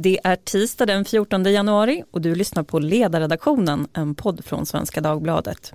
Det 0.00 0.18
är 0.24 0.36
tisdag 0.36 0.86
den 0.86 1.04
14 1.04 1.44
januari 1.44 2.04
och 2.10 2.20
du 2.20 2.34
lyssnar 2.34 2.62
på 2.62 2.78
Ledarredaktionen, 2.78 3.88
en 3.92 4.14
podd 4.14 4.44
från 4.44 4.66
Svenska 4.66 5.00
Dagbladet. 5.00 5.72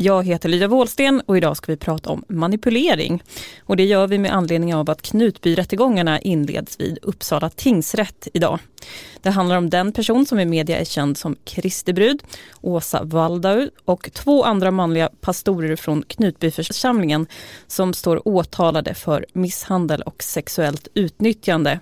Jag 0.00 0.26
heter 0.26 0.48
Lydia 0.48 0.68
Wåhlsten 0.68 1.22
och 1.26 1.36
idag 1.36 1.56
ska 1.56 1.72
vi 1.72 1.76
prata 1.76 2.10
om 2.10 2.24
manipulering. 2.28 3.22
Och 3.64 3.76
det 3.76 3.84
gör 3.84 4.06
vi 4.06 4.18
med 4.18 4.34
anledning 4.34 4.74
av 4.74 4.90
att 4.90 5.02
Knutbyrättegångarna 5.02 6.20
inleds 6.20 6.80
vid 6.80 6.98
Uppsala 7.02 7.50
tingsrätt 7.50 8.28
idag. 8.32 8.58
Det 9.22 9.30
handlar 9.30 9.56
om 9.56 9.70
den 9.70 9.92
person 9.92 10.26
som 10.26 10.38
i 10.38 10.44
media 10.44 10.78
är 10.78 10.84
känd 10.84 11.18
som 11.18 11.36
Kristebrud, 11.44 12.22
Åsa 12.60 13.02
Waldau 13.02 13.70
och 13.84 14.10
två 14.12 14.44
andra 14.44 14.70
manliga 14.70 15.10
pastorer 15.20 15.76
från 15.76 16.02
Knutbyförsamlingen 16.02 17.26
som 17.66 17.94
står 17.94 18.28
åtalade 18.28 18.94
för 18.94 19.26
misshandel 19.32 20.02
och 20.02 20.22
sexuellt 20.22 20.88
utnyttjande. 20.94 21.80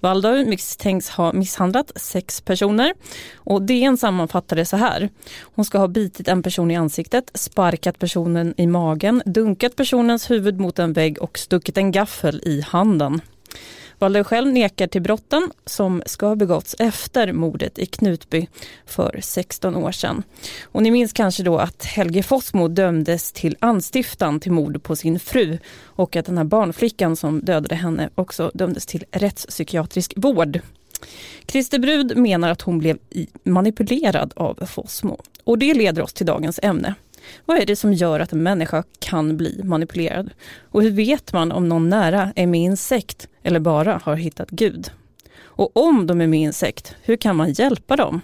Waldau 0.00 0.46
misstänks 0.46 1.10
ha 1.10 1.32
misshandlat 1.32 1.92
sex 1.96 2.40
personer 2.40 2.94
och 3.34 3.62
DN 3.62 3.96
sammanfattar 3.96 4.56
det 4.56 4.64
så 4.64 4.76
här. 4.76 5.08
Hon 5.40 5.64
ska 5.64 5.78
ha 5.78 5.88
bitit 5.88 6.28
en 6.28 6.42
person 6.42 6.70
i 6.70 6.76
ansiktet, 6.76 7.30
sparkat 7.50 7.98
personen 7.98 8.54
i 8.56 8.66
magen, 8.66 9.22
dunkat 9.26 9.76
personens 9.76 10.30
huvud 10.30 10.60
mot 10.60 10.78
en 10.78 10.92
vägg 10.92 11.22
och 11.22 11.38
stuckit 11.38 11.76
en 11.76 11.92
gaffel 11.92 12.42
i 12.44 12.60
handen. 12.60 13.20
Balder 13.98 14.24
själv 14.24 14.52
nekar 14.52 14.86
till 14.86 15.02
brotten 15.02 15.50
som 15.66 16.02
ska 16.06 16.26
ha 16.26 16.36
begåtts 16.36 16.76
efter 16.78 17.32
mordet 17.32 17.78
i 17.78 17.86
Knutby 17.86 18.46
för 18.86 19.20
16 19.22 19.76
år 19.76 19.92
sedan. 19.92 20.22
Och 20.62 20.82
ni 20.82 20.90
minns 20.90 21.12
kanske 21.12 21.42
då 21.42 21.58
att 21.58 21.84
Helge 21.84 22.22
Fossmo 22.22 22.68
dömdes 22.68 23.32
till 23.32 23.56
anstiftan 23.60 24.40
till 24.40 24.52
mord 24.52 24.82
på 24.82 24.96
sin 24.96 25.20
fru 25.20 25.58
och 25.82 26.16
att 26.16 26.26
den 26.26 26.38
här 26.38 26.44
barnflickan 26.44 27.16
som 27.16 27.40
dödade 27.40 27.74
henne 27.74 28.10
också 28.14 28.50
dömdes 28.54 28.86
till 28.86 29.04
rättspsykiatrisk 29.10 30.12
vård. 30.16 30.60
Christer 31.46 31.78
Brud 31.78 32.16
menar 32.16 32.50
att 32.50 32.62
hon 32.62 32.78
blev 32.78 32.98
manipulerad 33.42 34.32
av 34.36 34.66
Fossmo 34.66 35.20
och 35.44 35.58
det 35.58 35.74
leder 35.74 36.02
oss 36.02 36.12
till 36.12 36.26
dagens 36.26 36.60
ämne. 36.62 36.94
Vad 37.46 37.58
är 37.58 37.66
det 37.66 37.76
som 37.76 37.92
gör 37.92 38.20
att 38.20 38.32
en 38.32 38.42
människa 38.42 38.84
kan 38.98 39.36
bli 39.36 39.60
manipulerad? 39.64 40.30
Och 40.62 40.82
hur 40.82 40.90
vet 40.90 41.32
man 41.32 41.52
om 41.52 41.68
någon 41.68 41.88
nära 41.88 42.32
är 42.36 42.46
med 42.46 42.60
i 42.60 42.64
en 42.64 42.76
sekt 42.76 43.28
eller 43.42 43.60
bara 43.60 44.00
har 44.04 44.16
hittat 44.16 44.50
Gud? 44.50 44.90
Och 45.38 45.76
om 45.76 46.06
de 46.06 46.20
är 46.20 46.26
med 46.26 46.40
i 46.40 46.44
en 46.44 46.52
sekt, 46.52 46.94
hur 47.02 47.16
kan 47.16 47.36
man 47.36 47.52
hjälpa 47.52 47.96
dem? 47.96 48.20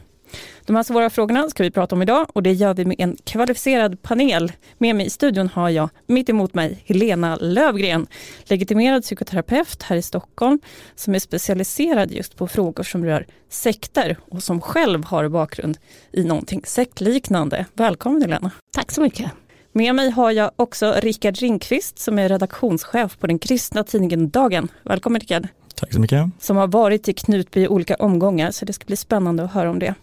De 0.65 0.77
här 0.77 0.83
svåra 0.83 1.11
frågorna 1.11 1.51
ska 1.51 1.63
vi 1.63 1.71
prata 1.71 1.95
om 1.95 2.03
idag 2.03 2.27
och 2.33 2.43
det 2.43 2.53
gör 2.53 2.75
vi 2.75 2.85
med 2.85 2.97
en 2.99 3.17
kvalificerad 3.25 4.03
panel. 4.03 4.53
Med 4.79 4.97
mig 4.97 5.07
i 5.07 5.11
studion 5.11 5.49
har 5.49 5.71
jag 5.71 5.89
mitt 6.07 6.29
emot 6.29 6.55
mig 6.55 6.83
Helena 6.87 7.37
Lövgren, 7.37 8.07
legitimerad 8.45 9.03
psykoterapeut 9.03 9.83
här 9.83 9.97
i 9.97 10.03
Stockholm 10.03 10.59
som 10.95 11.15
är 11.15 11.19
specialiserad 11.19 12.13
just 12.13 12.37
på 12.37 12.49
frågor 12.49 12.85
som 12.85 13.05
rör 13.05 13.27
sekter 13.51 14.17
och 14.31 14.43
som 14.43 14.61
själv 14.61 15.05
har 15.05 15.29
bakgrund 15.29 15.79
i 16.13 16.25
någonting 16.25 16.63
sektliknande. 16.65 17.67
Välkommen 17.75 18.23
Helena. 18.23 18.51
Tack 18.73 18.93
så 18.93 19.01
mycket. 19.01 19.31
Med 19.73 19.95
mig 19.95 20.11
har 20.11 20.31
jag 20.31 20.51
också 20.57 20.95
Rickard 20.99 21.37
Ringqvist 21.37 21.99
som 21.99 22.19
är 22.19 22.29
redaktionschef 22.29 23.19
på 23.19 23.27
den 23.27 23.39
kristna 23.39 23.85
tidningen 23.85 24.31
Dagen. 24.31 24.69
Välkommen 24.83 25.21
Rickard. 25.21 25.49
Tack 25.81 25.93
så 25.93 26.01
mycket. 26.01 26.27
Som 26.41 26.57
har 26.57 26.67
varit 26.67 27.09
i 27.09 27.13
Knutby 27.13 27.61
i 27.61 27.69
olika 27.69 27.95
omgångar, 27.95 28.51
så 28.51 28.65
det 28.65 28.73
ska 28.73 28.85
bli 28.85 28.97
spännande 28.97 29.45
att 29.45 29.53
höra 29.53 29.71
om 29.71 29.79
det. 29.79 29.95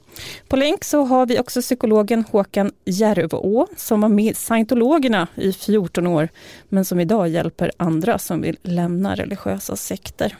På 0.47 0.55
länk 0.55 0.83
så 0.83 1.03
har 1.03 1.25
vi 1.25 1.39
också 1.39 1.61
psykologen 1.61 2.25
Håkan 2.31 2.71
Järvå 2.85 3.67
som 3.77 4.01
var 4.01 4.09
med 4.09 4.37
scientologerna 4.37 5.27
i 5.35 5.53
14 5.53 6.07
år, 6.07 6.29
men 6.69 6.85
som 6.85 6.99
idag 6.99 7.29
hjälper 7.29 7.71
andra 7.77 8.17
som 8.17 8.41
vill 8.41 8.57
lämna 8.63 9.15
religiösa 9.15 9.75
sekter. 9.75 10.37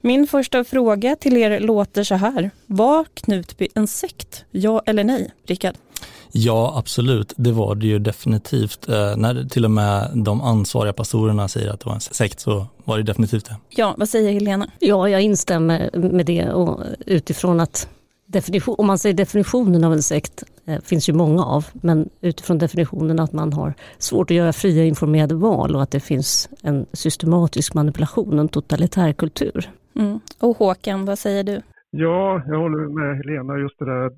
Min 0.00 0.26
första 0.26 0.64
fråga 0.64 1.16
till 1.16 1.36
er 1.36 1.60
låter 1.60 2.04
så 2.04 2.14
här. 2.14 2.50
Var 2.66 3.04
Knutby 3.14 3.68
en 3.74 3.86
sekt? 3.86 4.44
Ja 4.50 4.82
eller 4.86 5.04
nej? 5.04 5.32
Rickard? 5.46 5.74
Ja, 6.36 6.74
absolut. 6.76 7.32
Det 7.36 7.52
var 7.52 7.74
det 7.74 7.86
ju 7.86 7.98
definitivt. 7.98 8.88
Eh, 8.88 9.16
när 9.16 9.48
till 9.48 9.64
och 9.64 9.70
med 9.70 10.10
de 10.14 10.40
ansvariga 10.40 10.92
pastorerna 10.92 11.48
säger 11.48 11.70
att 11.70 11.80
det 11.80 11.86
var 11.86 11.94
en 11.94 12.00
sekt 12.00 12.40
så 12.40 12.66
var 12.84 12.96
det 12.96 13.02
definitivt 13.02 13.44
det. 13.44 13.56
Ja, 13.68 13.94
vad 13.98 14.08
säger 14.08 14.32
Helena? 14.32 14.70
Ja, 14.78 15.08
jag 15.08 15.22
instämmer 15.22 15.90
med 15.92 16.26
det 16.26 16.50
och 16.50 16.80
utifrån 17.06 17.60
att 17.60 17.88
definition, 18.26 18.74
om 18.78 18.86
man 18.86 18.98
säger 18.98 19.16
definitionen 19.16 19.84
av 19.84 19.92
en 19.92 20.02
sekt 20.02 20.44
eh, 20.66 20.80
finns 20.80 21.08
ju 21.08 21.12
många 21.12 21.44
av, 21.44 21.66
men 21.72 22.08
utifrån 22.20 22.58
definitionen 22.58 23.20
att 23.20 23.32
man 23.32 23.52
har 23.52 23.74
svårt 23.98 24.30
att 24.30 24.36
göra 24.36 24.52
fria 24.52 24.84
informerade 24.84 25.34
val 25.34 25.76
och 25.76 25.82
att 25.82 25.90
det 25.90 26.00
finns 26.00 26.48
en 26.62 26.86
systematisk 26.92 27.74
manipulation, 27.74 28.38
en 28.38 28.48
totalitär 28.48 29.12
kultur. 29.12 29.70
Mm. 29.96 30.20
Och 30.40 30.56
Håkan, 30.56 31.04
vad 31.04 31.18
säger 31.18 31.44
du? 31.44 31.60
Ja, 31.90 32.42
jag 32.46 32.58
håller 32.58 32.88
med 32.88 33.16
Helena 33.16 33.58
just 33.58 33.78
det 33.78 33.84
där 33.84 34.10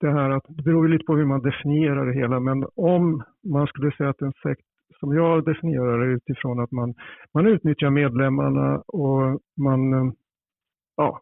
det 0.00 0.10
här 0.10 0.30
att 0.30 0.44
det 0.48 0.62
beror 0.62 0.88
lite 0.88 1.04
på 1.04 1.16
hur 1.16 1.24
man 1.24 1.42
definierar 1.42 2.06
det 2.06 2.20
hela, 2.20 2.40
men 2.40 2.64
om 2.74 3.22
man 3.44 3.66
skulle 3.66 3.92
säga 3.92 4.10
att 4.10 4.22
en 4.22 4.32
sekt 4.32 4.66
som 5.00 5.14
jag 5.14 5.44
definierar 5.44 5.98
det 5.98 6.12
utifrån 6.12 6.60
att 6.60 6.72
man, 6.72 6.94
man 7.34 7.46
utnyttjar 7.46 7.90
medlemmarna 7.90 8.82
och 8.86 9.40
man, 9.56 9.92
eh, 9.92 10.12
ja, 10.96 11.20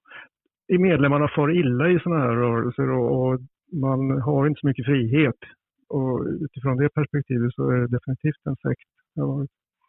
medlemmarna 0.78 1.28
far 1.28 1.50
illa 1.50 1.90
i 1.90 2.00
sådana 2.00 2.20
här 2.20 2.34
rörelser 2.34 2.90
och, 2.90 3.28
och, 3.28 3.40
man 3.72 4.22
har 4.22 4.46
inte 4.46 4.60
så 4.60 4.66
mycket 4.66 4.86
frihet. 4.86 5.38
Och 5.88 6.26
utifrån 6.40 6.76
det 6.76 6.88
perspektivet 6.88 7.54
så 7.54 7.70
är 7.70 7.76
det 7.76 7.86
definitivt 7.86 8.46
en 8.46 8.56
sekt. 8.56 8.90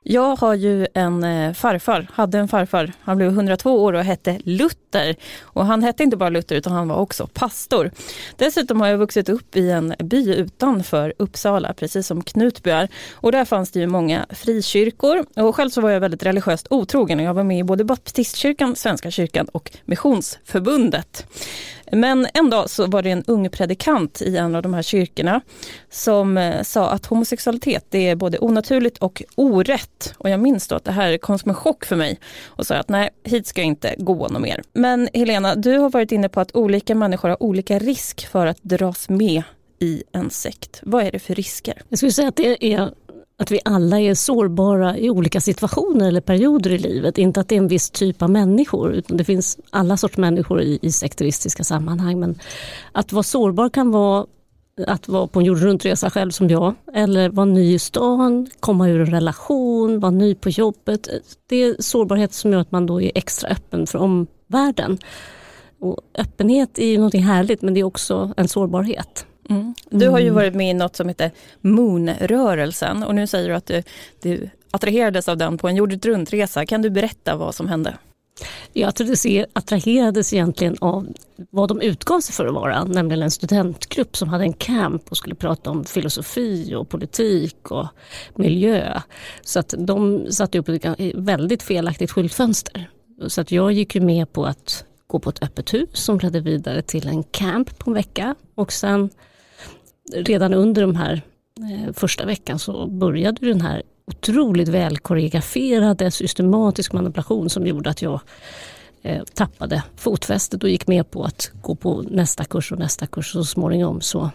Jag 0.07 0.35
har 0.35 0.53
ju 0.53 0.87
en 0.93 1.23
eh, 1.23 1.53
farfar, 1.53 2.07
hade 2.13 2.37
en 2.37 2.47
farfar, 2.47 2.93
han 3.01 3.17
blev 3.17 3.29
102 3.29 3.83
år 3.83 3.93
och 3.93 4.03
hette 4.03 4.39
Luther. 4.43 5.15
Och 5.41 5.65
han 5.65 5.83
hette 5.83 6.03
inte 6.03 6.17
bara 6.17 6.29
Luther 6.29 6.55
utan 6.55 6.73
han 6.73 6.87
var 6.87 6.95
också 6.95 7.27
pastor. 7.33 7.91
Dessutom 8.37 8.81
har 8.81 8.87
jag 8.87 8.97
vuxit 8.97 9.29
upp 9.29 9.55
i 9.55 9.71
en 9.71 9.95
by 9.99 10.35
utanför 10.35 11.13
Uppsala, 11.17 11.73
precis 11.73 12.07
som 12.07 12.23
Knutby 12.23 12.69
är. 12.69 12.87
Och 13.13 13.31
där 13.31 13.45
fanns 13.45 13.71
det 13.71 13.79
ju 13.79 13.87
många 13.87 14.25
frikyrkor. 14.29 15.25
Och 15.35 15.55
själv 15.55 15.69
så 15.69 15.81
var 15.81 15.89
jag 15.89 15.99
väldigt 15.99 16.23
religiöst 16.23 16.67
otrogen 16.69 17.19
och 17.19 17.25
jag 17.25 17.33
var 17.33 17.43
med 17.43 17.59
i 17.59 17.63
både 17.63 17.83
baptistkyrkan, 17.83 18.75
Svenska 18.75 19.11
kyrkan 19.11 19.47
och 19.51 19.71
Missionsförbundet. 19.85 21.25
Men 21.91 22.27
en 22.33 22.49
dag 22.49 22.69
så 22.69 22.87
var 22.87 23.01
det 23.01 23.11
en 23.11 23.23
ung 23.27 23.49
predikant 23.49 24.21
i 24.21 24.37
en 24.37 24.55
av 24.55 24.61
de 24.61 24.73
här 24.73 24.81
kyrkorna 24.81 25.41
som 25.89 26.37
eh, 26.37 26.61
sa 26.63 26.89
att 26.89 27.05
homosexualitet 27.05 27.85
det 27.89 28.07
är 28.07 28.15
både 28.15 28.39
onaturligt 28.39 28.97
och 28.97 29.23
orätt. 29.35 30.13
Och 30.17 30.29
jag 30.29 30.39
minns 30.39 30.67
då 30.67 30.75
att 30.75 30.83
det 30.83 30.91
här 30.91 31.17
kom 31.17 31.39
som 31.39 31.49
en 31.49 31.55
chock 31.55 31.85
för 31.85 31.95
mig 31.95 32.19
och 32.45 32.65
sa 32.65 32.75
att 32.75 32.89
nej, 32.89 33.09
hit 33.23 33.47
ska 33.47 33.61
jag 33.61 33.67
inte 33.67 33.95
gå 33.97 34.27
något 34.27 34.41
mer. 34.41 34.63
Men 34.73 35.09
Helena, 35.13 35.55
du 35.55 35.77
har 35.77 35.89
varit 35.89 36.11
inne 36.11 36.29
på 36.29 36.39
att 36.39 36.55
olika 36.55 36.95
människor 36.95 37.29
har 37.29 37.43
olika 37.43 37.79
risk 37.79 38.27
för 38.27 38.45
att 38.45 38.63
dras 38.63 39.09
med 39.09 39.43
i 39.79 40.03
en 40.11 40.29
sekt. 40.29 40.79
Vad 40.83 41.05
är 41.05 41.11
det 41.11 41.19
för 41.19 41.35
risker? 41.35 41.81
Jag 41.89 41.99
skulle 41.99 42.11
säga 42.11 42.27
att 42.27 42.35
det 42.35 42.73
är 42.73 42.93
att 43.37 43.51
vi 43.51 43.59
alla 43.65 43.99
är 43.99 44.13
sårbara 44.13 44.97
i 44.97 45.09
olika 45.09 45.41
situationer 45.41 46.07
eller 46.07 46.21
perioder 46.21 46.71
i 46.71 46.77
livet. 46.77 47.17
Inte 47.17 47.39
att 47.39 47.49
det 47.49 47.55
är 47.55 47.59
en 47.59 47.67
viss 47.67 47.89
typ 47.89 48.21
av 48.21 48.29
människor, 48.29 48.93
utan 48.93 49.17
det 49.17 49.23
finns 49.23 49.57
alla 49.69 49.97
sorts 49.97 50.17
människor 50.17 50.61
i, 50.61 50.79
i 50.81 50.91
sekteristiska 50.91 51.63
sammanhang. 51.63 52.19
Men 52.19 52.39
att 52.91 53.11
vara 53.11 53.23
sårbar 53.23 53.69
kan 53.69 53.91
vara 53.91 54.25
att 54.87 55.07
vara 55.07 55.27
på 55.27 55.39
en 55.39 55.45
jordruntresa 55.45 56.09
själv 56.09 56.31
som 56.31 56.49
jag, 56.49 56.73
eller 56.93 57.29
vara 57.29 57.45
ny 57.45 57.73
i 57.73 57.79
stan, 57.79 58.47
komma 58.59 58.89
ur 58.89 59.01
en 59.01 59.11
relation, 59.11 59.99
vara 59.99 60.11
ny 60.11 60.35
på 60.35 60.49
jobbet. 60.49 61.07
Det 61.47 61.63
är 61.63 61.75
sårbarhet 61.79 62.33
som 62.33 62.51
gör 62.51 62.59
att 62.59 62.71
man 62.71 62.85
då 62.85 63.01
är 63.01 63.11
extra 63.15 63.49
öppen 63.49 63.87
för 63.87 63.99
omvärlden. 63.99 64.97
Och 65.79 66.01
öppenhet 66.17 66.79
är 66.79 66.85
ju 66.85 66.97
någonting 66.97 67.23
härligt 67.23 67.61
men 67.61 67.73
det 67.73 67.79
är 67.79 67.83
också 67.83 68.33
en 68.37 68.47
sårbarhet. 68.47 69.25
Mm. 69.49 69.73
Du 69.89 70.07
har 70.07 70.19
ju 70.19 70.29
varit 70.29 70.55
med 70.55 70.71
i 70.71 70.73
något 70.73 70.95
som 70.95 71.07
heter 71.07 71.31
Moonrörelsen 71.61 73.03
och 73.03 73.15
nu 73.15 73.27
säger 73.27 73.49
du 73.49 73.55
att 73.55 73.65
du, 73.65 73.83
du 74.21 74.49
attraherades 74.71 75.29
av 75.29 75.37
den 75.37 75.57
på 75.57 75.67
en 75.67 75.75
jordet 75.75 76.05
runt-resa. 76.05 76.65
Kan 76.65 76.81
du 76.81 76.89
berätta 76.89 77.35
vad 77.35 77.55
som 77.55 77.67
hände? 77.67 77.97
Jag 78.73 78.93
attraherades 79.53 80.33
egentligen 80.33 80.77
av 80.81 81.07
vad 81.49 81.69
de 81.69 81.81
utgav 81.81 82.19
sig 82.19 82.35
för 82.35 82.45
att 82.45 82.53
vara, 82.53 82.83
nämligen 82.83 83.23
en 83.23 83.31
studentgrupp 83.31 84.17
som 84.17 84.29
hade 84.29 84.43
en 84.43 84.53
camp 84.53 85.03
och 85.09 85.17
skulle 85.17 85.35
prata 85.35 85.69
om 85.69 85.85
filosofi 85.85 86.75
och 86.75 86.89
politik 86.89 87.71
och 87.71 87.87
miljö. 88.35 89.01
Så 89.41 89.59
att 89.59 89.73
de 89.77 90.25
satte 90.31 90.59
upp 90.59 90.69
ett 90.69 90.85
väldigt 91.15 91.63
felaktigt 91.63 92.11
skyltfönster. 92.11 92.89
Så 93.27 93.41
att 93.41 93.51
jag 93.51 93.71
gick 93.71 93.95
ju 93.95 94.01
med 94.01 94.33
på 94.33 94.45
att 94.45 94.85
gå 95.07 95.19
på 95.19 95.29
ett 95.29 95.43
öppet 95.43 95.73
hus 95.73 95.89
som 95.93 96.19
ledde 96.19 96.39
vidare 96.39 96.81
till 96.81 97.07
en 97.07 97.23
camp 97.23 97.79
på 97.79 97.89
en 97.89 97.93
vecka 97.93 98.35
och 98.55 98.73
sen 98.73 99.09
redan 100.13 100.53
under 100.53 100.81
de 100.81 100.95
här 100.95 101.21
eh, 101.59 101.93
första 101.93 102.25
veckan 102.25 102.59
så 102.59 102.87
började 102.87 103.47
den 103.47 103.61
här 103.61 103.83
otroligt 104.07 104.67
välkoreograferade, 104.67 106.11
systematisk 106.11 106.93
manipulation 106.93 107.49
som 107.49 107.67
gjorde 107.67 107.89
att 107.89 108.01
jag 108.01 108.19
eh, 109.01 109.23
tappade 109.23 109.83
fotfästet 109.95 110.63
och 110.63 110.69
gick 110.69 110.87
med 110.87 111.11
på 111.11 111.23
att 111.23 111.51
gå 111.61 111.75
på 111.75 112.01
nästa 112.01 112.45
kurs 112.45 112.71
och 112.71 112.79
nästa 112.79 113.07
kurs 113.07 113.35
och 113.35 113.45
så 113.45 113.51
småningom 113.51 114.01
så 114.01 114.29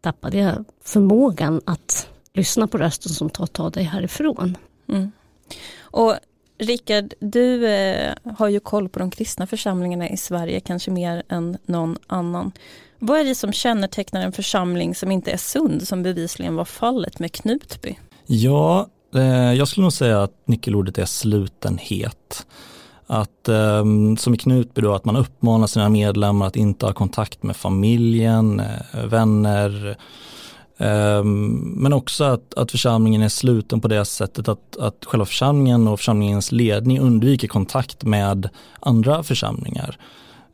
tappade 0.00 0.38
jag 0.38 0.64
förmågan 0.84 1.60
att 1.64 2.08
lyssna 2.34 2.66
på 2.66 2.78
rösten 2.78 3.12
som 3.12 3.30
tar, 3.30 3.46
ta 3.46 3.70
dig 3.70 3.84
härifrån. 3.84 4.56
Mm. 4.88 5.12
Och 5.80 6.14
Rickard, 6.58 7.14
du 7.18 7.66
eh, 7.68 8.14
har 8.38 8.48
ju 8.48 8.60
koll 8.60 8.88
på 8.88 8.98
de 8.98 9.10
kristna 9.10 9.46
församlingarna 9.46 10.08
i 10.08 10.16
Sverige, 10.16 10.60
kanske 10.60 10.90
mer 10.90 11.22
än 11.28 11.58
någon 11.66 11.98
annan. 12.06 12.52
Vad 12.98 13.20
är 13.20 13.24
det 13.24 13.34
som 13.34 13.52
kännetecknar 13.52 14.20
en 14.20 14.32
församling 14.32 14.94
som 14.94 15.10
inte 15.10 15.30
är 15.30 15.36
sund, 15.36 15.88
som 15.88 16.02
bevisligen 16.02 16.56
var 16.56 16.64
fallet 16.64 17.18
med 17.18 17.32
Knutby? 17.32 17.98
Ja, 18.26 18.88
eh, 19.14 19.52
jag 19.52 19.68
skulle 19.68 19.82
nog 19.82 19.92
säga 19.92 20.22
att 20.22 20.32
nyckelordet 20.44 20.98
är 20.98 21.04
slutenhet. 21.04 22.46
Att 23.06 23.48
eh, 23.48 23.84
som 24.18 24.34
i 24.34 24.38
Knutby 24.38 24.80
då, 24.80 24.94
att 24.94 25.04
man 25.04 25.16
uppmanar 25.16 25.66
sina 25.66 25.88
medlemmar 25.88 26.46
att 26.46 26.56
inte 26.56 26.86
ha 26.86 26.92
kontakt 26.92 27.42
med 27.42 27.56
familjen, 27.56 28.60
eh, 28.60 29.04
vänner, 29.04 29.96
ehm, 30.78 31.54
men 31.56 31.92
också 31.92 32.24
att, 32.24 32.54
att 32.54 32.70
församlingen 32.70 33.22
är 33.22 33.28
sluten 33.28 33.80
på 33.80 33.88
det 33.88 34.04
sättet 34.04 34.48
att, 34.48 34.76
att 34.76 35.04
själva 35.04 35.26
församlingen 35.26 35.88
och 35.88 35.98
församlingens 35.98 36.52
ledning 36.52 37.00
undviker 37.00 37.48
kontakt 37.48 38.04
med 38.04 38.48
andra 38.80 39.22
församlingar. 39.22 39.98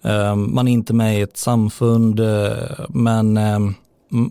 Ehm, 0.02 0.54
man 0.54 0.68
är 0.68 0.72
inte 0.72 0.94
med 0.94 1.18
i 1.18 1.20
ett 1.20 1.36
samfund, 1.36 2.20
eh, 2.20 2.86
men 2.88 3.36
ehm, 3.36 3.74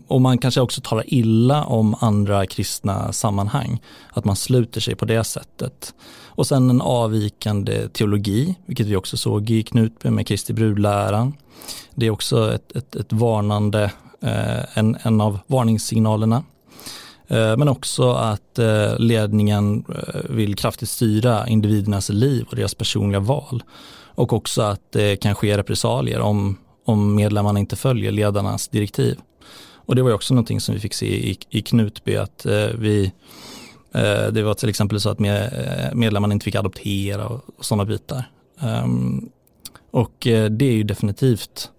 och 0.08 0.20
man 0.20 0.38
kanske 0.38 0.60
också 0.60 0.80
talar 0.84 1.04
illa 1.06 1.64
om 1.64 1.96
andra 2.00 2.46
kristna 2.46 3.12
sammanhang, 3.12 3.82
att 4.12 4.24
man 4.24 4.36
sluter 4.36 4.80
sig 4.80 4.94
på 4.94 5.04
det 5.04 5.24
sättet. 5.24 5.94
Och 6.26 6.46
sen 6.46 6.70
en 6.70 6.80
avvikande 6.80 7.88
teologi, 7.88 8.54
vilket 8.66 8.86
vi 8.86 8.96
också 8.96 9.16
såg 9.16 9.50
i 9.50 9.62
Knutby 9.62 10.10
med 10.10 10.26
Kristi 10.26 10.52
brudläran. 10.52 11.34
Det 11.94 12.06
är 12.06 12.10
också 12.10 12.54
ett, 12.54 12.76
ett, 12.76 12.96
ett 12.96 13.12
varnande, 13.12 13.92
eh, 14.20 14.78
en, 14.78 14.96
en 15.02 15.20
av 15.20 15.38
varningssignalerna. 15.46 16.44
Eh, 17.28 17.56
men 17.56 17.68
också 17.68 18.12
att 18.12 18.58
ledningen 18.98 19.84
vill 20.28 20.56
kraftigt 20.56 20.88
styra 20.88 21.48
individernas 21.48 22.08
liv 22.08 22.46
och 22.50 22.56
deras 22.56 22.74
personliga 22.74 23.20
val. 23.20 23.62
Och 24.14 24.32
också 24.32 24.62
att 24.62 24.92
det 24.92 25.16
kan 25.16 25.34
ske 25.34 25.58
repressalier 25.58 26.20
om, 26.20 26.58
om 26.84 27.14
medlemmarna 27.14 27.58
inte 27.58 27.76
följer 27.76 28.12
ledarnas 28.12 28.68
direktiv. 28.68 29.18
Och 29.74 29.96
det 29.96 30.02
var 30.02 30.12
också 30.12 30.34
någonting 30.34 30.60
som 30.60 30.74
vi 30.74 30.80
fick 30.80 30.94
se 30.94 31.30
i, 31.30 31.38
i 31.50 31.62
Knutby, 31.62 32.16
att 32.16 32.46
eh, 32.46 32.66
vi 32.78 33.12
eh, 33.94 34.26
det 34.32 34.42
var 34.42 34.54
till 34.54 34.68
exempel 34.68 35.00
så 35.00 35.10
att 35.10 35.18
med, 35.18 35.42
eh, 35.42 35.94
medlemmarna 35.94 36.34
inte 36.34 36.44
fick 36.44 36.54
adoptera 36.54 37.26
och, 37.26 37.40
och 37.58 37.64
sådana 37.64 37.84
bitar. 37.84 38.24
Um, 38.84 39.30
och 39.90 40.26
eh, 40.26 40.50
det 40.50 40.64
är 40.64 40.72
ju 40.72 40.82
definitivt 40.82 41.70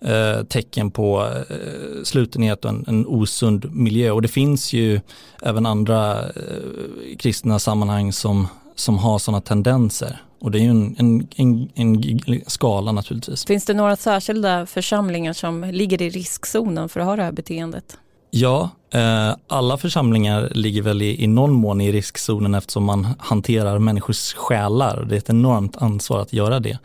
eh, 0.00 0.44
tecken 0.44 0.90
på 0.90 1.32
eh, 1.50 2.02
slutenhet 2.04 2.64
och 2.64 2.70
en, 2.70 2.84
en, 2.88 3.06
osund 3.06 3.74
miljö. 3.74 4.10
Och 4.10 4.22
det 4.22 4.28
finns 4.28 4.72
ju 4.72 5.00
även 5.42 5.66
andra 5.66 6.28
eh, 6.28 7.16
kristna 7.18 7.58
sammanhang 7.58 8.12
som, 8.12 8.48
som 8.74 8.98
har 8.98 9.18
sådana 9.18 9.40
tendenser. 9.40 10.22
Och 10.40 10.50
det 10.50 10.58
är 10.58 10.62
ju 10.62 10.70
en, 10.70 10.96
en, 10.98 11.28
en, 11.36 11.68
en, 11.74 12.40
skala 12.46 12.92
naturligtvis. 12.92 13.46
Finns 13.46 13.64
det 13.64 13.74
några 13.74 13.96
särskilda 13.96 14.66
församlingar 14.66 15.32
som 15.32 15.64
ligger 15.64 16.02
i 16.02 16.10
riskzonen 16.10 16.88
för 16.88 17.00
att 17.00 17.06
ha 17.06 17.16
det 17.16 17.22
här 17.22 17.32
beteendet? 17.32 17.98
Ja, 18.30 18.70
eh, 18.94 19.34
alla 19.46 19.76
församlingar 19.76 20.52
ligger 20.54 20.82
väl 20.82 21.02
i, 21.02 21.24
i 21.24 21.26
någon 21.26 21.52
mån 21.52 21.80
i 21.80 21.92
riskzonen 21.92 22.54
eftersom 22.54 22.84
man 22.84 23.08
hanterar 23.18 23.78
människors 23.78 24.34
själar. 24.34 25.06
Det 25.08 25.14
är 25.14 25.18
ett 25.18 25.30
enormt 25.30 25.76
ansvar 25.76 26.20
att 26.20 26.32
göra 26.32 26.60
det. 26.60 26.78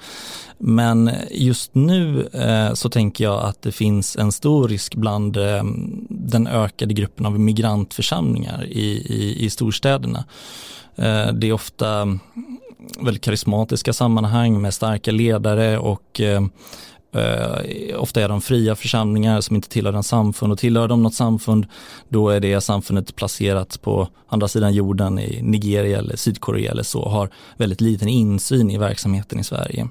Men 0.57 1.11
just 1.31 1.75
nu 1.75 2.27
eh, 2.33 2.73
så 2.73 2.89
tänker 2.89 3.23
jag 3.23 3.43
att 3.43 3.61
det 3.61 3.71
finns 3.71 4.15
en 4.15 4.31
stor 4.31 4.67
risk 4.67 4.95
bland 4.95 5.37
eh, 5.37 5.63
den 6.09 6.47
ökade 6.47 6.93
gruppen 6.93 7.25
av 7.25 7.39
migrantförsamlingar 7.39 8.65
i, 8.65 8.87
i, 9.13 9.45
i 9.45 9.49
storstäderna. 9.49 10.25
Eh, 10.95 11.33
det 11.33 11.47
är 11.47 11.53
ofta 11.53 12.07
väldigt 13.00 13.24
karismatiska 13.24 13.94
sammanhang 13.94 14.62
med 14.62 14.74
starka 14.74 15.12
ledare 15.12 15.77
och 15.77 16.22
eh, 16.22 16.42
eh, 17.15 18.01
ofta 18.01 18.21
är 18.21 18.29
de 18.29 18.41
fria 18.41 18.75
församlingar 18.75 19.41
som 19.41 19.56
inte 19.56 19.69
tillhör 19.69 19.94
en 19.94 20.03
samfund 20.03 20.53
och 20.53 20.59
tillhör 20.59 20.88
de 20.88 21.03
något 21.03 21.13
samfund 21.13 21.65
då 22.09 22.29
är 22.29 22.39
det 22.39 22.62
samfundet 22.62 23.15
placerat 23.15 23.81
på 23.81 24.07
andra 24.27 24.47
sidan 24.47 24.73
jorden 24.73 25.19
i 25.19 25.41
Nigeria 25.41 25.97
eller 25.97 26.15
Sydkorea 26.15 26.71
eller 26.71 26.83
så 26.83 27.01
och 27.01 27.12
har 27.12 27.29
väldigt 27.57 27.81
liten 27.81 28.07
insyn 28.07 28.71
i 28.71 28.77
verksamheten 28.77 29.39
i 29.39 29.44
Sverige. 29.44 29.88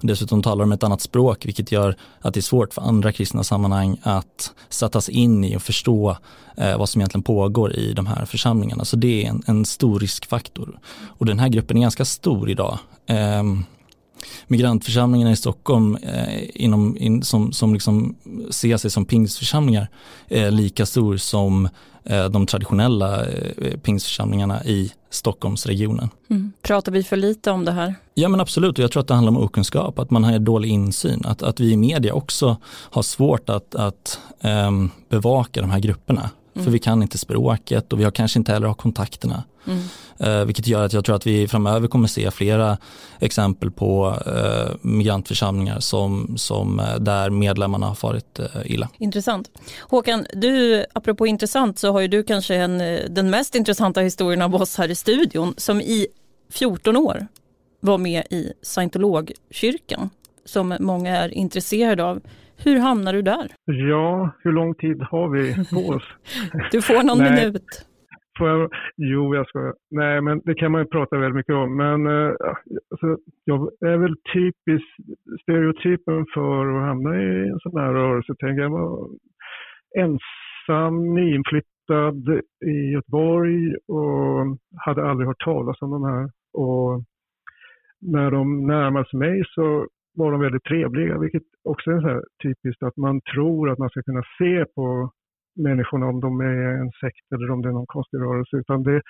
Dessutom 0.00 0.42
talar 0.42 0.64
de 0.64 0.72
ett 0.72 0.82
annat 0.82 1.00
språk 1.00 1.46
vilket 1.46 1.72
gör 1.72 1.96
att 2.20 2.34
det 2.34 2.40
är 2.40 2.42
svårt 2.42 2.74
för 2.74 2.82
andra 2.82 3.12
kristna 3.12 3.44
sammanhang 3.44 3.96
att 4.02 4.52
sätta 4.68 5.00
sig 5.00 5.14
in 5.14 5.44
i 5.44 5.56
och 5.56 5.62
förstå 5.62 6.16
eh, 6.56 6.78
vad 6.78 6.88
som 6.88 7.00
egentligen 7.00 7.22
pågår 7.22 7.72
i 7.72 7.92
de 7.92 8.06
här 8.06 8.24
församlingarna. 8.24 8.84
Så 8.84 8.96
det 8.96 9.24
är 9.24 9.28
en, 9.28 9.42
en 9.46 9.64
stor 9.64 10.00
riskfaktor. 10.00 10.78
Och 11.06 11.26
den 11.26 11.38
här 11.38 11.48
gruppen 11.48 11.76
är 11.76 11.80
ganska 11.80 12.04
stor 12.04 12.50
idag. 12.50 12.78
Eh, 13.06 13.42
migrantförsamlingarna 14.46 15.32
i 15.32 15.36
Stockholm 15.36 15.96
eh, 15.96 16.64
inom, 16.64 16.96
in, 16.96 17.22
som, 17.22 17.52
som 17.52 17.74
liksom 17.74 18.16
ser 18.50 18.76
sig 18.76 18.90
som 18.90 19.04
pingstförsamlingar 19.04 19.88
är 20.28 20.50
lika 20.50 20.86
stor 20.86 21.16
som 21.16 21.68
eh, 22.04 22.24
de 22.24 22.46
traditionella 22.46 23.26
eh, 23.26 23.76
pingstförsamlingarna 23.82 24.64
i 24.64 24.92
Stockholmsregionen. 25.10 26.08
Mm. 26.30 26.52
Pratar 26.62 26.92
vi 26.92 27.02
för 27.02 27.16
lite 27.16 27.50
om 27.50 27.64
det 27.64 27.72
här? 27.72 27.94
Ja 28.14 28.28
men 28.28 28.40
absolut 28.40 28.78
och 28.78 28.84
jag 28.84 28.92
tror 28.92 29.00
att 29.00 29.08
det 29.08 29.14
handlar 29.14 29.30
om 29.30 29.38
okunskap, 29.38 29.98
att 29.98 30.10
man 30.10 30.24
har 30.24 30.38
dålig 30.38 30.68
insyn, 30.68 31.22
att, 31.24 31.42
att 31.42 31.60
vi 31.60 31.72
i 31.72 31.76
media 31.76 32.14
också 32.14 32.56
har 32.66 33.02
svårt 33.02 33.50
att, 33.50 33.74
att 33.74 34.18
um, 34.42 34.90
bevaka 35.08 35.60
de 35.60 35.70
här 35.70 35.80
grupperna. 35.80 36.30
Mm. 36.60 36.64
För 36.64 36.72
vi 36.72 36.78
kan 36.78 37.02
inte 37.02 37.18
språket 37.18 37.92
och 37.92 38.00
vi 38.00 38.04
har 38.04 38.10
kanske 38.10 38.38
inte 38.38 38.52
heller 38.52 38.66
har 38.66 38.74
kontakterna. 38.74 39.44
Mm. 39.66 39.82
Eh, 40.18 40.44
vilket 40.44 40.66
gör 40.66 40.84
att 40.84 40.92
jag 40.92 41.04
tror 41.04 41.16
att 41.16 41.26
vi 41.26 41.48
framöver 41.48 41.88
kommer 41.88 42.08
se 42.08 42.30
flera 42.30 42.78
exempel 43.18 43.70
på 43.70 44.16
eh, 44.26 44.74
migrantförsamlingar 44.80 45.80
som, 45.80 46.34
som 46.38 46.80
eh, 46.80 46.96
där 46.96 47.30
medlemmarna 47.30 47.86
har 47.86 47.94
farit 47.94 48.38
eh, 48.38 48.46
illa. 48.64 48.88
Intressant. 48.98 49.50
Håkan, 49.80 50.26
du, 50.32 50.84
apropå 50.92 51.26
intressant 51.26 51.78
så 51.78 51.92
har 51.92 52.00
ju 52.00 52.08
du 52.08 52.22
kanske 52.22 52.54
en, 52.54 52.80
eh, 52.80 53.00
den 53.10 53.30
mest 53.30 53.54
intressanta 53.54 54.00
historien 54.00 54.42
av 54.42 54.54
oss 54.54 54.78
här 54.78 54.90
i 54.90 54.94
studion 54.94 55.54
som 55.56 55.80
i 55.80 56.06
14 56.50 56.96
år 56.96 57.26
var 57.80 57.98
med 57.98 58.24
i 58.30 58.52
scientologkyrkan 58.62 60.10
som 60.44 60.76
många 60.80 61.16
är 61.16 61.34
intresserade 61.34 62.04
av. 62.04 62.20
Hur 62.64 62.78
hamnar 62.80 63.12
du 63.12 63.22
där? 63.22 63.46
Ja, 63.64 64.30
hur 64.42 64.52
lång 64.52 64.74
tid 64.74 65.02
har 65.02 65.28
vi 65.28 65.54
på 65.54 65.94
oss? 65.94 66.08
du 66.72 66.82
får 66.82 67.02
någon 67.02 67.18
minut. 67.18 67.86
Får 68.38 68.48
jag, 68.48 68.70
jo, 68.96 69.34
jag 69.34 69.48
ska. 69.48 69.72
Nej, 69.90 70.20
men 70.20 70.40
det 70.44 70.54
kan 70.54 70.72
man 70.72 70.80
ju 70.80 70.86
prata 70.86 71.18
väldigt 71.18 71.36
mycket 71.36 71.54
om. 71.54 71.76
Men 71.76 72.06
äh, 72.06 72.32
alltså, 72.90 73.16
jag 73.44 73.70
är 73.80 73.96
väl 73.96 74.16
typiskt 74.34 74.90
stereotypen 75.42 76.26
för 76.34 76.66
att 76.66 76.88
hamna 76.88 77.22
i 77.22 77.48
en 77.48 77.60
sån 77.60 77.80
här 77.80 77.92
rörelse. 77.92 78.34
Tänker 78.38 78.62
jag 78.62 78.70
var 78.70 79.08
ensam, 79.98 81.14
nyinflyttad 81.14 82.40
i 82.66 82.92
Göteborg 82.92 83.76
och 83.76 84.58
hade 84.76 85.10
aldrig 85.10 85.26
hört 85.28 85.44
talas 85.44 85.82
om 85.82 85.90
de 85.90 86.04
här. 86.04 86.30
Och 86.52 87.02
när 88.00 88.30
de 88.30 88.66
närmade 88.66 89.08
sig 89.08 89.18
mig 89.18 89.42
så 89.54 89.86
var 90.20 90.32
de 90.32 90.40
väldigt 90.40 90.64
trevliga, 90.64 91.18
vilket 91.18 91.48
också 91.64 91.90
är 91.90 92.00
så 92.00 92.08
här 92.08 92.22
typiskt 92.42 92.82
att 92.82 92.96
man 92.96 93.20
tror 93.34 93.70
att 93.70 93.78
man 93.78 93.90
ska 93.90 94.02
kunna 94.02 94.22
se 94.38 94.64
på 94.74 95.10
människorna 95.68 96.06
om 96.06 96.20
de 96.20 96.40
är 96.40 96.68
en 96.82 96.92
sekt 97.00 97.26
eller 97.34 97.50
om 97.50 97.62
det 97.62 97.68
är 97.68 97.78
någon 97.78 97.94
konstig 97.96 98.18
rörelse. 98.18 98.56
Utan 98.56 98.82
det, 98.82 99.00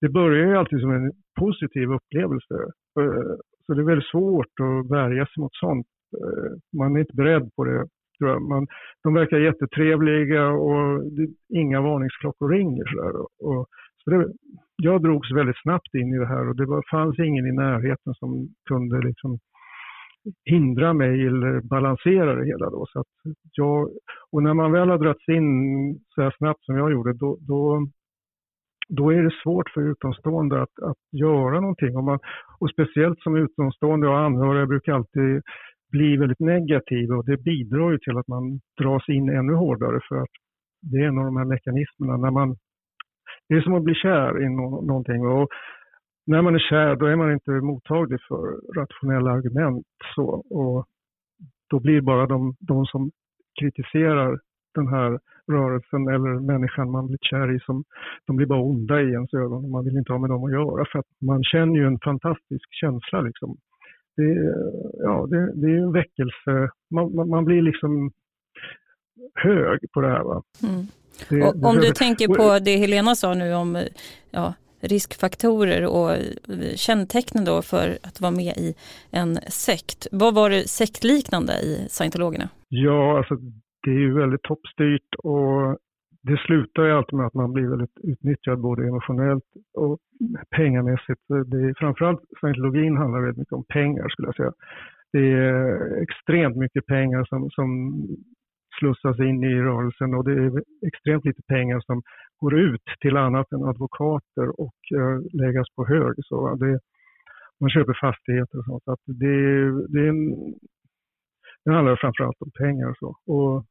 det 0.00 0.08
börjar 0.08 0.46
ju 0.46 0.56
alltid 0.56 0.80
som 0.80 0.90
en 0.90 1.12
positiv 1.40 1.86
upplevelse. 1.98 2.54
Eh, 3.00 3.32
så 3.66 3.74
det 3.74 3.80
är 3.82 3.92
väldigt 3.92 4.10
svårt 4.14 4.54
att 4.66 4.90
värja 4.90 5.26
sig 5.26 5.40
mot 5.42 5.54
sånt. 5.54 5.86
Eh, 6.20 6.50
man 6.78 6.96
är 6.96 7.00
inte 7.00 7.20
beredd 7.22 7.50
på 7.56 7.64
det. 7.64 7.86
tror 8.18 8.48
Man, 8.48 8.66
de 9.02 9.14
verkar 9.14 9.38
jättetrevliga 9.38 10.48
och 10.48 11.04
det, 11.16 11.28
inga 11.62 11.80
varningsklockor 11.80 12.48
ringer. 12.48 12.86
Så, 12.90 12.96
där. 13.02 13.14
Och, 13.48 13.66
så 14.04 14.10
det, 14.10 14.32
jag 14.76 15.02
drogs 15.02 15.32
väldigt 15.32 15.62
snabbt 15.62 15.94
in 15.94 16.14
i 16.14 16.18
det 16.18 16.32
här 16.34 16.48
och 16.48 16.56
det 16.56 16.66
var, 16.66 16.82
fanns 16.90 17.18
ingen 17.18 17.46
i 17.46 17.52
närheten 17.52 18.14
som 18.14 18.48
kunde 18.68 19.06
liksom 19.08 19.38
hindra 20.44 20.92
mig 20.92 21.26
eller 21.26 21.60
balansera 21.60 22.34
det 22.34 22.46
hela. 22.46 22.70
Då. 22.70 22.86
Så 22.86 23.00
att 23.00 23.06
jag, 23.52 23.88
och 24.32 24.42
när 24.42 24.54
man 24.54 24.72
väl 24.72 24.88
har 24.88 24.98
dragits 24.98 25.28
in 25.28 25.98
så 26.14 26.22
här 26.22 26.34
snabbt 26.38 26.64
som 26.64 26.76
jag 26.76 26.92
gjorde, 26.92 27.12
då, 27.12 27.38
då, 27.40 27.86
då 28.88 29.10
är 29.10 29.22
det 29.22 29.34
svårt 29.42 29.70
för 29.70 29.90
utomstående 29.90 30.62
att, 30.62 30.82
att 30.82 31.20
göra 31.20 31.60
någonting. 31.60 31.96
Och, 31.96 32.04
man, 32.04 32.18
och 32.58 32.70
speciellt 32.70 33.20
som 33.20 33.36
utomstående 33.36 34.08
och 34.08 34.18
anhöriga 34.18 34.66
brukar 34.66 34.92
alltid 34.92 35.42
bli 35.90 36.16
väldigt 36.16 36.40
negativa 36.40 37.16
och 37.16 37.26
det 37.26 37.36
bidrar 37.36 37.90
ju 37.90 37.98
till 37.98 38.18
att 38.18 38.28
man 38.28 38.60
dras 38.80 39.08
in 39.08 39.28
ännu 39.28 39.54
hårdare 39.54 40.00
för 40.08 40.16
att 40.16 40.34
det 40.82 40.96
är 40.96 41.08
en 41.08 41.18
av 41.18 41.24
de 41.24 41.36
här 41.36 41.44
mekanismerna. 41.44 42.16
När 42.16 42.30
man, 42.30 42.56
det 43.48 43.54
är 43.54 43.60
som 43.60 43.74
att 43.74 43.82
bli 43.82 43.94
kär 43.94 44.42
i 44.42 44.48
no, 44.48 44.86
någonting. 44.86 45.26
Och 45.26 45.48
när 46.28 46.42
man 46.42 46.54
är 46.54 46.58
kär 46.58 46.96
då 46.96 47.06
är 47.06 47.16
man 47.16 47.32
inte 47.32 47.50
mottaglig 47.50 48.20
för 48.28 48.74
rationella 48.80 49.30
argument. 49.30 49.86
Så, 50.14 50.24
och 50.50 50.86
då 51.70 51.80
blir 51.80 52.00
bara 52.00 52.26
de, 52.26 52.56
de 52.60 52.86
som 52.86 53.10
kritiserar 53.60 54.40
den 54.74 54.88
här 54.88 55.18
rörelsen 55.52 56.08
eller 56.08 56.40
människan 56.40 56.90
man 56.90 57.06
blir 57.06 57.18
kär 57.20 57.56
i 57.56 57.60
som 57.60 57.84
de 58.26 58.36
blir 58.36 58.46
bara 58.46 58.60
onda 58.60 59.00
i 59.00 59.10
ens 59.10 59.34
ögon. 59.34 59.70
Man 59.70 59.84
vill 59.84 59.96
inte 59.96 60.12
ha 60.12 60.18
med 60.18 60.30
dem 60.30 60.44
att 60.44 60.52
göra 60.52 60.84
för 60.92 60.98
att 60.98 61.10
man 61.20 61.44
känner 61.44 61.74
ju 61.74 61.86
en 61.86 61.98
fantastisk 61.98 62.68
känsla 62.70 63.20
liksom. 63.20 63.56
Det, 64.16 64.54
ja, 64.98 65.26
det, 65.30 65.52
det 65.60 65.66
är 65.66 65.78
en 65.78 65.92
väckelse. 65.92 66.70
Man, 66.90 67.14
man, 67.14 67.28
man, 67.28 67.44
blir 67.44 67.62
liksom 67.62 68.10
hög 69.34 69.80
på 69.92 70.00
det 70.00 70.08
här. 70.08 70.22
Va? 70.22 70.42
Mm. 70.62 70.86
Det, 71.28 71.48
och, 71.48 71.70
om 71.70 71.76
du 71.76 71.90
tänker 71.92 72.26
på 72.26 72.64
det 72.64 72.76
Helena 72.76 73.14
sa 73.14 73.34
nu 73.34 73.54
om 73.54 73.78
ja, 74.30 74.54
riskfaktorer 74.80 75.86
och 75.86 76.10
kännetecknen 76.76 77.44
då 77.44 77.62
för 77.62 77.98
att 78.02 78.20
vara 78.20 78.30
med 78.30 78.56
i 78.56 78.74
en 79.10 79.34
sekt. 79.36 80.06
Vad 80.12 80.34
var 80.34 80.50
det 80.50 80.68
sektliknande 80.68 81.52
i 81.52 81.86
scientologerna? 81.88 82.48
Ja, 82.68 83.18
alltså 83.18 83.34
det 83.82 83.90
är 83.90 84.00
ju 84.00 84.14
väldigt 84.14 84.42
toppstyrt 84.42 85.14
och 85.18 85.78
det 86.22 86.38
slutar 86.46 86.84
ju 86.84 86.92
alltid 86.92 87.14
med 87.18 87.26
att 87.26 87.34
man 87.34 87.52
blir 87.52 87.68
väldigt 87.68 87.98
utnyttjad 88.02 88.58
både 88.60 88.86
emotionellt 88.88 89.44
och 89.74 89.98
pengamässigt. 90.56 91.22
Det 91.28 91.58
är, 91.58 91.74
framförallt 91.78 92.20
scientologin 92.40 92.96
handlar 92.96 93.20
väldigt 93.20 93.38
mycket 93.38 93.52
om 93.52 93.64
pengar 93.64 94.08
skulle 94.08 94.28
jag 94.28 94.36
säga. 94.36 94.52
Det 95.12 95.32
är 95.32 96.02
extremt 96.02 96.56
mycket 96.56 96.86
pengar 96.86 97.24
som, 97.24 97.50
som 97.50 97.68
slussas 98.78 99.18
in 99.18 99.44
i 99.44 99.54
rörelsen 99.54 100.14
och 100.14 100.24
det 100.24 100.32
är 100.32 100.62
extremt 100.86 101.24
lite 101.24 101.42
pengar 101.42 101.80
som 101.80 102.02
går 102.40 102.58
ut 102.58 102.82
till 103.00 103.16
annat 103.16 103.52
än 103.52 103.64
advokater 103.64 104.60
och 104.60 104.78
eh, 104.98 105.18
läggas 105.32 105.68
på 105.76 105.86
hög. 105.86 106.14
Så 106.24 106.54
det, 106.54 106.80
man 107.60 107.70
köper 107.70 107.98
fastigheter 108.00 108.58
och 108.58 108.64
sånt. 108.64 108.84
Så 108.84 108.92
att 108.92 109.04
det, 109.06 109.36
det, 109.92 110.00
är 110.00 110.08
en, 110.08 110.34
det 111.64 111.72
handlar 111.72 111.96
framförallt 111.96 112.42
om 112.42 112.50
pengar. 112.50 112.90
Och 112.90 112.96
så. 112.98 113.32
Och 113.34 113.64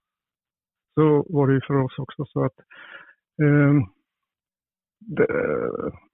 så 0.93 1.25
var 1.29 1.47
det 1.47 1.53
ju 1.53 1.61
för 1.61 1.75
oss 1.75 1.99
också. 1.99 2.25
Så 2.25 2.45
att, 2.45 2.57
eh, 3.41 3.73
det, 4.99 5.27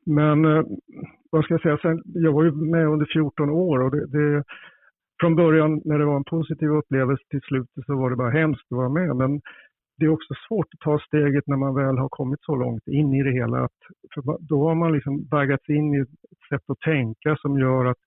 men 0.05 0.45
eh, 0.45 0.63
vad 1.31 1.43
ska 1.43 1.53
jag 1.53 1.61
säga, 1.61 1.77
Sen, 1.77 2.01
jag 2.05 2.33
var 2.33 2.43
ju 2.43 2.51
med 2.51 2.87
under 2.87 3.05
14 3.13 3.49
år 3.49 3.79
och 3.81 3.91
det, 3.91 4.07
det 4.07 4.43
från 5.19 5.35
början 5.35 5.81
när 5.85 5.99
det 5.99 6.05
var 6.05 6.15
en 6.15 6.23
positiv 6.23 6.69
upplevelse 6.69 7.23
till 7.29 7.41
slutet 7.41 7.85
så 7.85 7.95
var 7.95 8.09
det 8.09 8.15
bara 8.15 8.29
hemskt 8.29 8.71
att 8.71 8.77
vara 8.77 8.89
med. 8.89 9.15
Men 9.15 9.41
det 9.97 10.05
är 10.05 10.09
också 10.09 10.33
svårt 10.47 10.67
att 10.73 10.79
ta 10.79 10.99
steget 10.99 11.47
när 11.47 11.57
man 11.57 11.75
väl 11.75 11.97
har 11.97 12.09
kommit 12.09 12.39
så 12.41 12.55
långt 12.55 12.87
in 12.87 13.13
i 13.13 13.23
det 13.23 13.31
hela. 13.31 13.63
Att, 13.63 13.79
för 14.13 14.37
då 14.39 14.67
har 14.67 14.75
man 14.75 14.93
liksom 14.93 15.27
baggats 15.27 15.69
in 15.69 15.95
i 15.95 15.99
ett 15.99 16.07
sätt 16.49 16.61
att 16.67 16.79
tänka 16.79 17.35
som 17.35 17.59
gör 17.59 17.85
att 17.85 17.97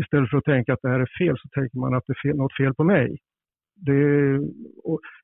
istället 0.00 0.30
för 0.30 0.38
att 0.38 0.44
tänka 0.44 0.72
att 0.72 0.82
det 0.82 0.88
här 0.88 1.00
är 1.00 1.18
fel 1.18 1.36
så 1.38 1.48
tänker 1.48 1.78
man 1.78 1.94
att 1.94 2.04
det 2.06 2.12
är 2.12 2.28
fel, 2.28 2.36
något 2.36 2.56
fel 2.56 2.74
på 2.74 2.84
mig. 2.84 3.18
Det 3.76 3.92
är, 3.92 4.38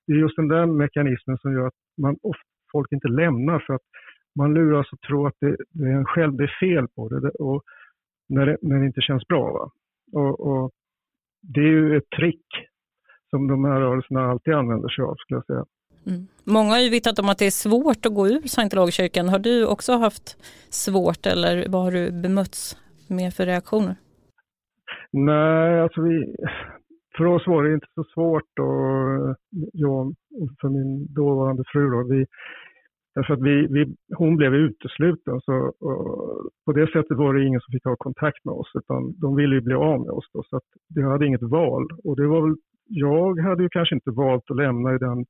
det 0.06 0.12
är 0.12 0.16
just 0.16 0.36
den 0.36 0.48
där 0.48 0.66
mekanismen 0.66 1.38
som 1.38 1.52
gör 1.52 1.66
att 1.66 1.80
man, 1.98 2.16
ofta, 2.22 2.42
folk 2.72 2.92
inte 2.92 3.08
lämnar 3.08 3.58
för 3.66 3.74
att 3.74 3.86
man 4.38 4.54
luras 4.54 4.86
att 4.92 5.00
tro 5.00 5.26
att 5.26 5.34
det, 5.40 5.56
det 5.70 5.84
är 5.84 5.96
en 5.96 6.04
själv 6.04 6.36
det 6.36 6.44
är 6.44 6.56
fel 6.60 6.88
på 6.88 7.08
det 7.08 7.30
och 7.30 7.62
när 8.28 8.46
det, 8.46 8.56
när 8.62 8.80
det 8.80 8.86
inte 8.86 9.00
känns 9.00 9.26
bra. 9.26 9.52
Va? 9.52 9.70
Och, 10.20 10.40
och 10.40 10.70
det 11.42 11.60
är 11.60 11.72
ju 11.78 11.96
ett 11.96 12.10
trick 12.10 12.46
som 13.30 13.48
de 13.48 13.64
här 13.64 13.80
rörelserna 13.80 14.30
alltid 14.30 14.54
använder 14.54 14.88
sig 14.88 15.04
av 15.04 15.14
skulle 15.18 15.36
jag 15.38 15.46
säga. 15.46 15.64
Mm. 16.06 16.26
Många 16.44 16.70
har 16.70 16.80
ju 16.80 16.90
vittnat 16.90 17.18
om 17.18 17.28
att 17.28 17.38
det 17.38 17.46
är 17.46 17.50
svårt 17.50 18.06
att 18.06 18.14
gå 18.14 18.28
ur 18.28 18.48
scientologkyrkan. 18.48 19.28
Har 19.28 19.38
du 19.38 19.66
också 19.66 19.92
haft 19.92 20.36
svårt 20.70 21.26
eller 21.26 21.66
vad 21.68 21.82
har 21.82 21.92
du 21.92 22.22
bemötts 22.22 22.76
med 23.08 23.34
för 23.34 23.46
reaktioner? 23.46 23.96
Nej, 25.12 25.80
alltså 25.80 26.02
vi, 26.02 26.36
för 27.16 27.24
oss 27.24 27.46
var 27.46 27.64
det 27.64 27.74
inte 27.74 27.86
så 27.94 28.04
svårt 28.14 28.58
och 28.58 29.36
jag 29.72 30.06
och 30.40 30.48
för 30.60 30.68
min 30.68 31.14
dåvarande 31.14 31.62
fru 31.72 31.90
då, 31.90 32.14
vi, 32.14 32.26
därför 33.14 33.34
att 33.34 33.42
vi, 33.42 33.66
vi, 33.66 33.94
hon 34.16 34.36
blev 34.36 34.54
utesluten 34.54 35.40
så 35.40 35.72
på 36.64 36.72
det 36.72 36.86
sättet 36.86 37.16
var 37.16 37.34
det 37.34 37.44
ingen 37.44 37.60
som 37.60 37.72
fick 37.72 37.84
ha 37.84 37.96
kontakt 37.96 38.44
med 38.44 38.54
oss 38.54 38.70
utan 38.74 39.20
de 39.20 39.36
ville 39.36 39.54
ju 39.54 39.60
bli 39.60 39.74
av 39.74 40.00
med 40.00 40.10
oss 40.10 40.30
då 40.32 40.42
så 40.42 40.56
att 40.56 40.68
vi 40.94 41.02
hade 41.02 41.26
inget 41.26 41.42
val 41.42 41.88
och 42.04 42.16
det 42.16 42.26
var 42.26 42.42
väl, 42.42 42.56
jag 42.84 43.40
hade 43.40 43.62
ju 43.62 43.68
kanske 43.68 43.94
inte 43.94 44.10
valt 44.10 44.50
att 44.50 44.56
lämna 44.56 44.94
i 44.94 44.98
den 44.98 45.24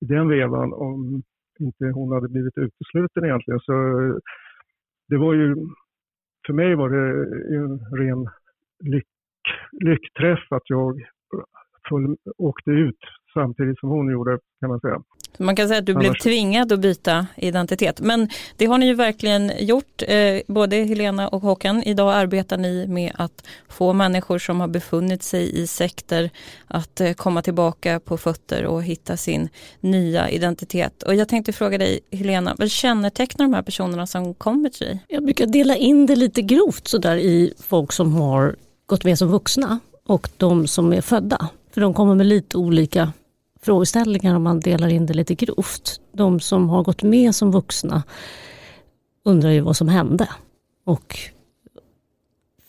i 0.00 0.04
den 0.04 0.28
vevan 0.28 0.72
om 0.72 1.22
inte 1.58 1.84
hon 1.84 2.12
hade 2.12 2.28
blivit 2.28 2.58
utesluten 2.58 3.24
egentligen. 3.24 3.60
Så 3.60 3.72
det 5.08 5.16
var 5.16 5.34
ju, 5.34 5.56
för 6.46 6.52
mig 6.52 6.74
var 6.74 6.90
det 6.90 7.04
en 7.56 7.78
ren 7.98 8.28
lyck, 8.84 9.06
lyckträff 9.72 10.52
att 10.52 10.70
jag 10.70 11.02
full, 11.88 12.16
åkte 12.36 12.70
ut 12.70 12.98
samtidigt 13.34 13.78
som 13.78 13.88
hon 13.88 14.12
gjorde 14.12 14.38
kan 14.60 14.68
man 14.68 14.80
säga. 14.80 15.02
Man 15.36 15.56
kan 15.56 15.68
säga 15.68 15.78
att 15.78 15.86
du 15.86 15.92
Annars... 15.92 16.02
blev 16.02 16.14
tvingad 16.14 16.72
att 16.72 16.80
byta 16.80 17.26
identitet. 17.36 18.00
Men 18.00 18.28
det 18.56 18.66
har 18.66 18.78
ni 18.78 18.86
ju 18.86 18.94
verkligen 18.94 19.52
gjort, 19.58 20.02
eh, 20.08 20.40
både 20.46 20.76
Helena 20.76 21.28
och 21.28 21.42
Håkan. 21.42 21.82
Idag 21.82 22.14
arbetar 22.14 22.56
ni 22.56 22.86
med 22.86 23.12
att 23.14 23.44
få 23.68 23.92
människor 23.92 24.38
som 24.38 24.60
har 24.60 24.68
befunnit 24.68 25.22
sig 25.22 25.62
i 25.62 25.66
sekter 25.66 26.30
att 26.66 27.00
eh, 27.00 27.12
komma 27.12 27.42
tillbaka 27.42 28.00
på 28.00 28.16
fötter 28.16 28.64
och 28.64 28.82
hitta 28.82 29.16
sin 29.16 29.48
nya 29.80 30.30
identitet. 30.30 31.02
Och 31.02 31.14
jag 31.14 31.28
tänkte 31.28 31.52
fråga 31.52 31.78
dig 31.78 32.00
Helena, 32.10 32.54
vad 32.58 32.70
kännetecknar 32.70 33.46
de 33.46 33.54
här 33.54 33.62
personerna 33.62 34.06
som 34.06 34.34
kommer 34.34 34.68
till 34.68 34.86
dig? 34.86 35.04
Jag 35.08 35.24
brukar 35.24 35.46
dela 35.46 35.76
in 35.76 36.06
det 36.06 36.16
lite 36.16 36.42
grovt 36.42 36.88
sådär 36.88 37.16
i 37.16 37.52
folk 37.60 37.92
som 37.92 38.12
har 38.12 38.56
gått 38.86 39.04
med 39.04 39.18
som 39.18 39.28
vuxna 39.28 39.78
och 40.06 40.28
de 40.36 40.66
som 40.66 40.92
är 40.92 41.00
födda. 41.00 41.48
För 41.74 41.80
de 41.80 41.94
kommer 41.94 42.14
med 42.14 42.26
lite 42.26 42.56
olika 42.56 43.12
frågeställningar 43.60 44.34
om 44.34 44.42
man 44.42 44.60
delar 44.60 44.88
in 44.88 45.06
det 45.06 45.14
lite 45.14 45.34
grovt. 45.34 46.00
De 46.12 46.40
som 46.40 46.68
har 46.68 46.82
gått 46.82 47.02
med 47.02 47.34
som 47.34 47.50
vuxna 47.50 48.02
undrar 49.24 49.50
ju 49.50 49.60
vad 49.60 49.76
som 49.76 49.88
hände. 49.88 50.28
Och 50.84 51.18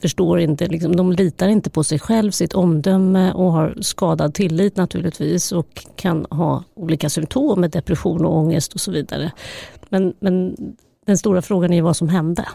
förstår 0.02 0.40
inte, 0.40 0.68
liksom, 0.68 0.96
de 0.96 1.12
litar 1.12 1.48
inte 1.48 1.70
på 1.70 1.84
sig 1.84 2.00
själv, 2.00 2.32
sitt 2.32 2.54
omdöme 2.54 3.34
och 3.34 3.52
har 3.52 3.78
skadad 3.82 4.34
tillit 4.34 4.78
naturligtvis 4.78 5.52
och 5.52 5.86
kan 5.96 6.26
ha 6.30 6.64
olika 6.74 7.10
symptom 7.10 7.62
med 7.62 7.72
depression 7.72 8.26
och 8.26 8.38
ångest 8.38 8.74
och 8.74 8.82
så 8.82 8.92
vidare. 8.92 9.32
Men, 9.90 10.14
men 10.20 10.56
den 11.06 11.18
stora 11.18 11.42
frågan 11.42 11.74
är 11.74 11.82
vad 11.82 11.96
som 11.96 12.10
hände 12.10 12.46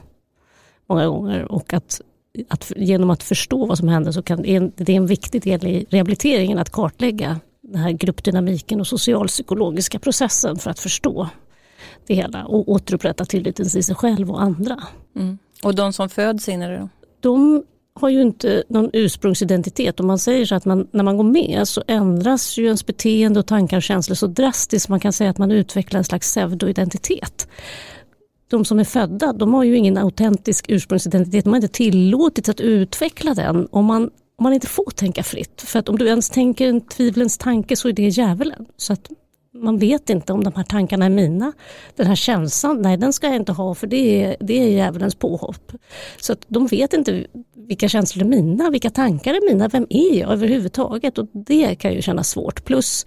många 0.86 1.06
gånger 1.06 1.52
och 1.52 1.72
att, 1.72 2.00
att 2.48 2.72
genom 2.76 3.10
att 3.10 3.22
förstå 3.22 3.66
vad 3.66 3.78
som 3.78 3.88
hände 3.88 4.12
så 4.12 4.22
kan 4.22 4.42
det 4.42 4.92
är 4.92 4.96
en 4.96 5.06
viktig 5.06 5.42
del 5.42 5.66
i 5.66 5.86
rehabiliteringen 5.90 6.58
att 6.58 6.70
kartlägga 6.70 7.40
den 7.68 7.80
här 7.80 7.90
gruppdynamiken 7.90 8.80
och 8.80 8.86
socialpsykologiska 8.86 9.98
processen 9.98 10.56
för 10.56 10.70
att 10.70 10.78
förstå 10.78 11.28
det 12.06 12.14
hela 12.14 12.44
och 12.44 12.68
återupprätta 12.68 13.24
tilliten 13.24 13.68
till 13.68 13.84
sig 13.84 13.94
själv 13.94 14.30
och 14.30 14.42
andra. 14.42 14.82
Mm. 15.16 15.38
Och 15.62 15.74
de 15.74 15.92
som 15.92 16.08
föds 16.08 16.48
in 16.48 16.62
i 16.62 16.68
det 16.68 16.78
då? 16.78 16.88
De 17.20 17.64
har 17.94 18.08
ju 18.08 18.22
inte 18.22 18.64
någon 18.68 18.90
ursprungsidentitet. 18.92 20.00
Om 20.00 20.06
man 20.06 20.18
säger 20.18 20.46
så 20.46 20.54
att 20.54 20.64
man, 20.64 20.88
när 20.90 21.04
man 21.04 21.16
går 21.16 21.24
med 21.24 21.68
så 21.68 21.82
ändras 21.86 22.58
ju 22.58 22.64
ens 22.64 22.86
beteende 22.86 23.40
och 23.40 23.46
tankar 23.46 23.76
och 23.76 23.82
känslor 23.82 24.14
så 24.14 24.26
drastiskt. 24.26 24.88
Man 24.88 25.00
kan 25.00 25.12
säga 25.12 25.30
att 25.30 25.38
man 25.38 25.52
utvecklar 25.52 25.98
en 25.98 26.04
slags 26.04 26.32
pseudoidentitet. 26.32 27.48
De 28.50 28.64
som 28.64 28.78
är 28.78 28.84
födda 28.84 29.32
de 29.32 29.54
har 29.54 29.64
ju 29.64 29.76
ingen 29.76 29.98
autentisk 29.98 30.66
ursprungsidentitet. 30.68 31.44
De 31.44 31.50
har 31.50 31.56
inte 31.56 31.68
tillåtits 31.68 32.48
att 32.48 32.60
utveckla 32.60 33.34
den. 33.34 33.68
Om 33.70 33.84
man 33.84 34.10
man 34.40 34.52
inte 34.52 34.66
får 34.66 34.90
tänka 34.90 35.22
fritt. 35.22 35.62
För 35.62 35.78
att 35.78 35.88
om 35.88 35.98
du 35.98 36.06
ens 36.06 36.30
tänker 36.30 36.68
en 36.68 36.80
tvivlens 36.80 37.38
tanke 37.38 37.76
så 37.76 37.88
är 37.88 37.92
det 37.92 38.08
djävulen. 38.08 38.66
Så 38.76 38.92
att 38.92 39.10
man 39.54 39.78
vet 39.78 40.10
inte 40.10 40.32
om 40.32 40.44
de 40.44 40.52
här 40.56 40.64
tankarna 40.64 41.04
är 41.04 41.10
mina. 41.10 41.52
Den 41.96 42.06
här 42.06 42.14
känslan, 42.14 42.82
nej 42.82 42.96
den 42.96 43.12
ska 43.12 43.26
jag 43.26 43.36
inte 43.36 43.52
ha 43.52 43.74
för 43.74 43.86
det 43.86 44.24
är, 44.24 44.36
det 44.40 44.62
är 44.62 44.68
djävulens 44.68 45.14
påhopp. 45.14 45.72
Så 46.20 46.32
att 46.32 46.44
de 46.48 46.66
vet 46.66 46.92
inte 46.92 47.26
vilka 47.54 47.88
känslor 47.88 48.24
är 48.24 48.28
mina, 48.28 48.70
vilka 48.70 48.90
tankar 48.90 49.34
är 49.34 49.52
mina, 49.52 49.68
vem 49.68 49.86
är 49.90 50.20
jag 50.20 50.32
överhuvudtaget? 50.32 51.18
Och 51.18 51.26
det 51.32 51.74
kan 51.74 51.92
ju 51.92 52.02
kännas 52.02 52.30
svårt. 52.30 52.64
Plus 52.64 53.06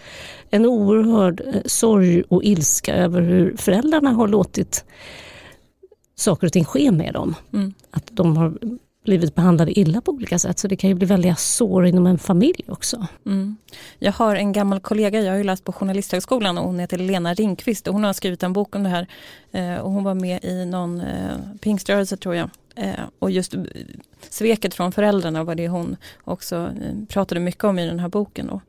en 0.50 0.66
oerhörd 0.66 1.42
eh, 1.46 1.62
sorg 1.66 2.24
och 2.30 2.44
ilska 2.44 2.96
över 2.96 3.22
hur 3.22 3.56
föräldrarna 3.58 4.10
har 4.10 4.28
låtit 4.28 4.86
saker 6.16 6.48
och 6.48 6.54
ting 6.54 6.66
ske 6.66 6.92
med 6.92 7.14
dem. 7.14 7.36
Mm. 7.54 7.74
Att 7.92 8.08
de 8.12 8.38
har 8.38 8.58
blivit 9.08 9.36
behandlade 9.36 9.80
illa 9.80 10.02
på 10.02 10.12
olika 10.12 10.40
sätt. 10.40 10.60
Så 10.60 10.68
det 10.68 10.76
kan 10.76 10.90
ju 10.90 10.94
bli 10.94 11.06
väldiga 11.06 11.36
sår 11.36 11.86
inom 11.86 12.08
en 12.08 12.18
familj 12.18 12.64
också. 12.68 13.08
Mm. 13.26 13.58
Jag 14.00 14.12
har 14.12 14.36
en 14.36 14.52
gammal 14.52 14.80
kollega, 14.80 15.22
jag 15.22 15.32
har 15.32 15.38
ju 15.38 15.44
läst 15.44 15.64
på 15.64 15.74
Journalisthögskolan 15.74 16.58
och 16.58 16.66
hon 16.66 16.80
heter 16.80 16.98
Lena 16.98 17.34
Ringqvist 17.34 17.88
och 17.88 17.94
hon 17.94 18.04
har 18.04 18.14
skrivit 18.14 18.44
en 18.44 18.54
bok 18.54 18.76
om 18.76 18.84
det 18.84 18.90
här. 18.90 19.08
Eh, 19.52 19.76
och 19.76 19.92
hon 19.92 20.04
var 20.04 20.14
med 20.14 20.44
i 20.44 20.66
någon 20.66 21.02
eh, 21.02 21.38
pingströrelse 21.62 22.18
tror 22.18 22.36
jag. 22.36 22.50
Eh, 22.84 23.06
och 23.20 23.32
just 23.32 23.56
sveket 24.20 24.74
från 24.74 24.92
föräldrarna 24.92 25.44
var 25.44 25.56
det 25.56 25.68
hon 25.68 25.96
också 26.26 26.56
eh, 26.56 26.96
pratade 27.14 27.42
mycket 27.42 27.64
om 27.64 27.80
i 27.80 27.88
den 27.88 28.00
här 28.00 28.10
boken. 28.10 28.48
Då. 28.48 28.62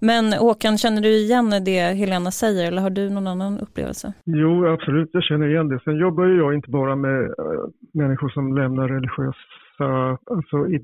Men 0.00 0.32
Håkan, 0.32 0.78
känner 0.78 1.02
du 1.02 1.08
igen 1.08 1.50
det 1.64 1.80
Helena 1.80 2.30
säger 2.30 2.66
eller 2.68 2.82
har 2.82 2.90
du 2.90 3.10
någon 3.10 3.26
annan 3.26 3.58
upplevelse? 3.58 4.12
Jo, 4.24 4.66
absolut, 4.66 5.10
jag 5.12 5.22
känner 5.22 5.48
igen 5.48 5.68
det. 5.68 5.80
Sen 5.84 5.96
jobbar 5.96 6.24
jag 6.26 6.54
inte 6.54 6.70
bara 6.70 6.96
med 6.96 7.20
eh, 7.22 7.64
människor 7.94 8.28
som 8.28 8.56
lämnar 8.56 8.88
religiösa 8.88 10.18
alltså, 10.34 10.56
i, 10.68 10.76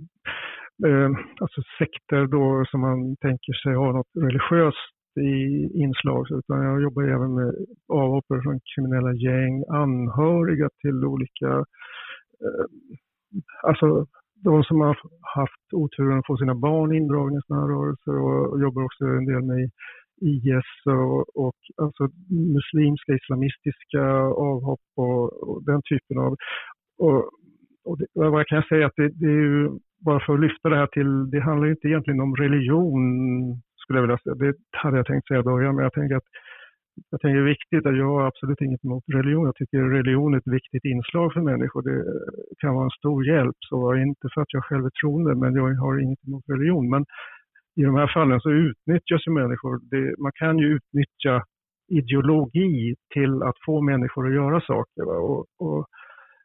eh, 0.88 1.10
alltså 1.40 1.60
sekter 1.78 2.26
då 2.26 2.64
som 2.70 2.80
man 2.80 3.16
tänker 3.16 3.52
sig 3.52 3.74
har 3.74 3.92
något 3.92 4.12
religiöst 4.14 4.96
i 5.20 5.70
inslag 5.84 6.26
utan 6.30 6.64
jag 6.64 6.82
jobbar 6.82 7.02
även 7.02 7.34
med 7.34 7.54
avhoppare 7.88 8.42
från 8.42 8.60
kriminella 8.74 9.12
gäng, 9.12 9.64
anhöriga 9.68 10.68
till 10.80 11.04
olika, 11.04 11.46
eh, 11.46 11.62
Eh, 12.44 12.66
alltså 13.62 14.06
de 14.44 14.64
som 14.64 14.80
har 14.80 14.98
haft 15.20 15.72
oturen 15.72 16.18
att 16.18 16.26
få 16.26 16.36
sina 16.36 16.54
barn 16.54 16.92
indragna 16.92 17.38
i 17.38 17.42
sådana 17.46 17.62
här 17.62 17.72
rörelser 17.74 18.16
och 18.18 18.60
jobbar 18.60 18.82
också 18.84 19.04
en 19.04 19.26
del 19.26 19.42
med 19.42 19.70
IS 20.20 20.70
och, 20.86 21.46
och 21.46 21.56
alltså 21.76 22.08
muslimska, 22.54 23.12
islamistiska 23.12 24.02
avhopp 24.50 24.86
och, 24.96 25.48
och 25.48 25.64
den 25.64 25.82
typen 25.90 26.18
av... 26.18 26.36
Och, 26.98 27.30
och 27.84 27.98
det, 27.98 28.06
vad 28.12 28.40
jag 28.40 28.46
kan 28.46 28.62
säga 28.62 28.86
att 28.86 28.96
det, 28.96 29.08
det, 29.08 29.26
är 29.26 29.40
ju, 29.48 29.70
bara 30.04 30.20
för 30.20 30.34
att 30.34 30.40
lyfta 30.40 30.68
det 30.68 30.76
här 30.76 30.86
till, 30.86 31.30
det 31.30 31.40
handlar 31.40 31.68
inte 31.68 31.88
egentligen 31.88 32.20
om 32.20 32.36
religion 32.36 33.02
skulle 33.76 33.98
jag 33.98 34.02
vilja 34.02 34.18
säga. 34.18 34.34
Det 34.34 34.54
hade 34.70 34.96
jag 34.96 35.06
tänkt 35.06 35.28
säga 35.28 35.40
i 35.40 35.42
början, 35.42 35.74
men 35.74 35.82
jag 35.82 35.92
tänker 35.92 36.16
att 36.16 36.30
jag 37.10 37.20
tänker 37.20 37.36
det 37.36 37.48
är 37.48 37.54
viktigt 37.56 37.86
att 37.86 37.96
jag 37.96 38.10
har 38.14 38.26
absolut 38.26 38.60
inget 38.60 38.84
emot 38.84 39.04
religion. 39.06 39.44
Jag 39.44 39.54
tycker 39.54 39.78
religion 39.78 40.34
är 40.34 40.38
ett 40.38 40.54
viktigt 40.58 40.84
inslag 40.84 41.32
för 41.32 41.40
människor. 41.40 41.82
Det 41.82 41.98
kan 42.58 42.74
vara 42.74 42.84
en 42.84 42.98
stor 43.00 43.26
hjälp. 43.26 43.56
Så 43.60 43.96
inte 43.96 44.28
för 44.34 44.40
att 44.40 44.52
jag 44.52 44.64
själv 44.64 44.84
är 44.86 44.90
troende, 45.00 45.34
men 45.34 45.54
jag 45.54 45.74
har 45.74 45.98
inget 45.98 46.26
emot 46.26 46.44
religion. 46.48 46.90
Men 46.90 47.04
i 47.80 47.82
de 47.82 47.94
här 47.94 48.10
fallen 48.14 48.40
så 48.40 48.50
utnyttjas 48.50 49.26
ju 49.26 49.32
människor. 49.32 49.80
Det, 49.90 50.14
man 50.18 50.32
kan 50.34 50.58
ju 50.58 50.66
utnyttja 50.76 51.44
ideologi 51.88 52.94
till 53.14 53.42
att 53.42 53.56
få 53.66 53.80
människor 53.80 54.28
att 54.28 54.34
göra 54.34 54.60
saker. 54.60 55.04
Och, 55.08 55.46
och 55.58 55.86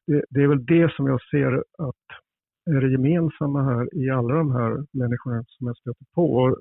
det, 0.08 0.24
det, 0.30 0.42
är 0.44 0.48
väl 0.48 0.66
det 0.66 0.94
som 0.96 1.08
jag 1.08 1.22
ser 1.32 1.54
att 1.58 2.06
är 2.70 2.82
det 2.82 2.92
gemensamma 2.92 3.64
här 3.64 3.96
i 3.96 4.10
alla 4.10 4.34
de 4.34 4.52
här 4.52 4.72
människorna 4.92 5.44
som 5.48 5.68
jag 5.68 5.78
stöter 5.78 6.06
på. 6.16 6.34
Och 6.34 6.58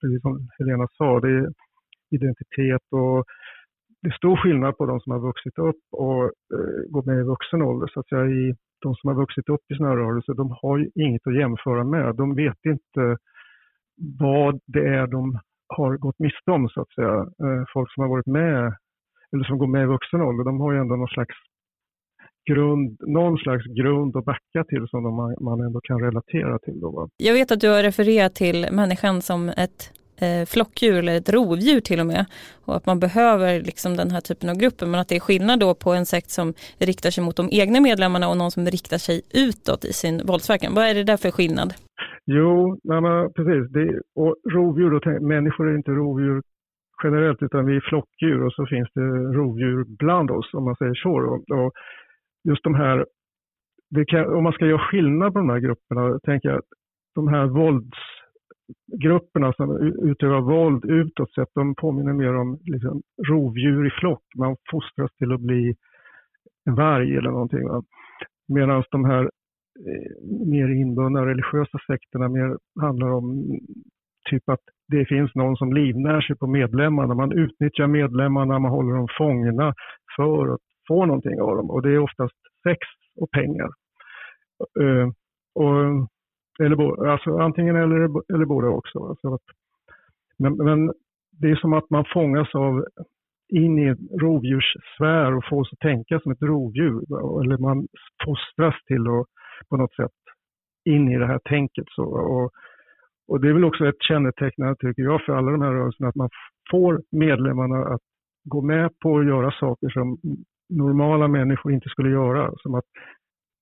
precis 0.00 0.22
som 0.22 0.48
Helena 0.58 0.86
sa, 0.98 1.20
det 1.20 1.30
är 1.30 1.52
identitet 2.12 2.86
och 2.90 3.24
det 4.02 4.08
är 4.08 4.20
stor 4.22 4.36
skillnad 4.36 4.76
på 4.76 4.86
de 4.86 5.00
som 5.00 5.12
har 5.12 5.20
vuxit 5.20 5.58
upp 5.58 5.82
och 5.90 6.24
eh, 6.24 6.82
går 6.92 7.02
med 7.06 7.18
i 7.20 7.30
vuxen 7.34 7.62
ålder. 7.62 7.86
Så 7.86 8.00
att 8.00 8.08
säga, 8.08 8.26
i, 8.26 8.54
de 8.82 8.94
som 8.94 9.08
har 9.08 9.14
vuxit 9.14 9.48
upp 9.48 9.64
i 9.70 9.74
sådana 9.74 9.94
här 9.94 10.02
rörelser, 10.02 10.34
de 10.34 10.56
har 10.62 10.78
ju 10.78 10.90
inget 10.94 11.26
att 11.26 11.38
jämföra 11.42 11.84
med. 11.84 12.16
De 12.16 12.34
vet 12.34 12.64
inte 12.64 13.16
vad 14.20 14.60
det 14.66 14.86
är 14.88 15.06
de 15.06 15.38
har 15.76 15.96
gått 15.96 16.18
miste 16.18 16.50
om 16.50 16.68
så 16.68 16.80
att 16.80 16.92
säga. 16.92 17.16
Eh, 17.44 17.64
folk 17.72 17.94
som 17.94 18.02
har 18.02 18.10
varit 18.10 18.26
med 18.26 18.74
eller 19.32 19.44
som 19.44 19.58
går 19.58 19.66
med 19.66 19.82
i 19.82 19.86
vuxen 19.86 20.20
ålder, 20.20 20.44
de 20.44 20.60
har 20.60 20.72
ju 20.72 20.78
ändå 20.78 20.96
någon 20.96 21.08
slags 21.08 21.34
grund, 22.50 22.96
någon 23.00 23.38
slags 23.38 23.64
grund 23.66 24.16
att 24.16 24.24
backa 24.24 24.64
till 24.68 24.88
som 24.88 25.02
de, 25.02 25.36
man 25.40 25.60
ändå 25.60 25.80
kan 25.80 26.00
relatera 26.00 26.58
till. 26.58 26.80
Då, 26.80 26.90
va? 26.90 27.08
Jag 27.16 27.34
vet 27.34 27.52
att 27.52 27.60
du 27.60 27.68
har 27.68 27.82
refererat 27.82 28.34
till 28.34 28.66
människan 28.72 29.22
som 29.22 29.48
ett 29.48 29.92
eh, 30.22 30.44
flockdjur 30.46 30.98
eller 30.98 31.16
ett 31.16 31.32
rovdjur 31.32 31.80
till 31.80 32.00
och 32.00 32.06
med. 32.06 32.24
Och 32.64 32.76
att 32.76 32.86
man 32.86 33.00
behöver 33.00 33.60
liksom 33.60 33.96
den 33.96 34.10
här 34.10 34.20
typen 34.20 34.48
av 34.48 34.56
grupper 34.56 34.86
men 34.86 35.00
att 35.00 35.08
det 35.08 35.16
är 35.16 35.20
skillnad 35.20 35.60
då 35.60 35.74
på 35.74 35.90
en 35.92 36.06
sekt 36.06 36.30
som 36.30 36.54
riktar 36.78 37.10
sig 37.10 37.24
mot 37.24 37.36
de 37.36 37.48
egna 37.52 37.80
medlemmarna 37.80 38.28
och 38.28 38.36
någon 38.36 38.50
som 38.50 38.66
riktar 38.66 38.98
sig 38.98 39.22
utåt 39.48 39.84
i 39.84 39.92
sin 39.92 40.26
våldsverkan. 40.26 40.74
Vad 40.74 40.84
är 40.84 40.94
det 40.94 41.04
där 41.04 41.16
för 41.16 41.30
skillnad? 41.30 41.70
Jo, 42.26 42.78
nej, 42.84 43.32
precis. 43.36 43.72
Det, 43.72 44.00
och 44.14 44.36
rovdjur, 44.54 44.90
då, 44.90 45.26
människor 45.26 45.70
är 45.70 45.76
inte 45.76 45.90
rovdjur 45.90 46.42
generellt 47.04 47.42
utan 47.42 47.66
vi 47.66 47.76
är 47.76 47.88
flockdjur 47.88 48.42
och 48.46 48.52
så 48.52 48.66
finns 48.66 48.88
det 48.94 49.08
rovdjur 49.38 49.84
bland 49.98 50.30
oss 50.30 50.54
om 50.54 50.64
man 50.64 50.76
säger 50.76 50.94
så. 50.94 51.14
Och, 51.32 51.58
och 51.58 51.72
just 52.48 52.64
de 52.64 52.74
här, 52.74 53.06
kan, 54.06 54.34
om 54.34 54.44
man 54.44 54.52
ska 54.52 54.66
göra 54.66 54.88
skillnad 54.90 55.32
på 55.32 55.38
de 55.38 55.48
här 55.48 55.58
grupperna, 55.58 56.18
tänker 56.18 56.48
jag 56.48 56.58
att 56.58 56.72
de 57.14 57.28
här 57.28 57.46
vålds... 57.46 57.98
Grupperna 59.02 59.52
som 59.52 59.76
utövar 60.10 60.40
våld 60.40 60.84
utåt 60.84 61.34
sett, 61.34 61.48
de 61.54 61.74
påminner 61.74 62.12
mer 62.12 62.34
om 62.34 62.58
liksom, 62.64 63.02
rovdjur 63.28 63.86
i 63.86 63.90
flock. 63.90 64.22
Man 64.38 64.56
fostras 64.70 65.10
till 65.18 65.32
att 65.32 65.40
bli 65.40 65.74
en 66.64 66.74
varg 66.74 67.16
eller 67.16 67.30
någonting. 67.30 67.68
Medan 68.48 68.84
de 68.90 69.04
här 69.04 69.22
eh, 69.86 70.46
mer 70.46 70.68
inbundna 70.68 71.26
religiösa 71.26 71.78
sekterna 71.86 72.28
mer 72.28 72.58
handlar 72.80 73.10
om 73.10 73.58
typ 74.30 74.48
att 74.48 74.60
det 74.88 75.04
finns 75.06 75.34
någon 75.34 75.56
som 75.56 75.72
livnär 75.72 76.20
sig 76.20 76.36
på 76.36 76.46
medlemmarna. 76.46 77.14
Man 77.14 77.32
utnyttjar 77.32 77.86
medlemmarna, 77.86 78.58
man 78.58 78.70
håller 78.70 78.94
dem 78.94 79.08
fångna 79.18 79.74
för 80.16 80.54
att 80.54 80.60
få 80.88 81.06
någonting 81.06 81.40
av 81.40 81.56
dem. 81.56 81.70
Och 81.70 81.82
det 81.82 81.90
är 81.90 81.98
oftast 81.98 82.36
sex 82.62 82.78
och 83.16 83.30
pengar. 83.30 83.70
Eh, 84.80 85.08
och, 85.54 86.08
eller, 86.64 87.06
alltså 87.06 87.38
antingen 87.38 87.76
eller, 87.76 88.34
eller 88.34 88.44
båda 88.44 88.68
också. 88.68 88.98
Alltså 89.08 89.34
att, 89.34 89.42
men, 90.38 90.56
men 90.56 90.92
det 91.30 91.50
är 91.50 91.56
som 91.56 91.72
att 91.72 91.90
man 91.90 92.04
fångas 92.12 92.54
av 92.54 92.84
in 93.48 93.78
i 93.78 93.84
en 93.84 94.08
rovdjurssfär 94.20 95.36
och 95.36 95.44
fås 95.44 95.72
att 95.72 95.78
tänka 95.78 96.20
som 96.20 96.32
ett 96.32 96.42
rovdjur. 96.42 97.02
Eller 97.44 97.58
man 97.58 97.86
fostras 98.24 98.74
till 98.86 99.00
att 99.00 99.26
på 99.68 99.76
något 99.76 99.94
sätt 99.94 100.10
in 100.84 101.08
i 101.08 101.18
det 101.18 101.26
här 101.26 101.40
tänket. 101.44 101.84
Så, 101.88 102.04
och, 102.04 102.50
och 103.28 103.40
det 103.40 103.48
är 103.48 103.52
väl 103.52 103.64
också 103.64 103.88
ett 103.88 104.02
kännetecknande, 104.02 104.76
tycker 104.76 105.02
jag, 105.02 105.24
för 105.24 105.32
alla 105.32 105.50
de 105.50 105.62
här 105.62 105.72
rörelserna, 105.72 106.08
att 106.08 106.14
man 106.14 106.30
får 106.70 107.02
medlemmarna 107.10 107.84
att 107.84 108.00
gå 108.44 108.60
med 108.60 108.90
på 109.02 109.18
att 109.18 109.26
göra 109.26 109.50
saker 109.50 109.88
som 109.88 110.18
normala 110.68 111.28
människor 111.28 111.72
inte 111.72 111.88
skulle 111.88 112.10
göra. 112.10 112.52
Som 112.56 112.74
att 112.74 112.84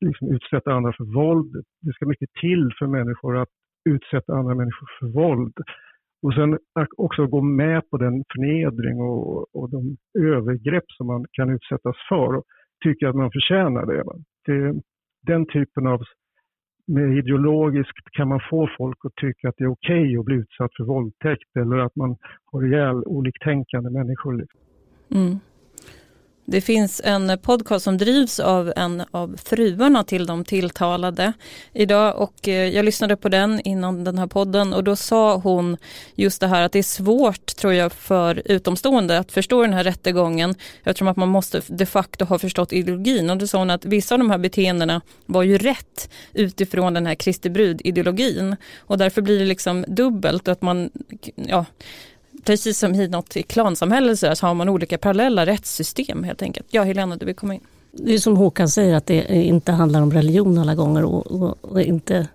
liksom 0.01 0.33
utsätta 0.33 0.73
andra 0.73 0.93
för 0.93 1.05
våld. 1.05 1.53
Det 1.81 1.93
ska 1.93 2.07
mycket 2.07 2.33
till 2.41 2.71
för 2.79 2.87
människor 2.87 3.37
att 3.37 3.49
utsätta 3.85 4.33
andra 4.33 4.55
människor 4.55 4.89
för 4.99 5.07
våld. 5.07 5.55
Och 6.23 6.35
sen 6.35 6.59
också 6.97 7.27
gå 7.27 7.41
med 7.41 7.91
på 7.91 7.97
den 7.97 8.25
förnedring 8.33 9.01
och, 9.01 9.57
och 9.57 9.71
de 9.71 9.97
övergrepp 10.19 10.85
som 10.87 11.07
man 11.07 11.25
kan 11.33 11.51
utsättas 11.51 11.97
för 12.09 12.37
och 12.37 12.45
tycka 12.85 13.09
att 13.09 13.17
man 13.17 13.31
förtjänar 13.33 13.87
det. 13.87 14.05
det 14.47 14.81
den 15.27 15.47
typen 15.47 15.87
av 15.87 16.03
med 16.87 17.19
ideologiskt 17.19 18.11
kan 18.13 18.29
man 18.29 18.41
få 18.51 18.71
folk 18.79 18.99
att 19.05 19.15
tycka 19.15 19.49
att 19.49 19.55
det 19.59 19.65
är 19.65 19.73
okej 19.73 20.03
okay 20.03 20.17
att 20.19 20.25
bli 20.25 20.37
utsatt 20.37 20.71
för 20.77 20.85
våldtäkt 20.85 21.57
eller 21.57 21.77
att 21.77 21.97
man 21.97 22.17
har 22.45 22.67
ihjäl 22.67 22.97
oliktänkande 23.07 23.91
människor. 23.91 24.33
Liksom. 24.33 24.61
Mm. 25.15 25.39
Det 26.51 26.61
finns 26.61 27.01
en 27.05 27.39
podcast 27.43 27.85
som 27.85 27.99
drivs 27.99 28.41
av 28.41 28.73
en 28.77 29.03
av 29.11 29.37
fruarna 29.45 30.05
till 30.05 30.27
de 30.27 30.45
tilltalade 30.45 31.33
idag 31.73 32.19
och 32.19 32.49
eh, 32.49 32.69
jag 32.69 32.85
lyssnade 32.85 33.17
på 33.17 33.29
den 33.29 33.61
innan 33.65 34.05
den 34.05 34.19
här 34.19 34.27
podden 34.27 34.73
och 34.73 34.85
då 34.85 34.97
sa 34.97 35.37
hon 35.37 35.77
just 36.15 36.41
det 36.41 36.47
här 36.47 36.63
att 36.63 36.73
det 36.73 36.79
är 36.79 36.83
svårt 36.83 37.47
tror 37.47 37.73
jag 37.73 37.93
för 37.93 38.43
utomstående 38.45 39.19
att 39.19 39.33
förstå 39.33 39.63
den 39.63 39.73
här 39.73 39.85
rättegången. 39.85 40.55
Eftersom 40.85 41.09
att 41.09 41.17
man 41.17 41.29
måste 41.29 41.63
de 41.67 41.87
facto 41.87 42.25
ha 42.25 42.39
förstått 42.39 42.73
ideologin 42.73 43.31
och 43.31 43.39
då 43.39 43.47
sa 43.47 43.59
hon 43.59 43.71
att 43.71 43.85
vissa 43.85 44.15
av 44.15 44.19
de 44.19 44.31
här 44.31 44.39
beteendena 44.39 45.01
var 45.27 45.43
ju 45.43 45.59
rätt 45.59 46.11
utifrån 46.33 46.95
den 46.95 47.07
här 47.07 47.15
Kristi 47.15 47.51
brud-ideologin 47.51 48.57
och 48.79 48.99
därför 48.99 49.23
blir 49.23 49.39
det 49.39 49.45
liksom 49.45 49.85
dubbelt 49.89 50.49
att 50.49 50.63
man 50.63 50.91
ja, 51.35 51.65
precis 52.45 52.79
som 52.79 52.95
i 52.95 53.09
något 53.09 53.37
klansamhälle 53.47 54.17
så, 54.17 54.37
så 54.37 54.47
har 54.47 54.55
man 54.55 54.69
olika 54.69 54.99
parallella 54.99 55.47
rättssystem 55.47 56.25
helt 56.25 56.43
enkelt. 56.43 56.67
Ja, 56.71 56.83
Helena, 56.83 57.17
du 57.17 57.27
vill 57.27 57.35
komma 57.35 57.55
in. 57.55 57.61
Det 57.93 58.15
är 58.15 58.19
som 58.19 58.37
Håkan 58.37 58.69
säger 58.69 58.95
att 58.95 59.07
det 59.07 59.35
inte 59.35 59.73
handlar 59.73 60.03
om 60.03 60.13
religion 60.13 60.59
alla 60.59 60.75
gånger 60.75 61.05
och, 61.05 61.27
och, 61.27 61.59
och 61.61 61.83
inte 61.83 62.29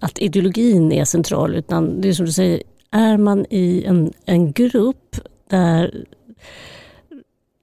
att 0.00 0.18
ideologin 0.18 0.92
är 0.92 1.04
central 1.04 1.54
utan 1.54 2.00
det 2.00 2.08
är 2.08 2.12
som 2.12 2.26
du 2.26 2.32
säger, 2.32 2.62
är 2.90 3.16
man 3.16 3.46
i 3.50 3.84
en, 3.84 4.12
en 4.24 4.52
grupp 4.52 5.16
där 5.50 6.04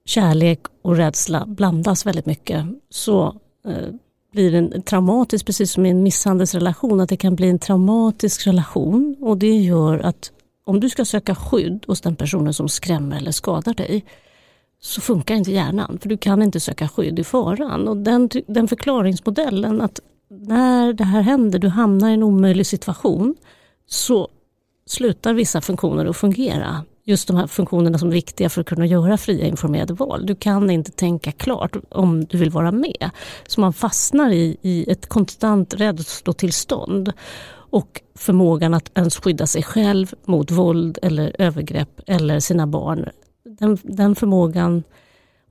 kärlek 0.04 0.60
och 0.82 0.96
rädsla 0.96 1.46
blandas 1.46 2.06
väldigt 2.06 2.26
mycket 2.26 2.66
så 2.90 3.40
eh, 3.66 3.94
blir 4.32 4.52
det 4.52 4.80
traumatiskt, 4.80 5.46
precis 5.46 5.72
som 5.72 5.86
i 5.86 5.90
en 5.90 6.02
misshandelsrelation, 6.02 7.00
att 7.00 7.08
det 7.08 7.16
kan 7.16 7.36
bli 7.36 7.48
en 7.48 7.58
traumatisk 7.58 8.46
relation 8.46 9.16
och 9.20 9.38
det 9.38 9.56
gör 9.56 9.98
att 9.98 10.32
om 10.66 10.80
du 10.80 10.88
ska 10.88 11.04
söka 11.04 11.34
skydd 11.34 11.84
hos 11.86 12.00
den 12.00 12.16
personen 12.16 12.54
som 12.54 12.68
skrämmer 12.68 13.16
eller 13.16 13.32
skadar 13.32 13.74
dig 13.74 14.04
så 14.80 15.00
funkar 15.00 15.34
inte 15.34 15.52
hjärnan 15.52 15.98
för 16.02 16.08
du 16.08 16.16
kan 16.16 16.42
inte 16.42 16.60
söka 16.60 16.88
skydd 16.88 17.18
i 17.18 17.24
faran. 17.24 17.88
Och 17.88 17.96
den, 17.96 18.30
den 18.46 18.68
förklaringsmodellen 18.68 19.80
att 19.80 20.00
när 20.28 20.92
det 20.92 21.04
här 21.04 21.20
händer, 21.20 21.58
du 21.58 21.68
hamnar 21.68 22.10
i 22.10 22.14
en 22.14 22.22
omöjlig 22.22 22.66
situation 22.66 23.34
så 23.86 24.28
slutar 24.86 25.34
vissa 25.34 25.60
funktioner 25.60 26.06
att 26.06 26.16
fungera. 26.16 26.84
Just 27.04 27.28
de 27.28 27.36
här 27.36 27.46
funktionerna 27.46 27.98
som 27.98 28.08
är 28.08 28.12
viktiga 28.12 28.48
för 28.48 28.60
att 28.60 28.66
kunna 28.66 28.86
göra 28.86 29.16
fria 29.16 29.46
informerade 29.46 29.94
val. 29.94 30.26
Du 30.26 30.34
kan 30.34 30.70
inte 30.70 30.90
tänka 30.90 31.32
klart 31.32 31.76
om 31.88 32.24
du 32.24 32.38
vill 32.38 32.50
vara 32.50 32.72
med. 32.72 33.10
Så 33.46 33.60
man 33.60 33.72
fastnar 33.72 34.30
i, 34.30 34.56
i 34.62 34.90
ett 34.90 35.06
konstant 35.06 35.74
rädslotillstånd 35.74 37.12
och 37.70 38.02
förmågan 38.14 38.74
att 38.74 38.90
ens 38.94 39.16
skydda 39.16 39.46
sig 39.46 39.62
själv 39.62 40.14
mot 40.24 40.50
våld 40.50 40.98
eller 41.02 41.36
övergrepp 41.38 42.00
eller 42.06 42.40
sina 42.40 42.66
barn. 42.66 43.08
Den, 43.44 43.78
den 43.82 44.14
förmågan 44.14 44.82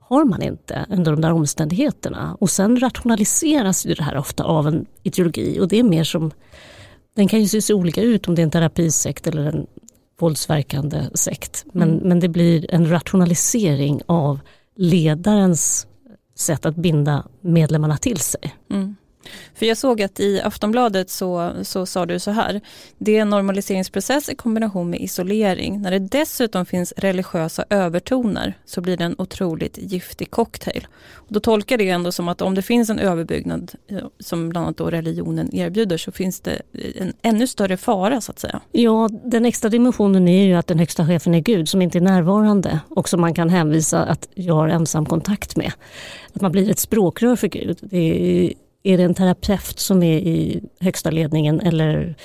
har 0.08 0.24
man 0.24 0.42
inte 0.42 0.86
under 0.90 1.12
de 1.12 1.20
där 1.20 1.32
omständigheterna. 1.32 2.36
Och 2.40 2.50
sen 2.50 2.80
rationaliseras 2.80 3.86
ju 3.86 3.94
det 3.94 4.02
här 4.02 4.16
ofta 4.16 4.44
av 4.44 4.68
en 4.68 4.86
ideologi 5.02 5.60
och 5.60 5.68
det 5.68 5.78
är 5.78 5.82
mer 5.82 6.04
som, 6.04 6.30
den 7.14 7.28
kan 7.28 7.40
ju 7.42 7.60
se 7.60 7.74
olika 7.74 8.02
ut 8.02 8.28
om 8.28 8.34
det 8.34 8.42
är 8.42 8.44
en 8.44 8.50
terapisekt 8.50 9.26
eller 9.26 9.44
en 9.44 9.66
våldsverkande 10.18 11.10
sekt. 11.14 11.64
Men, 11.72 11.90
mm. 11.90 12.08
men 12.08 12.20
det 12.20 12.28
blir 12.28 12.74
en 12.74 12.90
rationalisering 12.90 14.00
av 14.06 14.40
ledarens 14.76 15.86
sätt 16.34 16.66
att 16.66 16.76
binda 16.76 17.26
medlemmarna 17.40 17.96
till 17.96 18.18
sig. 18.18 18.54
Mm. 18.70 18.96
För 19.54 19.66
jag 19.66 19.76
såg 19.76 20.02
att 20.02 20.20
i 20.20 20.40
Aftonbladet 20.40 21.10
så, 21.10 21.52
så 21.62 21.86
sa 21.86 22.06
du 22.06 22.18
så 22.18 22.30
här. 22.30 22.60
Det 22.98 23.16
är 23.16 23.22
en 23.22 23.30
normaliseringsprocess 23.30 24.28
i 24.28 24.34
kombination 24.34 24.90
med 24.90 25.00
isolering. 25.00 25.82
När 25.82 25.90
det 25.90 25.98
dessutom 25.98 26.66
finns 26.66 26.92
religiösa 26.96 27.64
övertoner 27.70 28.54
så 28.64 28.80
blir 28.80 28.96
det 28.96 29.04
en 29.04 29.14
otroligt 29.18 29.78
giftig 29.78 30.30
cocktail. 30.30 30.86
Och 31.14 31.32
då 31.32 31.40
tolkar 31.40 31.78
det 31.78 31.88
ändå 31.88 32.12
som 32.12 32.28
att 32.28 32.42
om 32.42 32.54
det 32.54 32.62
finns 32.62 32.90
en 32.90 32.98
överbyggnad 32.98 33.72
eh, 33.88 33.98
som 34.20 34.48
bland 34.48 34.66
annat 34.66 34.76
då 34.76 34.90
religionen 34.90 35.54
erbjuder 35.54 35.96
så 35.96 36.12
finns 36.12 36.40
det 36.40 36.62
eh, 36.72 37.02
en 37.02 37.12
ännu 37.22 37.46
större 37.46 37.76
fara 37.76 38.20
så 38.20 38.32
att 38.32 38.38
säga. 38.38 38.60
Ja, 38.72 39.08
den 39.24 39.46
extra 39.46 39.68
dimensionen 39.68 40.28
är 40.28 40.44
ju 40.44 40.54
att 40.54 40.66
den 40.66 40.78
högsta 40.78 41.06
chefen 41.06 41.34
är 41.34 41.40
Gud 41.40 41.68
som 41.68 41.82
inte 41.82 41.98
är 41.98 42.02
närvarande 42.02 42.80
och 42.88 43.08
som 43.08 43.20
man 43.20 43.34
kan 43.34 43.48
hänvisa 43.48 44.02
att 44.02 44.28
jag 44.34 44.54
har 44.54 44.68
ensam 44.68 45.06
kontakt 45.06 45.56
med. 45.56 45.72
Att 46.32 46.40
man 46.40 46.52
blir 46.52 46.70
ett 46.70 46.78
språkrör 46.78 47.36
för 47.36 47.48
Gud. 47.48 47.78
Det 47.80 47.98
är 48.46 48.52
är 48.86 48.98
det 48.98 49.04
en 49.04 49.14
terapeut 49.14 49.78
som 49.78 50.02
är 50.02 50.18
i 50.18 50.62
högsta 50.80 51.10
ledningen 51.10 51.60
eller 51.60 52.16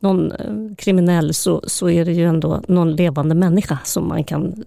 någon 0.00 0.32
eh, 0.32 0.76
kriminell 0.76 1.34
så, 1.34 1.62
så 1.66 1.90
är 1.90 2.04
det 2.04 2.12
ju 2.12 2.24
ändå 2.24 2.62
någon 2.68 2.96
levande 2.96 3.34
människa 3.34 3.78
som 3.84 4.08
man 4.08 4.24
kan 4.24 4.64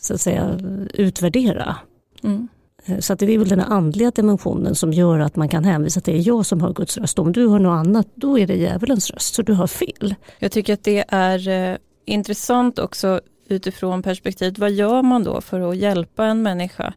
så 0.00 0.14
att 0.14 0.20
säga 0.20 0.58
utvärdera. 0.94 1.76
Mm. 2.22 2.48
Eh, 2.84 2.98
så 2.98 3.12
att 3.12 3.18
det 3.18 3.34
är 3.34 3.38
väl 3.38 3.48
den 3.48 3.60
andliga 3.60 4.10
dimensionen 4.10 4.74
som 4.74 4.92
gör 4.92 5.18
att 5.18 5.36
man 5.36 5.48
kan 5.48 5.64
hänvisa 5.64 6.00
till 6.00 6.12
att 6.12 6.16
det 6.16 6.22
är 6.22 6.28
jag 6.28 6.46
som 6.46 6.60
har 6.60 6.72
Guds 6.72 6.98
röst. 6.98 7.18
Om 7.18 7.32
du 7.32 7.48
hör 7.48 7.58
något 7.58 7.86
annat, 7.86 8.06
då 8.14 8.38
är 8.38 8.46
det 8.46 8.56
djävulens 8.56 9.10
röst, 9.10 9.34
så 9.34 9.42
du 9.42 9.52
har 9.52 9.66
fel. 9.66 10.14
Jag 10.38 10.52
tycker 10.52 10.74
att 10.74 10.84
det 10.84 11.04
är 11.08 11.48
eh, 11.48 11.76
intressant 12.04 12.78
också 12.78 13.20
utifrån 13.48 14.02
perspektivet, 14.02 14.58
vad 14.58 14.70
gör 14.70 15.02
man 15.02 15.24
då 15.24 15.40
för 15.40 15.70
att 15.70 15.76
hjälpa 15.76 16.24
en 16.24 16.42
människa 16.42 16.94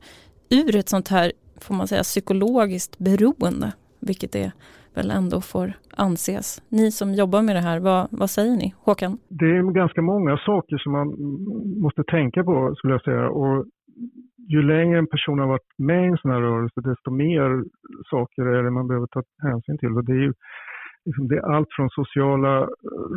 ur 0.50 0.76
ett 0.76 0.90
sånt 0.90 1.08
här 1.08 1.32
får 1.64 1.76
man 1.76 1.88
säga, 1.88 2.04
psykologiskt 2.04 3.00
beroende, 3.00 3.74
vilket 4.00 4.32
det 4.32 4.52
väl 4.96 5.12
ändå 5.12 5.42
får 5.42 5.74
anses. 5.98 6.62
Ni 6.70 6.92
som 6.92 7.14
jobbar 7.14 7.42
med 7.42 7.56
det 7.56 7.66
här, 7.70 7.80
vad, 7.80 8.08
vad 8.12 8.30
säger 8.30 8.56
ni? 8.58 8.74
Håkan? 8.78 9.18
Det 9.30 9.46
är 9.46 9.74
ganska 9.74 10.02
många 10.02 10.38
saker 10.38 10.78
som 10.78 10.92
man 10.92 11.08
måste 11.82 12.04
tänka 12.04 12.44
på 12.44 12.76
skulle 12.76 12.94
jag 12.94 13.04
säga. 13.04 13.30
Och 13.30 13.66
ju 14.54 14.62
längre 14.62 14.98
en 15.00 15.08
person 15.08 15.40
har 15.40 15.48
varit 15.48 15.72
med 15.78 16.04
i 16.04 16.08
en 16.08 16.18
sån 16.18 16.32
här 16.32 16.42
rörelse, 16.42 16.82
desto 16.90 17.12
mer 17.12 17.50
saker 18.10 18.42
är 18.46 18.64
det 18.64 18.72
man 18.72 18.88
behöver 18.88 19.08
ta 19.08 19.22
hänsyn 19.50 19.78
till. 19.78 19.94
Och 19.98 20.06
det 20.06 20.14
är 20.14 20.24
ju 20.28 20.34
liksom, 21.06 21.28
det 21.28 21.38
är 21.38 21.46
allt 21.56 21.68
från 21.76 21.90
sociala, 21.90 22.54
eh, 22.62 22.68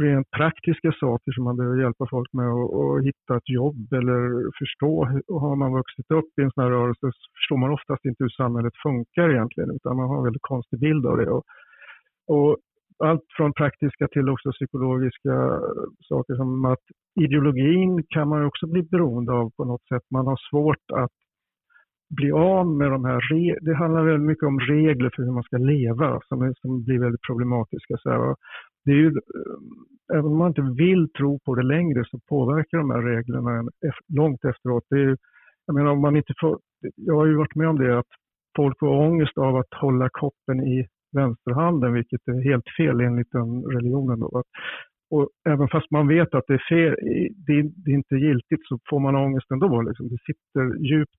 rent 0.05 0.31
praktiska 0.31 0.93
saker 0.93 1.33
som 1.33 1.45
man 1.45 1.57
behöver 1.57 1.83
hjälpa 1.83 2.07
folk 2.11 2.33
med 2.33 2.49
att 2.49 3.05
hitta 3.09 3.37
ett 3.37 3.49
jobb 3.61 3.93
eller 3.93 4.21
förstå. 4.61 4.93
Och 5.29 5.41
har 5.41 5.57
man 5.57 5.73
vuxit 5.73 6.11
upp 6.11 6.31
i 6.39 6.43
en 6.43 6.51
sån 6.51 6.65
här 6.65 6.71
rörelse 6.71 7.01
så 7.01 7.27
förstår 7.39 7.57
man 7.57 7.73
oftast 7.73 8.05
inte 8.05 8.25
hur 8.25 8.35
samhället 8.43 8.77
funkar 8.83 9.31
egentligen, 9.31 9.71
utan 9.71 9.97
man 9.97 10.09
har 10.09 10.19
en 10.19 10.29
väldigt 10.29 10.49
konstig 10.53 10.79
bild 10.81 11.07
av 11.07 11.17
det. 11.17 11.31
Och, 11.31 11.45
och 12.29 12.57
allt 12.99 13.27
från 13.37 13.53
praktiska 13.53 14.09
till 14.09 14.29
också 14.29 14.53
psykologiska 14.53 15.35
eh, 15.35 15.85
saker 16.11 16.35
som 16.35 16.65
att 16.65 16.85
ideologin 17.21 18.03
kan 18.15 18.29
man 18.29 18.45
också 18.45 18.67
bli 18.67 18.83
beroende 18.83 19.33
av 19.33 19.51
på 19.57 19.65
något 19.65 19.87
sätt. 19.89 20.03
Man 20.11 20.27
har 20.27 20.39
svårt 20.51 20.87
att 20.93 21.17
bli 22.17 22.33
av 22.33 22.67
med 22.67 22.91
de 22.91 23.05
här, 23.05 23.21
det 23.61 23.75
handlar 23.75 24.05
väldigt 24.05 24.27
mycket 24.27 24.47
om 24.47 24.61
regler 24.61 25.11
för 25.15 25.23
hur 25.23 25.33
man 25.33 25.43
ska 25.43 25.57
leva 25.57 26.21
som, 26.29 26.43
är, 26.43 26.55
som 26.61 26.85
blir 26.85 26.99
väldigt 26.99 27.27
problematiska. 27.29 27.97
Så 27.99 28.11
här. 28.11 28.37
Det 28.85 28.91
är 28.91 28.97
ju, 28.97 29.07
eh, 29.07 30.19
även 30.19 30.25
om 30.25 30.39
man 30.39 30.49
inte 30.49 30.75
vill 30.85 31.13
tro 31.19 31.39
på 31.45 31.55
det 31.55 31.63
längre 31.63 32.05
så 32.05 32.19
påverkar 32.29 32.79
de 32.79 32.91
här 32.91 33.03
reglerna 33.03 33.71
långt 34.09 34.45
efteråt. 34.45 34.85
Det 34.91 35.01
är, 35.03 35.17
jag 35.67 35.75
menar 35.75 35.91
om 35.91 36.01
man 36.01 36.17
inte 36.17 36.35
får, 36.41 36.59
jag 36.97 37.15
har 37.15 37.27
ju 37.27 37.37
varit 37.37 37.55
med 37.55 37.69
om 37.69 37.79
det 37.79 37.99
att 37.99 38.13
folk 38.57 38.79
får 38.79 38.89
ångest 38.89 39.39
av 39.39 39.57
att 39.57 39.75
hålla 39.81 40.09
koppen 40.13 40.67
i 40.67 40.87
vänsterhanden, 41.13 41.93
vilket 41.93 42.29
är 42.29 42.51
helt 42.51 42.69
fel 42.77 43.01
enligt 43.01 43.33
den 43.33 43.65
religionen. 43.65 44.21
Då. 44.21 44.43
Och 45.11 45.29
även 45.49 45.69
fast 45.69 45.91
man 45.91 46.09
vet 46.09 46.35
att 46.35 46.45
det 46.47 46.55
är 46.55 46.69
fel, 46.69 46.95
det, 47.47 47.63
det 47.85 47.91
är 47.91 47.95
inte 47.95 48.17
giltigt 48.17 48.67
så 48.69 48.79
får 48.91 49.01
man 49.01 49.17
ångest 49.17 49.51
ändå. 49.51 49.83
Liksom. 49.83 50.09
Det 50.09 50.19
sitter 50.27 50.85
djupt 50.91 51.19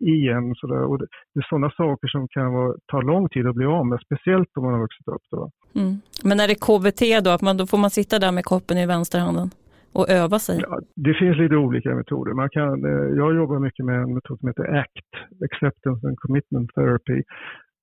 igen. 0.00 0.54
Så 0.56 0.66
där. 0.66 0.84
Och 0.84 0.98
det, 0.98 1.06
det 1.34 1.40
är 1.40 1.46
sådana 1.48 1.70
saker 1.70 2.08
som 2.08 2.28
kan 2.28 2.52
vara, 2.52 2.74
ta 2.86 3.00
lång 3.00 3.28
tid 3.28 3.46
att 3.46 3.54
bli 3.54 3.66
av 3.66 3.86
med, 3.86 3.98
speciellt 4.04 4.48
om 4.56 4.64
man 4.64 4.72
har 4.72 4.80
vuxit 4.80 5.08
upp. 5.08 5.22
Då. 5.30 5.50
Mm. 5.74 6.00
Men 6.24 6.40
är 6.40 6.48
det 6.48 6.54
KBT 6.54 7.24
då, 7.24 7.30
att 7.30 7.42
man, 7.42 7.56
då 7.56 7.66
får 7.66 7.78
man 7.78 7.90
sitta 7.90 8.18
där 8.18 8.32
med 8.32 8.44
koppen 8.44 8.78
i 8.78 8.86
vänsterhanden? 8.86 9.50
och 9.92 10.08
öva 10.08 10.38
sig? 10.38 10.60
Ja, 10.62 10.80
det 10.96 11.14
finns 11.14 11.36
lite 11.38 11.56
olika 11.56 11.94
metoder. 11.94 12.32
Man 12.32 12.50
kan, 12.50 12.84
eh, 12.84 13.16
jag 13.16 13.36
jobbar 13.36 13.58
mycket 13.58 13.84
med 13.84 14.02
en 14.02 14.14
metod 14.14 14.38
som 14.38 14.48
heter 14.48 14.78
ACT, 14.78 15.14
Acceptance 15.44 16.06
and 16.06 16.18
Commitment 16.18 16.70
Therapy. 16.74 17.22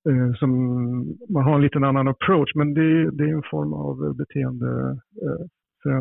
Eh, 0.09 0.33
som, 0.39 0.51
man 1.29 1.43
har 1.43 1.55
en 1.55 1.61
liten 1.61 1.83
annan 1.83 2.07
approach, 2.07 2.55
men 2.55 2.73
det, 2.73 3.11
det 3.11 3.23
är 3.23 3.33
en 3.33 3.49
form 3.51 3.73
av 3.73 4.15
beteende, 4.15 4.99
eh, 5.25 5.45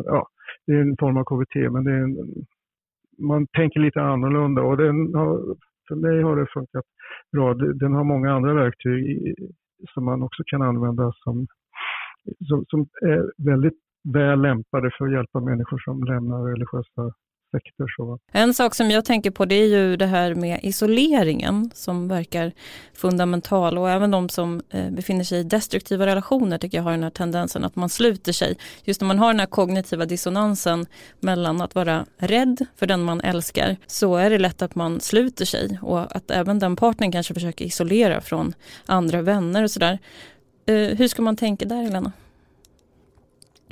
ja, 0.05 0.27
det 0.67 0.73
är 0.73 0.81
en 0.81 0.97
form 0.99 1.17
av 1.17 1.23
KBT, 1.23 1.55
men 1.71 1.83
det 1.83 1.91
är 1.91 2.03
en, 2.03 2.17
man 3.19 3.47
tänker 3.47 3.79
lite 3.79 4.01
annorlunda 4.01 4.61
och 4.61 4.77
den 4.77 5.15
har 5.15 5.55
för 5.87 5.95
mig 5.95 6.21
har 6.21 6.35
det 6.35 6.47
funkat 6.53 6.85
bra. 7.31 7.53
Den 7.53 7.93
har 7.93 8.03
många 8.03 8.33
andra 8.33 8.53
verktyg 8.53 9.35
som 9.93 10.05
man 10.05 10.23
också 10.23 10.43
kan 10.45 10.61
använda 10.61 11.13
som, 11.23 11.47
som, 12.47 12.65
som 12.67 12.87
är 13.01 13.31
väldigt 13.51 13.79
väl 14.13 14.41
lämpade 14.41 14.91
för 14.97 15.05
att 15.05 15.11
hjälpa 15.11 15.39
människor 15.39 15.79
som 15.79 16.03
lämnar 16.03 16.43
religiösa 16.43 17.13
sektor. 17.51 17.87
Så. 17.97 18.19
En 18.31 18.53
sak 18.53 18.75
som 18.75 18.91
jag 18.91 19.05
tänker 19.05 19.31
på 19.31 19.45
det 19.45 19.55
är 19.55 19.67
ju 19.67 19.95
det 19.95 20.05
här 20.05 20.35
med 20.35 20.59
isoleringen 20.63 21.71
som 21.73 22.07
verkar 22.07 22.51
fundamental 22.93 23.77
och 23.77 23.89
även 23.89 24.11
de 24.11 24.29
som 24.29 24.61
eh, 24.69 24.89
befinner 24.89 25.23
sig 25.23 25.39
i 25.39 25.43
destruktiva 25.43 26.05
relationer 26.05 26.57
tycker 26.57 26.77
jag 26.77 26.83
har 26.83 26.91
den 26.91 27.03
här 27.03 27.09
tendensen 27.09 27.63
att 27.63 27.75
man 27.75 27.89
sluter 27.89 28.31
sig. 28.31 28.57
Just 28.83 29.01
när 29.01 29.07
man 29.07 29.19
har 29.19 29.27
den 29.27 29.39
här 29.39 29.47
kognitiva 29.47 30.05
dissonansen 30.05 30.85
mellan 31.19 31.61
att 31.61 31.75
vara 31.75 32.05
rädd 32.17 32.65
för 32.75 32.87
den 32.87 33.03
man 33.03 33.21
älskar 33.21 33.77
så 33.87 34.15
är 34.15 34.29
det 34.29 34.37
lätt 34.37 34.61
att 34.61 34.75
man 34.75 34.99
sluter 34.99 35.45
sig 35.45 35.79
och 35.81 36.15
att 36.15 36.31
även 36.31 36.59
den 36.59 36.75
partnern 36.75 37.11
kanske 37.11 37.33
försöker 37.33 37.65
isolera 37.65 38.21
från 38.21 38.53
andra 38.85 39.21
vänner 39.21 39.63
och 39.63 39.71
sådär. 39.71 39.99
Eh, 40.65 40.75
hur 40.75 41.07
ska 41.07 41.21
man 41.21 41.35
tänka 41.35 41.65
där 41.65 41.83
Helena? 41.83 42.11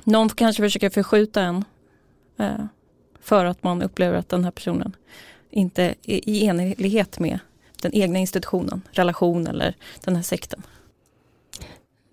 Någon 0.03 0.29
kanske 0.29 0.63
försöker 0.63 0.89
förskjuta 0.89 1.41
en. 1.41 1.65
Eh, 2.37 2.65
för 3.25 3.45
att 3.45 3.63
man 3.63 3.81
upplever 3.81 4.17
att 4.17 4.29
den 4.29 4.43
här 4.43 4.51
personen 4.51 4.95
inte 5.51 5.83
är 5.83 6.29
i 6.29 6.45
enlighet 6.45 7.19
med 7.19 7.39
den 7.81 7.95
egna 7.95 8.19
institutionen, 8.19 8.81
relation 8.91 9.47
eller 9.47 9.75
den 10.03 10.15
här 10.15 10.23
sekten. 10.23 10.61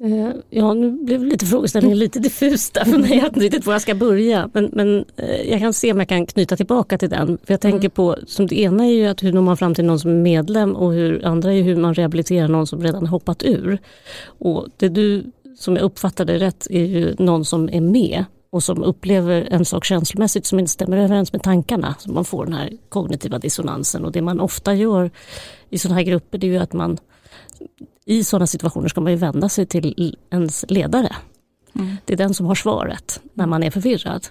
Eh, 0.05 0.31
ja, 0.51 0.75
nu 0.75 0.91
blev 0.91 1.25
lite 1.25 1.47
frågeställningen 1.47 1.99
lite 1.99 2.19
diffus 2.19 2.71
där 2.71 2.85
för 2.85 2.99
mig. 2.99 3.11
Jag 3.11 3.23
vet 3.23 3.33
inte 3.33 3.41
riktigt 3.41 3.67
var 3.67 3.75
jag 3.75 3.83
ska 3.83 3.95
börja. 3.95 4.51
Men, 4.53 4.71
men 4.73 5.05
eh, 5.17 5.51
jag 5.51 5.61
kan 5.61 5.73
se 5.73 5.93
om 5.93 5.99
jag 5.99 6.09
kan 6.09 6.27
knyta 6.27 6.57
tillbaka 6.57 6.99
till 6.99 7.11
den. 7.11 7.39
För 7.45 7.53
jag 7.53 7.61
tänker 7.61 7.79
mm. 7.79 7.91
på, 7.91 8.17
som 8.27 8.47
det 8.47 8.61
ena 8.61 8.85
är 8.85 8.93
ju 8.93 9.07
att 9.07 9.23
hur 9.23 9.33
når 9.33 9.43
man 9.43 9.57
fram 9.57 9.75
till 9.75 9.85
någon 9.85 10.01
som 10.01 10.11
är 10.11 10.15
medlem 10.15 10.77
och 10.77 10.93
hur 10.93 11.27
andra 11.27 11.53
är 11.53 11.63
hur 11.63 11.77
man 11.77 11.95
rehabiliterar 11.95 12.49
någon 12.49 12.67
som 12.67 12.83
redan 12.83 13.07
hoppat 13.07 13.43
ur. 13.43 13.79
Och 14.25 14.67
det 14.77 14.89
du, 14.89 15.25
som 15.59 15.77
jag 15.77 15.83
uppfattade 15.83 16.39
rätt, 16.39 16.67
är 16.71 16.85
ju 16.85 17.15
någon 17.19 17.45
som 17.45 17.69
är 17.69 17.81
med 17.81 18.25
och 18.53 18.63
som 18.63 18.83
upplever 18.83 19.49
en 19.51 19.65
sak 19.65 19.85
känslomässigt 19.85 20.47
som 20.47 20.59
inte 20.59 20.71
stämmer 20.73 20.97
överens 20.97 21.33
med 21.33 21.43
tankarna. 21.43 21.95
Så 21.99 22.13
man 22.13 22.25
får 22.25 22.45
den 22.45 22.55
här 22.55 22.73
kognitiva 22.89 23.39
dissonansen 23.39 24.05
och 24.05 24.13
det 24.13 24.23
man 24.23 24.41
ofta 24.41 24.75
gör 24.75 25.11
i 25.71 25.79
sådana 25.79 25.95
här 25.95 26.05
grupper 26.05 26.39
det 26.39 26.47
är 26.47 26.51
ju 26.51 26.59
att 26.59 26.73
man 26.73 26.99
i 28.05 28.25
sådana 28.25 28.47
situationer 28.47 28.89
ska 28.89 29.01
man 29.01 29.13
ju 29.13 29.19
vända 29.19 29.49
sig 29.49 29.67
till 29.67 30.17
ens 30.31 30.65
ledare. 30.69 31.17
Mm. 31.75 31.97
Det 32.05 32.13
är 32.13 32.17
den 32.17 32.35
som 32.35 32.47
har 32.47 32.55
svaret 32.55 33.21
när 33.35 33.47
man 33.47 33.63
är 33.63 33.71
förvirrad. 33.71 34.27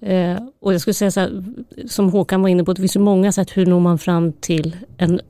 Eh, 0.00 0.38
och 0.60 0.74
jag 0.74 0.80
skulle 0.80 0.94
säga 0.94 1.10
så 1.10 1.20
här, 1.20 1.44
som 1.86 2.10
Håkan 2.10 2.42
var 2.42 2.48
inne 2.48 2.64
på, 2.64 2.72
det 2.72 2.80
finns 2.80 2.96
ju 2.96 3.00
många 3.00 3.32
sätt 3.32 3.56
hur 3.56 3.66
når 3.66 3.80
man 3.80 3.98
fram 3.98 4.32
till 4.32 4.76
en 4.96 5.20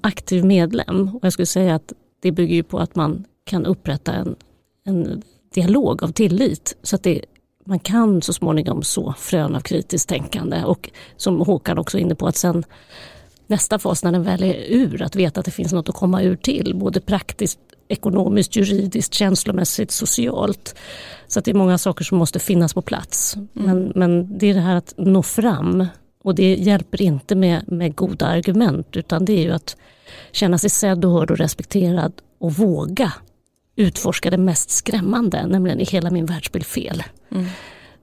aktiv 0.00 0.44
medlem. 0.44 1.16
Och 1.16 1.24
jag 1.24 1.32
skulle 1.32 1.46
säga 1.46 1.74
att 1.74 1.92
det 2.20 2.32
bygger 2.32 2.54
ju 2.54 2.62
på 2.62 2.78
att 2.78 2.96
man 2.96 3.24
kan 3.44 3.66
upprätta 3.66 4.12
en, 4.12 4.36
en 4.84 5.22
dialog 5.54 6.02
av 6.02 6.08
tillit 6.08 6.76
så 6.82 6.96
att 6.96 7.02
det 7.02 7.24
man 7.66 7.78
kan 7.78 8.22
så 8.22 8.32
småningom 8.32 8.82
så 8.82 9.14
frön 9.18 9.56
av 9.56 9.60
kritiskt 9.60 10.08
tänkande 10.08 10.64
och 10.64 10.90
som 11.16 11.40
Håkan 11.40 11.78
också 11.78 11.98
är 11.98 12.02
inne 12.02 12.14
på 12.14 12.26
att 12.26 12.36
sen 12.36 12.64
nästa 13.46 13.78
fas 13.78 14.04
när 14.04 14.12
den 14.12 14.22
väl 14.22 14.42
är 14.42 14.54
ur, 14.68 15.02
att 15.02 15.16
veta 15.16 15.40
att 15.40 15.46
det 15.46 15.52
finns 15.52 15.72
något 15.72 15.88
att 15.88 15.94
komma 15.94 16.22
ur 16.22 16.36
till, 16.36 16.76
både 16.76 17.00
praktiskt, 17.00 17.58
ekonomiskt, 17.88 18.56
juridiskt, 18.56 19.14
känslomässigt, 19.14 19.90
socialt. 19.90 20.74
Så 21.26 21.38
att 21.38 21.44
det 21.44 21.50
är 21.50 21.54
många 21.54 21.78
saker 21.78 22.04
som 22.04 22.18
måste 22.18 22.38
finnas 22.38 22.74
på 22.74 22.82
plats. 22.82 23.36
Mm. 23.36 23.48
Men, 23.54 23.92
men 23.94 24.38
det 24.38 24.50
är 24.50 24.54
det 24.54 24.60
här 24.60 24.76
att 24.76 24.94
nå 24.96 25.22
fram 25.22 25.86
och 26.24 26.34
det 26.34 26.54
hjälper 26.54 27.02
inte 27.02 27.34
med, 27.34 27.72
med 27.72 27.94
goda 27.94 28.26
argument 28.26 28.96
utan 28.96 29.24
det 29.24 29.32
är 29.32 29.42
ju 29.42 29.52
att 29.52 29.76
känna 30.32 30.58
sig 30.58 30.70
sedd 30.70 31.04
och 31.04 31.12
hörd 31.12 31.30
och 31.30 31.38
respekterad 31.38 32.12
och 32.38 32.52
våga 32.52 33.12
utforska 33.76 34.30
det 34.30 34.38
mest 34.38 34.70
skrämmande, 34.70 35.46
nämligen 35.46 35.80
är 35.80 35.86
hela 35.86 36.10
min 36.10 36.26
världsbild 36.26 36.66
fel? 36.66 37.02
Mm. 37.30 37.46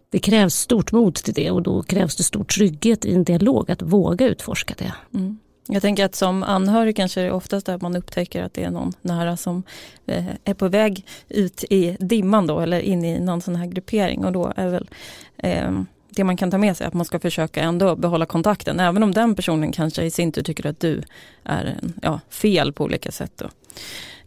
det 0.10 0.20
krävs 0.20 0.56
stort 0.56 0.92
mod 0.92 1.16
till 1.16 1.34
det 1.34 1.52
och 1.52 1.62
då 1.62 1.84
krävs 1.84 2.16
det 2.16 2.24
stor 2.24 2.44
trygghet 2.44 3.06
i 3.06 3.14
en 3.14 3.24
dialog 3.24 3.72
att 3.72 3.82
våga 3.82 4.28
utforska 4.28 4.74
det. 4.78 4.94
Mm. 5.14 5.40
Jag 5.68 5.82
tänker 5.82 6.06
att 6.06 6.16
som 6.16 6.44
anhörig 6.44 6.96
kanske 6.96 7.22
det 7.22 7.28
är 7.28 7.32
oftast 7.32 7.70
att 7.70 7.82
man 7.82 7.96
upptäcker 7.96 8.44
att 8.44 8.54
det 8.54 8.64
är 8.64 8.72
någon 8.72 8.94
nära 9.02 9.38
som 9.38 9.64
eh, 10.06 10.26
är 10.44 10.54
på 10.54 10.68
väg 10.68 11.06
ut 11.30 11.64
i 11.70 11.98
dimman 12.00 12.48
då 12.48 12.60
eller 12.60 12.80
in 12.80 13.06
i 13.06 13.20
någon 13.20 13.42
sån 13.42 13.56
här 13.56 13.66
gruppering 13.66 14.26
och 14.26 14.32
då 14.32 14.54
är 14.56 14.68
väl 14.68 14.90
eh, 15.38 15.72
det 16.10 16.24
man 16.24 16.38
kan 16.38 16.52
ta 16.52 16.58
med 16.58 16.78
sig 16.78 16.88
att 16.88 16.94
man 16.94 17.06
ska 17.06 17.20
försöka 17.20 17.62
ändå 17.62 17.96
behålla 17.96 18.26
kontakten 18.26 18.80
även 18.80 19.04
om 19.04 19.14
den 19.14 19.36
personen 19.36 19.72
kanske 19.72 20.04
i 20.04 20.12
sin 20.12 20.32
tur 20.32 20.44
tycker 20.44 20.66
att 20.66 20.80
du 20.80 21.02
är 21.44 21.76
ja, 22.02 22.20
fel 22.30 22.74
på 22.74 22.84
olika 22.84 23.12
sätt. 23.12 23.32
Då. 23.36 23.50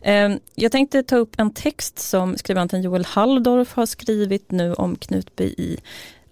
Ehm, 0.09 0.39
jag 0.55 0.73
tänkte 0.73 1.03
ta 1.03 1.17
upp 1.17 1.41
en 1.41 1.51
text 1.51 1.99
som 1.99 2.37
skribenten 2.37 2.83
Joel 2.83 3.05
Halldorf 3.05 3.75
har 3.75 3.87
skrivit 3.87 4.51
nu 4.51 4.75
om 4.75 4.97
Knutby 4.97 5.45
i 5.45 5.79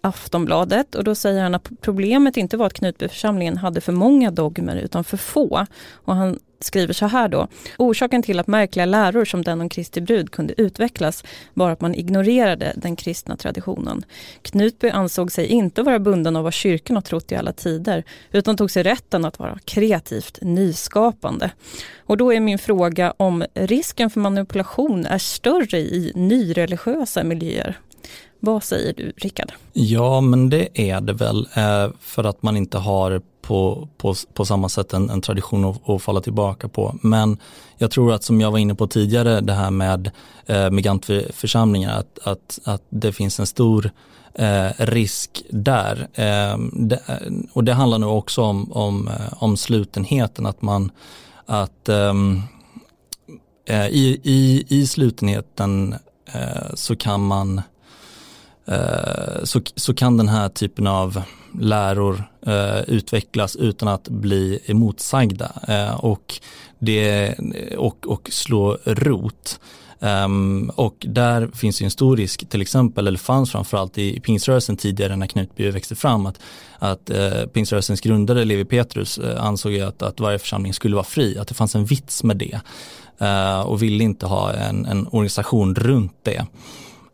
Aftonbladet 0.04 0.94
och 0.94 1.04
då 1.04 1.14
säger 1.14 1.42
han 1.42 1.54
att 1.54 1.68
problemet 1.80 2.36
inte 2.36 2.56
var 2.56 2.66
att 2.66 2.72
Knutbyförsamlingen 2.72 3.56
hade 3.56 3.80
för 3.80 3.92
många 3.92 4.30
dogmer 4.30 4.76
utan 4.76 5.04
för 5.04 5.16
få. 5.16 5.66
Och 5.92 6.16
han 6.16 6.38
skriver 6.60 6.94
så 6.94 7.06
här 7.06 7.28
då. 7.28 7.48
Orsaken 7.78 8.22
till 8.22 8.38
att 8.38 8.46
märkliga 8.46 8.86
läror 8.86 9.24
som 9.24 9.42
den 9.42 9.60
om 9.60 9.68
Kristi 9.68 10.00
brud 10.00 10.30
kunde 10.30 10.60
utvecklas 10.60 11.24
var 11.54 11.70
att 11.70 11.80
man 11.80 11.94
ignorerade 11.94 12.72
den 12.76 12.96
kristna 12.96 13.36
traditionen. 13.36 14.04
Knutby 14.42 14.88
ansåg 14.88 15.32
sig 15.32 15.46
inte 15.46 15.82
vara 15.82 15.98
bunden 15.98 16.36
av 16.36 16.44
vad 16.44 16.52
kyrkan 16.52 16.96
har 16.96 17.02
trott 17.02 17.32
i 17.32 17.36
alla 17.36 17.52
tider 17.52 18.04
utan 18.32 18.56
tog 18.56 18.70
sig 18.70 18.82
rätten 18.82 19.24
att 19.24 19.38
vara 19.38 19.58
kreativt 19.64 20.38
nyskapande. 20.42 21.50
Och 22.06 22.16
då 22.16 22.32
är 22.32 22.40
min 22.40 22.58
fråga 22.58 23.14
om 23.16 23.44
risken 23.54 24.10
för 24.10 24.20
manipulation 24.20 25.06
är 25.06 25.18
större 25.18 25.78
i 25.78 26.12
nyreligiösa 26.14 27.24
miljöer 27.24 27.78
vad 28.44 28.62
säger 28.62 28.94
du 28.96 29.12
Rickard? 29.16 29.52
Ja 29.72 30.20
men 30.20 30.50
det 30.50 30.90
är 30.90 31.00
det 31.00 31.12
väl 31.12 31.48
eh, 31.54 31.90
för 32.00 32.24
att 32.24 32.42
man 32.42 32.56
inte 32.56 32.78
har 32.78 33.22
på, 33.42 33.88
på, 33.96 34.14
på 34.34 34.44
samma 34.44 34.68
sätt 34.68 34.92
en, 34.92 35.10
en 35.10 35.20
tradition 35.20 35.64
att, 35.64 35.88
att, 35.88 36.02
falla 36.02 36.20
tillbaka 36.20 36.68
på. 36.68 36.98
Men 37.02 37.38
jag 37.78 37.90
tror 37.90 38.12
att 38.12 38.24
som 38.24 38.40
jag 38.40 38.50
var 38.50 38.58
inne 38.58 38.74
på 38.74 38.86
tidigare 38.86 39.40
det 39.40 39.52
här 39.52 39.70
med 39.70 40.10
eh, 40.46 40.70
migrantförsamlingar 40.70 41.98
att, 41.98 42.18
att, 42.22 42.58
att 42.64 42.82
det 42.88 43.12
finns 43.12 43.40
en 43.40 43.46
stor 43.46 43.90
eh, 44.34 44.68
risk 44.78 45.42
där. 45.50 46.08
Eh, 46.14 46.58
det, 46.72 47.00
och 47.52 47.64
det 47.64 47.72
handlar 47.72 47.98
nog 47.98 48.18
också 48.18 48.42
om, 48.42 48.72
om, 48.72 49.08
eh, 49.08 49.42
om 49.42 49.56
slutenheten 49.56 50.46
att 50.46 50.62
man 50.62 50.90
att 51.46 51.88
ehm, 51.88 52.42
eh, 53.68 53.86
i, 53.86 54.20
i, 54.22 54.64
i 54.68 54.86
slutenheten 54.86 55.94
eh, 56.34 56.74
så 56.74 56.96
kan 56.96 57.26
man 57.26 57.58
Eh, 57.58 57.62
Eh, 58.66 59.44
så, 59.44 59.60
så 59.76 59.94
kan 59.94 60.16
den 60.16 60.28
här 60.28 60.48
typen 60.48 60.86
av 60.86 61.22
läror 61.60 62.24
eh, 62.46 62.80
utvecklas 62.80 63.56
utan 63.56 63.88
att 63.88 64.08
bli 64.08 64.58
emotsagda 64.66 65.52
eh, 65.68 65.94
och, 65.94 66.34
det, 66.78 67.34
och, 67.76 68.06
och 68.06 68.28
slå 68.32 68.78
rot. 68.84 69.60
Um, 69.98 70.70
och 70.74 71.06
där 71.08 71.50
finns 71.54 71.82
ju 71.82 71.84
en 71.84 71.90
stor 71.90 72.16
risk, 72.16 72.48
till 72.48 72.62
exempel, 72.62 73.06
eller 73.06 73.18
fanns 73.18 73.50
framförallt 73.50 73.98
i, 73.98 74.20
pingströrelsen 74.20 74.76
tidigare 74.76 75.16
när 75.16 75.26
Knutby 75.26 75.70
växte 75.70 75.94
fram, 75.94 76.26
att, 76.26 76.40
att 76.78 77.10
uh, 77.10 77.46
pingströrelsens 77.46 78.00
grundare 78.00 78.44
Levi 78.44 78.64
Petrus 78.64 79.18
uh, 79.18 79.44
ansåg 79.44 79.78
att, 79.78 80.02
att 80.02 80.20
varje 80.20 80.38
församling 80.38 80.74
skulle 80.74 80.94
vara 80.94 81.04
fri, 81.04 81.38
att 81.38 81.48
det 81.48 81.54
fanns 81.54 81.74
en 81.74 81.84
vits 81.84 82.24
med 82.24 82.36
det 82.36 82.60
uh, 83.22 83.60
och 83.60 83.82
ville 83.82 84.04
inte 84.04 84.26
ha 84.26 84.52
en, 84.52 84.86
en 84.86 85.06
organisation 85.06 85.74
runt 85.74 86.16
det. 86.22 86.46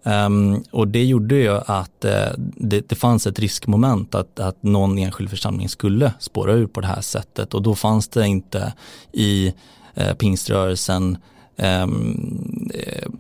Um, 0.03 0.65
och 0.71 0.89
det 0.89 1.05
gjorde 1.05 1.35
ju 1.35 1.61
att 1.67 2.05
uh, 2.05 2.11
det, 2.37 2.89
det, 2.89 2.95
fanns 2.95 3.27
ett 3.27 3.39
riskmoment 3.39 4.15
att, 4.15 4.41
att 4.41 4.63
någon 4.63 4.99
enskild 4.99 5.31
församling 5.31 5.69
skulle 5.69 6.13
spåra 6.19 6.53
ur 6.53 6.67
på 6.67 6.81
det 6.81 6.87
här 6.87 7.01
sättet 7.01 7.55
och 7.55 7.63
då 7.63 7.75
fanns 7.75 8.09
det 8.09 8.27
inte 8.27 8.73
i 9.13 9.55
uh, 9.99 10.13
pingströrelsen 10.13 11.19
um, 11.57 12.71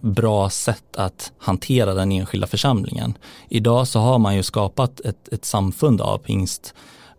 bra 0.00 0.50
sätt 0.50 0.96
att 0.96 1.32
hantera 1.38 1.94
den 1.94 2.12
enskilda 2.12 2.46
församlingen. 2.46 3.14
Idag 3.48 3.88
så 3.88 4.00
har 4.00 4.18
man 4.18 4.36
ju 4.36 4.42
skapat 4.42 5.00
ett, 5.00 5.28
ett 5.32 5.44
samfund 5.44 6.00
av 6.00 6.18
pingst 6.18 6.74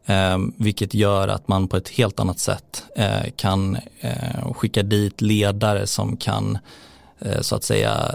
um, 0.05 0.53
vilket 0.57 0.93
gör 0.93 1.27
att 1.27 1.47
man 1.47 1.67
på 1.67 1.77
ett 1.77 1.89
helt 1.89 2.19
annat 2.19 2.39
sätt 2.39 2.83
uh, 2.99 3.31
kan 3.35 3.77
skicka 4.55 4.83
dit 4.83 5.21
ledare 5.21 5.87
som 5.87 6.17
kan 6.17 6.57
så 7.41 7.55
att 7.55 7.63
säga 7.63 8.11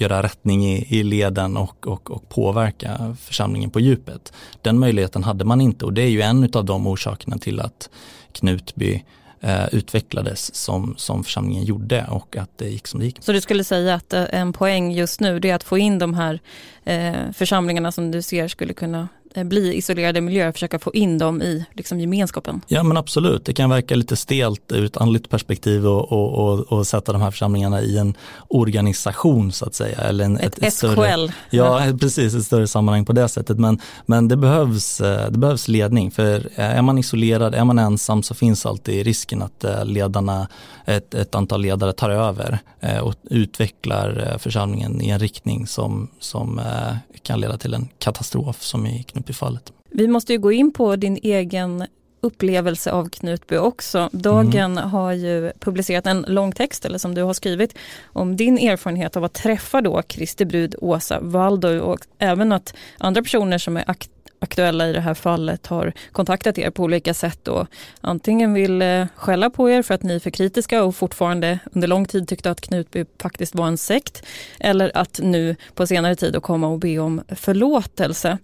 göra 0.00 0.22
rättning 0.22 0.64
i, 0.66 0.86
i 0.88 1.02
leden 1.02 1.56
och, 1.56 1.86
och, 1.86 2.10
och 2.10 2.28
påverka 2.28 3.16
församlingen 3.20 3.70
på 3.70 3.80
djupet. 3.80 4.32
Den 4.62 4.78
möjligheten 4.78 5.24
hade 5.24 5.44
man 5.44 5.60
inte 5.60 5.84
och 5.84 5.92
det 5.92 6.02
är 6.02 6.08
ju 6.08 6.20
en 6.20 6.50
av 6.52 6.64
de 6.64 6.86
orsakerna 6.86 7.38
till 7.38 7.60
att 7.60 7.90
Knutby 8.32 9.04
eh, 9.40 9.74
utvecklades 9.74 10.54
som, 10.54 10.94
som 10.96 11.24
församlingen 11.24 11.64
gjorde 11.64 12.06
och 12.10 12.36
att 12.36 12.58
det 12.58 12.68
gick 12.68 12.86
som 12.86 13.00
det 13.00 13.06
gick. 13.06 13.16
Så 13.20 13.32
du 13.32 13.40
skulle 13.40 13.64
säga 13.64 13.94
att 13.94 14.12
eh, 14.12 14.24
en 14.30 14.52
poäng 14.52 14.92
just 14.92 15.20
nu 15.20 15.40
det 15.40 15.50
är 15.50 15.54
att 15.54 15.64
få 15.64 15.78
in 15.78 15.98
de 15.98 16.14
här 16.14 16.40
eh, 16.84 17.32
församlingarna 17.32 17.92
som 17.92 18.10
du 18.10 18.22
ser 18.22 18.48
skulle 18.48 18.72
kunna 18.72 19.08
bli 19.34 19.74
isolerade 19.74 20.20
miljöer, 20.20 20.52
försöka 20.52 20.78
få 20.78 20.92
in 20.94 21.18
dem 21.18 21.42
i 21.42 21.64
liksom, 21.72 22.00
gemenskapen. 22.00 22.60
Ja 22.66 22.82
men 22.82 22.96
absolut, 22.96 23.44
det 23.44 23.52
kan 23.52 23.70
verka 23.70 23.94
lite 23.94 24.16
stelt 24.16 24.72
ur 24.72 24.84
ett 24.84 24.96
andligt 24.96 25.30
perspektiv 25.30 25.86
och, 25.86 26.12
och, 26.12 26.52
och, 26.52 26.72
och 26.72 26.86
sätta 26.86 27.12
de 27.12 27.22
här 27.22 27.30
församlingarna 27.30 27.80
i 27.80 27.98
en 27.98 28.14
organisation 28.48 29.52
så 29.52 29.66
att 29.66 29.74
säga. 29.74 29.98
Eller 29.98 30.24
en, 30.24 30.36
ett, 30.36 30.58
ett 30.58 30.74
SKL. 30.74 30.86
Större, 30.86 31.32
ja 31.50 31.82
precis, 32.00 32.34
ett 32.34 32.44
större 32.44 32.66
sammanhang 32.66 33.04
på 33.04 33.12
det 33.12 33.28
sättet. 33.28 33.58
Men, 33.58 33.80
men 34.06 34.28
det, 34.28 34.36
behövs, 34.36 35.00
eh, 35.00 35.30
det 35.30 35.38
behövs 35.38 35.68
ledning 35.68 36.10
för 36.10 36.48
är 36.54 36.82
man 36.82 36.98
isolerad, 36.98 37.54
är 37.54 37.64
man 37.64 37.78
ensam 37.78 38.22
så 38.22 38.34
finns 38.34 38.66
alltid 38.66 39.04
risken 39.04 39.42
att 39.42 39.64
eh, 39.64 39.84
ledarna, 39.84 40.48
ett, 40.88 41.14
ett 41.14 41.34
antal 41.34 41.60
ledare 41.60 41.92
tar 41.92 42.10
över 42.10 42.58
och 43.02 43.14
utvecklar 43.30 44.36
församlingen 44.38 45.02
i 45.02 45.08
en 45.08 45.18
riktning 45.18 45.66
som, 45.66 46.10
som 46.18 46.60
kan 47.22 47.40
leda 47.40 47.58
till 47.58 47.74
en 47.74 47.88
katastrof 47.98 48.62
som 48.62 48.86
i 48.86 49.02
Knutbyfallet. 49.02 49.72
Vi 49.90 50.08
måste 50.08 50.32
ju 50.32 50.38
gå 50.38 50.52
in 50.52 50.72
på 50.72 50.96
din 50.96 51.18
egen 51.22 51.86
upplevelse 52.20 52.92
av 52.92 53.08
Knutby 53.08 53.56
också. 53.56 54.08
Dagen 54.12 54.78
mm. 54.78 54.90
har 54.90 55.12
ju 55.12 55.52
publicerat 55.60 56.06
en 56.06 56.24
lång 56.28 56.52
text, 56.52 56.84
eller 56.84 56.98
som 56.98 57.14
du 57.14 57.22
har 57.22 57.34
skrivit, 57.34 57.74
om 58.04 58.36
din 58.36 58.58
erfarenhet 58.58 59.16
av 59.16 59.24
att 59.24 59.32
träffa 59.32 59.80
då 59.80 60.02
Kristi 60.02 60.44
brud 60.44 60.74
Åsa 60.78 61.20
Waldau 61.20 61.80
och 61.80 62.00
även 62.18 62.52
att 62.52 62.74
andra 62.98 63.22
personer 63.22 63.58
som 63.58 63.76
är 63.76 63.90
akt 63.90 64.10
aktuella 64.40 64.88
i 64.88 64.92
det 64.92 65.00
här 65.00 65.14
fallet 65.14 65.66
har 65.66 65.92
kontaktat 66.12 66.58
er 66.58 66.70
på 66.70 66.82
olika 66.82 67.14
sätt 67.14 67.48
och 67.48 67.66
antingen 68.00 68.54
vill 68.54 68.82
eh, 68.82 69.06
skälla 69.16 69.50
på 69.50 69.70
er 69.70 69.82
för 69.82 69.94
att 69.94 70.02
ni 70.02 70.14
är 70.14 70.18
för 70.18 70.30
kritiska 70.30 70.84
och 70.84 70.96
fortfarande 70.96 71.58
under 71.72 71.88
lång 71.88 72.06
tid 72.06 72.28
tyckte 72.28 72.50
att 72.50 72.60
Knutby 72.60 73.04
faktiskt 73.22 73.54
var 73.54 73.66
en 73.66 73.78
sekt 73.78 74.26
eller 74.60 74.96
att 74.96 75.20
nu 75.22 75.56
på 75.74 75.86
senare 75.86 76.16
tid 76.16 76.36
att 76.36 76.42
komma 76.42 76.68
och 76.68 76.78
be 76.78 76.98
om 76.98 77.22
förlåtelse. 77.28 78.38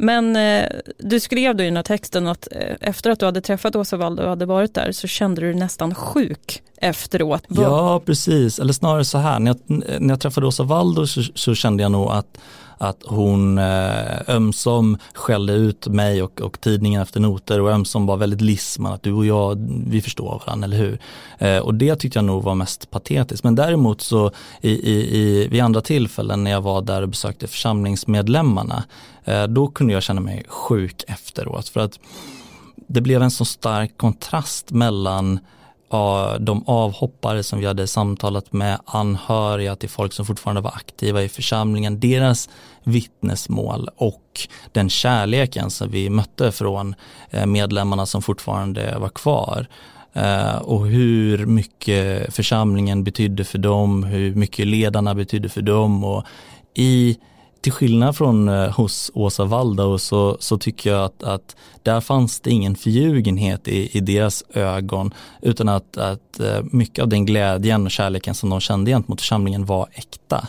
Men 0.00 0.36
eh, 0.36 0.68
du 0.98 1.20
skrev 1.20 1.56
då 1.56 1.62
i 1.62 1.66
den 1.66 1.76
här 1.76 1.82
texten 1.82 2.26
att 2.26 2.48
eh, 2.52 2.76
efter 2.80 3.10
att 3.10 3.20
du 3.20 3.26
hade 3.26 3.40
träffat 3.40 3.76
Åsa 3.76 3.96
Waldau 3.96 4.22
och 4.22 4.28
hade 4.28 4.46
varit 4.46 4.74
där 4.74 4.92
så 4.92 5.06
kände 5.06 5.40
du 5.40 5.46
dig 5.46 5.60
nästan 5.60 5.94
sjuk 5.94 6.62
efteråt. 6.76 7.44
Ja, 7.48 8.02
precis. 8.06 8.58
Eller 8.58 8.72
snarare 8.72 9.04
så 9.04 9.18
här, 9.18 9.38
när 9.38 9.50
jag, 9.50 9.82
när 10.00 10.08
jag 10.08 10.20
träffade 10.20 10.46
Åsa 10.46 10.62
Waldau 10.62 11.06
så, 11.06 11.22
så 11.34 11.54
kände 11.54 11.82
jag 11.82 11.92
nog 11.92 12.10
att 12.10 12.38
att 12.78 13.02
hon 13.06 13.58
eh, 13.58 14.28
ömsom 14.28 14.98
skällde 15.14 15.52
ut 15.52 15.86
mig 15.86 16.22
och, 16.22 16.40
och 16.40 16.60
tidningen 16.60 17.02
efter 17.02 17.20
noter 17.20 17.60
och 17.60 17.70
ömsom 17.70 18.06
var 18.06 18.16
väldigt 18.16 18.40
lisman 18.40 18.92
att 18.92 19.02
du 19.02 19.12
och 19.12 19.26
jag, 19.26 19.58
vi 19.86 20.02
förstår 20.02 20.42
varandra, 20.46 20.64
eller 20.64 20.76
hur? 20.76 20.98
Eh, 21.38 21.58
och 21.58 21.74
det 21.74 21.96
tyckte 21.96 22.18
jag 22.18 22.24
nog 22.24 22.42
var 22.42 22.54
mest 22.54 22.90
patetiskt. 22.90 23.44
Men 23.44 23.54
däremot 23.54 24.00
så 24.00 24.30
i, 24.60 24.70
i, 24.70 25.18
i, 25.18 25.48
vid 25.48 25.62
andra 25.62 25.80
tillfällen 25.80 26.44
när 26.44 26.50
jag 26.50 26.60
var 26.60 26.82
där 26.82 27.02
och 27.02 27.08
besökte 27.08 27.46
församlingsmedlemmarna, 27.46 28.84
eh, 29.24 29.44
då 29.44 29.68
kunde 29.68 29.92
jag 29.92 30.02
känna 30.02 30.20
mig 30.20 30.44
sjuk 30.48 31.04
efteråt. 31.08 31.68
För 31.68 31.80
att 31.80 31.98
det 32.86 33.00
blev 33.00 33.22
en 33.22 33.30
så 33.30 33.44
stark 33.44 33.96
kontrast 33.96 34.70
mellan 34.70 35.38
de 36.38 36.64
avhoppare 36.66 37.42
som 37.42 37.58
vi 37.58 37.66
hade 37.66 37.86
samtalat 37.86 38.52
med, 38.52 38.78
anhöriga 38.84 39.76
till 39.76 39.88
folk 39.88 40.12
som 40.12 40.26
fortfarande 40.26 40.60
var 40.60 40.70
aktiva 40.70 41.22
i 41.22 41.28
församlingen, 41.28 42.00
deras 42.00 42.48
vittnesmål 42.84 43.88
och 43.96 44.48
den 44.72 44.90
kärleken 44.90 45.70
som 45.70 45.90
vi 45.90 46.10
mötte 46.10 46.52
från 46.52 46.94
eh, 47.30 47.46
medlemmarna 47.46 48.06
som 48.06 48.22
fortfarande 48.22 48.98
var 48.98 49.08
kvar. 49.08 49.66
Eh, 50.12 50.56
och 50.56 50.86
hur 50.86 51.46
mycket 51.46 52.34
församlingen 52.34 53.04
betydde 53.04 53.44
för 53.44 53.58
dem, 53.58 54.04
hur 54.04 54.34
mycket 54.34 54.66
ledarna 54.66 55.14
betydde 55.14 55.48
för 55.48 55.62
dem 55.62 56.04
och 56.04 56.24
i 56.74 57.18
till 57.68 57.72
skillnad 57.72 58.16
från 58.16 58.48
eh, 58.48 58.70
hos 58.70 59.10
Åsa 59.14 59.44
Waldau 59.44 59.98
så, 59.98 60.36
så 60.40 60.58
tycker 60.58 60.90
jag 60.90 61.04
att, 61.04 61.22
att 61.22 61.56
där 61.82 62.00
fanns 62.00 62.40
det 62.40 62.50
ingen 62.50 62.76
förljugenhet 62.76 63.68
i, 63.68 63.96
i 63.96 64.00
deras 64.00 64.44
ögon 64.54 65.14
utan 65.42 65.68
att, 65.68 65.96
att 65.96 66.40
eh, 66.40 66.62
mycket 66.62 67.02
av 67.02 67.08
den 67.08 67.26
glädjen 67.26 67.84
och 67.84 67.90
kärleken 67.90 68.34
som 68.34 68.50
de 68.50 68.60
kände 68.60 68.90
gentemot 68.90 69.20
församlingen 69.20 69.66
var 69.66 69.88
äkta. 69.92 70.48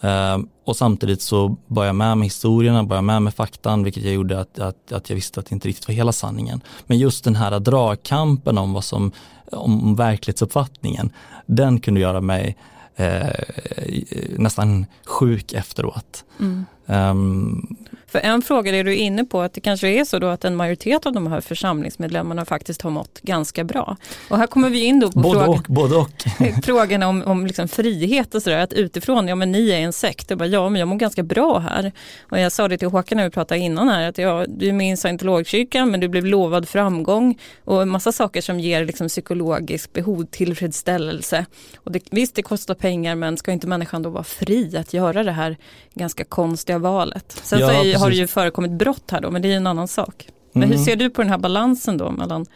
Ehm, 0.00 0.48
och 0.64 0.76
samtidigt 0.76 1.22
så 1.22 1.56
bar 1.66 1.84
jag 1.84 1.94
med 1.94 2.18
mig 2.18 2.26
historierna, 2.26 2.84
bar 2.84 2.96
jag 2.96 3.04
med 3.04 3.22
mig 3.22 3.32
faktan, 3.32 3.84
vilket 3.84 4.04
jag 4.04 4.14
gjorde 4.14 4.40
att, 4.40 4.58
att, 4.58 4.92
att 4.92 5.10
jag 5.10 5.14
visste 5.14 5.40
att 5.40 5.46
det 5.46 5.54
inte 5.54 5.68
riktigt 5.68 5.88
var 5.88 5.94
hela 5.94 6.12
sanningen. 6.12 6.60
Men 6.86 6.98
just 6.98 7.24
den 7.24 7.36
här 7.36 7.60
dragkampen 7.60 8.58
om 8.58 8.72
vad 8.72 8.84
som, 8.84 9.12
om 9.52 9.96
verklighetsuppfattningen, 9.96 11.10
den 11.46 11.80
kunde 11.80 12.00
göra 12.00 12.20
mig 12.20 12.56
Eh, 12.96 13.26
eh, 13.26 14.38
nästan 14.38 14.86
sjuk 15.04 15.52
efteråt. 15.52 16.24
Mm. 16.38 16.66
Um, 16.86 17.76
för 18.14 18.18
en 18.18 18.42
fråga 18.42 18.76
är 18.76 18.84
du 18.84 18.94
inne 18.94 19.24
på 19.24 19.40
att 19.40 19.52
det 19.52 19.60
kanske 19.60 19.88
är 19.88 20.04
så 20.04 20.18
då 20.18 20.26
att 20.26 20.44
en 20.44 20.56
majoritet 20.56 21.06
av 21.06 21.12
de 21.12 21.26
här 21.26 21.40
församlingsmedlemmarna 21.40 22.44
faktiskt 22.44 22.82
har 22.82 22.90
mått 22.90 23.20
ganska 23.22 23.64
bra. 23.64 23.96
Och 24.28 24.38
här 24.38 24.46
kommer 24.46 24.70
vi 24.70 24.84
in 24.84 25.00
då 25.00 25.12
på 25.12 25.20
både 25.20 25.38
frågan, 25.38 25.58
och, 25.58 25.64
både 25.68 25.96
och. 25.96 26.24
frågan 26.64 27.02
om, 27.02 27.22
om 27.22 27.46
liksom 27.46 27.68
frihet 27.68 28.34
och 28.34 28.42
sådär, 28.42 28.58
att 28.58 28.72
utifrån, 28.72 29.28
ja 29.28 29.34
men 29.34 29.52
ni 29.52 29.70
är 29.70 29.78
en 29.78 29.92
sekt, 29.92 30.30
och 30.30 30.38
bara, 30.38 30.48
ja 30.48 30.68
men 30.68 30.78
jag 30.78 30.88
mår 30.88 30.96
ganska 30.96 31.22
bra 31.22 31.58
här. 31.58 31.92
Och 32.30 32.38
jag 32.38 32.52
sa 32.52 32.68
det 32.68 32.78
till 32.78 32.88
Håkan 32.88 33.16
när 33.16 33.24
vi 33.24 33.30
pratade 33.30 33.60
innan 33.60 33.88
här, 33.88 34.08
att 34.08 34.18
ja, 34.18 34.44
du 34.48 34.68
är 34.68 34.72
med 34.72 34.92
i 34.92 34.96
scientologkyrkan 34.96 35.90
men 35.90 36.00
du 36.00 36.08
blev 36.08 36.26
lovad 36.26 36.68
framgång 36.68 37.38
och 37.64 37.82
en 37.82 37.88
massa 37.88 38.12
saker 38.12 38.40
som 38.40 38.60
ger 38.60 38.84
liksom 38.84 39.08
psykologisk 39.08 39.92
behov, 39.92 40.26
tillfredsställelse. 40.30 41.46
Och 41.76 41.92
det, 41.92 42.02
visst 42.10 42.34
det 42.34 42.42
kostar 42.42 42.74
pengar 42.74 43.14
men 43.14 43.36
ska 43.36 43.52
inte 43.52 43.66
människan 43.66 44.02
då 44.02 44.10
vara 44.10 44.24
fri 44.24 44.76
att 44.76 44.92
göra 44.92 45.22
det 45.22 45.32
här 45.32 45.56
ganska 45.94 46.24
konstiga 46.24 46.78
valet? 46.78 47.40
Sen 47.42 47.58
ja, 47.58 47.66
så 47.66 47.72
är, 47.72 47.98
har 47.98 48.10
det 48.10 48.16
ju 48.16 48.26
förekommit 48.26 48.70
brott 48.70 49.10
här 49.10 49.20
då, 49.20 49.30
men 49.30 49.42
det 49.42 49.52
är 49.52 49.56
en 49.56 49.66
annan 49.66 49.88
sak. 49.88 50.28
Men 50.52 50.62
mm. 50.62 50.78
hur 50.78 50.84
ser 50.84 50.96
du 50.96 51.10
på 51.10 51.22
den 51.22 51.30
här 51.30 51.38
balansen 51.38 51.98
då 51.98 52.10
mellan, 52.10 52.46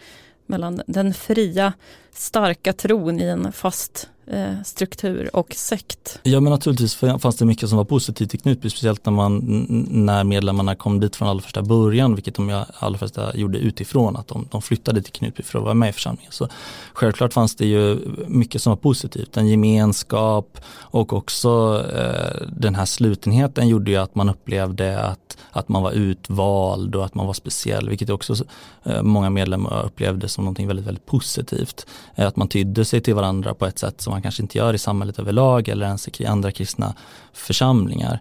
mellan 0.47 0.83
den 0.87 1.15
fria, 1.15 1.73
starka 2.13 2.73
tron 2.73 3.21
i 3.21 3.25
en 3.25 3.53
fast 3.53 4.09
Eh, 4.31 4.63
struktur 4.65 5.37
och 5.37 5.55
sekt. 5.55 6.21
Ja 6.23 6.41
men 6.41 6.53
naturligtvis 6.53 6.95
fanns 6.95 7.37
det 7.37 7.45
mycket 7.45 7.69
som 7.69 7.79
var 7.79 7.85
positivt 7.85 8.35
i 8.35 8.39
Knutby, 8.39 8.71
speciellt 8.71 9.07
när, 9.07 9.13
man, 9.13 9.67
när 9.91 10.25
medlemmarna 10.25 10.75
kom 10.75 11.01
dit 11.01 11.17
från 11.17 11.29
allra 11.29 11.43
första 11.43 11.63
början, 11.63 12.15
vilket 12.15 12.35
de 12.35 12.65
allra 12.79 12.99
första 12.99 13.37
gjorde 13.37 13.59
utifrån, 13.59 14.17
att 14.17 14.29
de, 14.29 14.49
de 14.51 14.63
flyttade 14.63 15.03
till 15.03 15.13
Knutby 15.13 15.43
för 15.43 15.59
att 15.59 15.65
vara 15.65 15.75
med 15.75 15.89
i 15.89 15.93
församlingen. 15.93 16.33
Så 16.33 16.49
självklart 16.93 17.33
fanns 17.33 17.57
det 17.57 17.67
ju 17.67 17.99
mycket 18.27 18.63
som 18.63 18.71
var 18.71 18.77
positivt, 18.77 19.37
en 19.37 19.49
gemenskap 19.49 20.59
och 20.77 21.13
också 21.13 21.85
eh, 21.95 22.47
den 22.53 22.75
här 22.75 22.85
slutenheten 22.85 23.69
gjorde 23.69 23.91
ju 23.91 23.97
att 23.97 24.15
man 24.15 24.29
upplevde 24.29 25.01
att, 25.01 25.39
att 25.51 25.69
man 25.69 25.83
var 25.83 25.93
utvald 25.93 26.95
och 26.95 27.05
att 27.05 27.15
man 27.15 27.27
var 27.27 27.35
speciell, 27.35 27.89
vilket 27.89 28.11
också 28.11 28.35
eh, 28.85 29.03
många 29.03 29.31
medlemmar 29.31 29.85
upplevde 29.87 30.29
som 30.29 30.45
någonting 30.45 30.67
väldigt, 30.67 30.87
väldigt 30.87 31.07
positivt. 31.07 31.87
Eh, 32.15 32.27
att 32.27 32.37
man 32.37 32.49
tydde 32.49 32.85
sig 32.85 33.01
till 33.01 33.15
varandra 33.15 33.55
på 33.55 33.67
ett 33.67 33.79
sätt 33.79 34.01
som 34.01 34.18
man 34.19 34.23
kanske 34.23 34.43
inte 34.43 34.59
gör 34.59 34.75
i 34.75 34.79
samhället 34.79 35.19
överlag 35.19 35.69
eller 35.69 35.87
ens 35.87 36.09
i 36.09 36.27
andra 36.27 36.53
kristna 36.53 36.95
församlingar. 37.33 38.21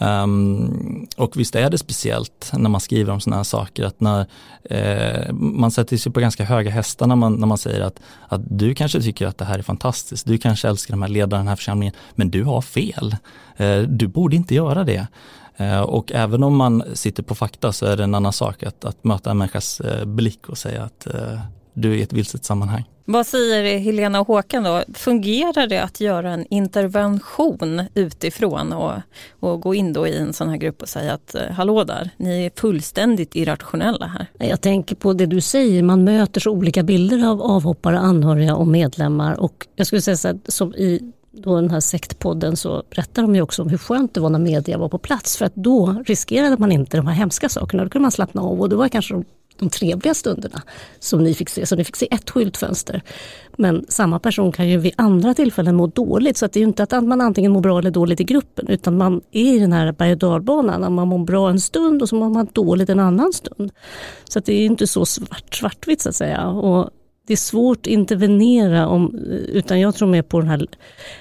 Um, 0.00 1.06
och 1.16 1.36
visst 1.36 1.54
är 1.54 1.70
det 1.70 1.78
speciellt 1.78 2.50
när 2.52 2.70
man 2.70 2.80
skriver 2.80 3.12
om 3.12 3.20
sådana 3.20 3.36
här 3.36 3.44
saker 3.44 3.84
att 3.84 4.00
när 4.00 4.26
eh, 4.64 5.32
man 5.32 5.70
sätter 5.70 5.96
sig 5.96 6.12
på 6.12 6.20
ganska 6.20 6.44
höga 6.44 6.70
hästar 6.70 7.06
när 7.06 7.16
man, 7.16 7.34
när 7.34 7.46
man 7.46 7.58
säger 7.58 7.80
att, 7.80 8.00
att 8.28 8.40
du 8.44 8.74
kanske 8.74 9.02
tycker 9.02 9.26
att 9.26 9.38
det 9.38 9.44
här 9.44 9.58
är 9.58 9.62
fantastiskt, 9.62 10.26
du 10.26 10.38
kanske 10.38 10.68
älskar 10.68 10.92
de 10.92 11.02
här 11.02 11.08
ledarna 11.08 11.40
i 11.40 11.42
den 11.42 11.48
här 11.48 11.56
församlingen, 11.56 11.94
men 12.14 12.30
du 12.30 12.44
har 12.44 12.62
fel. 12.62 13.16
Eh, 13.56 13.78
du 13.78 14.06
borde 14.06 14.36
inte 14.36 14.54
göra 14.54 14.84
det. 14.84 15.06
Eh, 15.56 15.80
och 15.80 16.12
även 16.12 16.42
om 16.42 16.56
man 16.56 16.84
sitter 16.94 17.22
på 17.22 17.34
fakta 17.34 17.72
så 17.72 17.86
är 17.86 17.96
det 17.96 18.04
en 18.04 18.14
annan 18.14 18.32
sak 18.32 18.62
att, 18.62 18.84
att 18.84 19.04
möta 19.04 19.30
en 19.30 19.38
människas 19.38 19.80
eh, 19.80 20.04
blick 20.04 20.48
och 20.48 20.58
säga 20.58 20.82
att 20.82 21.06
eh, 21.06 21.40
du 21.80 21.92
är 21.92 21.96
i 21.96 22.02
ett 22.02 22.12
vilset 22.12 22.44
sammanhang. 22.44 22.84
Vad 23.10 23.26
säger 23.26 23.78
Helena 23.78 24.20
och 24.20 24.26
Håkan 24.26 24.62
då? 24.62 24.82
Fungerar 24.94 25.66
det 25.66 25.78
att 25.78 26.00
göra 26.00 26.30
en 26.30 26.46
intervention 26.50 27.82
utifrån 27.94 28.72
och, 28.72 28.92
och 29.40 29.60
gå 29.60 29.74
in 29.74 29.92
då 29.92 30.06
i 30.06 30.16
en 30.16 30.32
sån 30.32 30.48
här 30.48 30.56
grupp 30.56 30.82
och 30.82 30.88
säga 30.88 31.12
att 31.12 31.34
eh, 31.34 31.42
hallå 31.50 31.84
där, 31.84 32.10
ni 32.16 32.46
är 32.46 32.60
fullständigt 32.60 33.36
irrationella 33.36 34.06
här? 34.06 34.26
Jag 34.48 34.60
tänker 34.60 34.96
på 34.96 35.12
det 35.12 35.26
du 35.26 35.40
säger, 35.40 35.82
man 35.82 36.04
möter 36.04 36.40
så 36.40 36.50
olika 36.50 36.82
bilder 36.82 37.26
av 37.26 37.42
avhoppare, 37.42 37.98
anhöriga 37.98 38.54
och 38.54 38.66
medlemmar 38.66 39.40
och 39.40 39.66
jag 39.76 39.86
skulle 39.86 40.02
säga 40.02 40.16
så 40.16 40.28
här, 40.28 40.38
som 40.48 40.74
i 40.74 41.12
då 41.42 41.56
den 41.56 41.70
här 41.70 41.80
sektpodden 41.80 42.56
så 42.56 42.82
berättar 42.90 43.22
de 43.22 43.34
ju 43.34 43.42
också 43.42 43.62
om 43.62 43.68
hur 43.68 43.78
skönt 43.78 44.14
det 44.14 44.20
var 44.20 44.30
när 44.30 44.38
media 44.38 44.78
var 44.78 44.88
på 44.88 44.98
plats 44.98 45.36
för 45.36 45.44
att 45.44 45.54
då 45.54 46.02
riskerade 46.06 46.56
man 46.56 46.72
inte 46.72 46.96
de 46.96 47.06
här 47.06 47.14
hemska 47.14 47.48
sakerna. 47.48 47.84
Då 47.84 47.90
kunde 47.90 48.02
man 48.02 48.12
slappna 48.12 48.42
av 48.42 48.60
och 48.60 48.68
det 48.68 48.76
var 48.76 48.88
kanske 48.88 49.14
de 49.14 49.24
de 49.58 49.70
trevliga 49.70 50.14
stunderna 50.14 50.62
som 50.98 51.22
ni 51.22 51.34
fick 51.34 51.48
se. 51.48 51.66
Så 51.66 51.76
ni 51.76 51.84
fick 51.84 51.96
se 51.96 52.08
ett 52.10 52.30
skyltfönster. 52.30 53.02
Men 53.56 53.84
samma 53.88 54.18
person 54.18 54.52
kan 54.52 54.68
ju 54.68 54.78
vid 54.78 54.92
andra 54.96 55.34
tillfällen 55.34 55.76
må 55.76 55.86
dåligt. 55.86 56.36
Så 56.36 56.44
att 56.44 56.52
det 56.52 56.58
är 56.58 56.62
ju 56.62 56.66
inte 56.66 56.82
att 56.82 57.04
man 57.04 57.20
antingen 57.20 57.52
mår 57.52 57.60
bra 57.60 57.78
eller 57.78 57.90
dåligt 57.90 58.20
i 58.20 58.24
gruppen. 58.24 58.68
Utan 58.68 58.96
man 58.96 59.20
är 59.32 59.54
i 59.54 59.58
den 59.58 59.72
här 59.72 59.92
berg 59.92 60.12
och 60.12 60.18
dalbanan. 60.18 60.94
Man 60.94 61.08
mår 61.08 61.18
bra 61.18 61.50
en 61.50 61.60
stund 61.60 62.02
och 62.02 62.08
så 62.08 62.16
mår 62.16 62.30
man 62.30 62.48
dåligt 62.52 62.88
en 62.88 63.00
annan 63.00 63.32
stund. 63.32 63.72
Så 64.24 64.38
att 64.38 64.44
det 64.44 64.52
är 64.52 64.66
inte 64.66 64.86
så 64.86 65.06
svart, 65.06 65.54
svartvitt 65.54 66.00
så 66.00 66.08
att 66.08 66.16
säga. 66.16 66.46
Och 66.48 66.90
det 67.28 67.34
är 67.34 67.36
svårt 67.36 67.78
att 67.78 67.86
intervenera 67.86 68.86
om, 68.86 69.18
utan 69.48 69.80
jag 69.80 69.94
tror 69.94 70.08
mer 70.08 70.22
på 70.22 70.40
den 70.40 70.48
här 70.48 70.66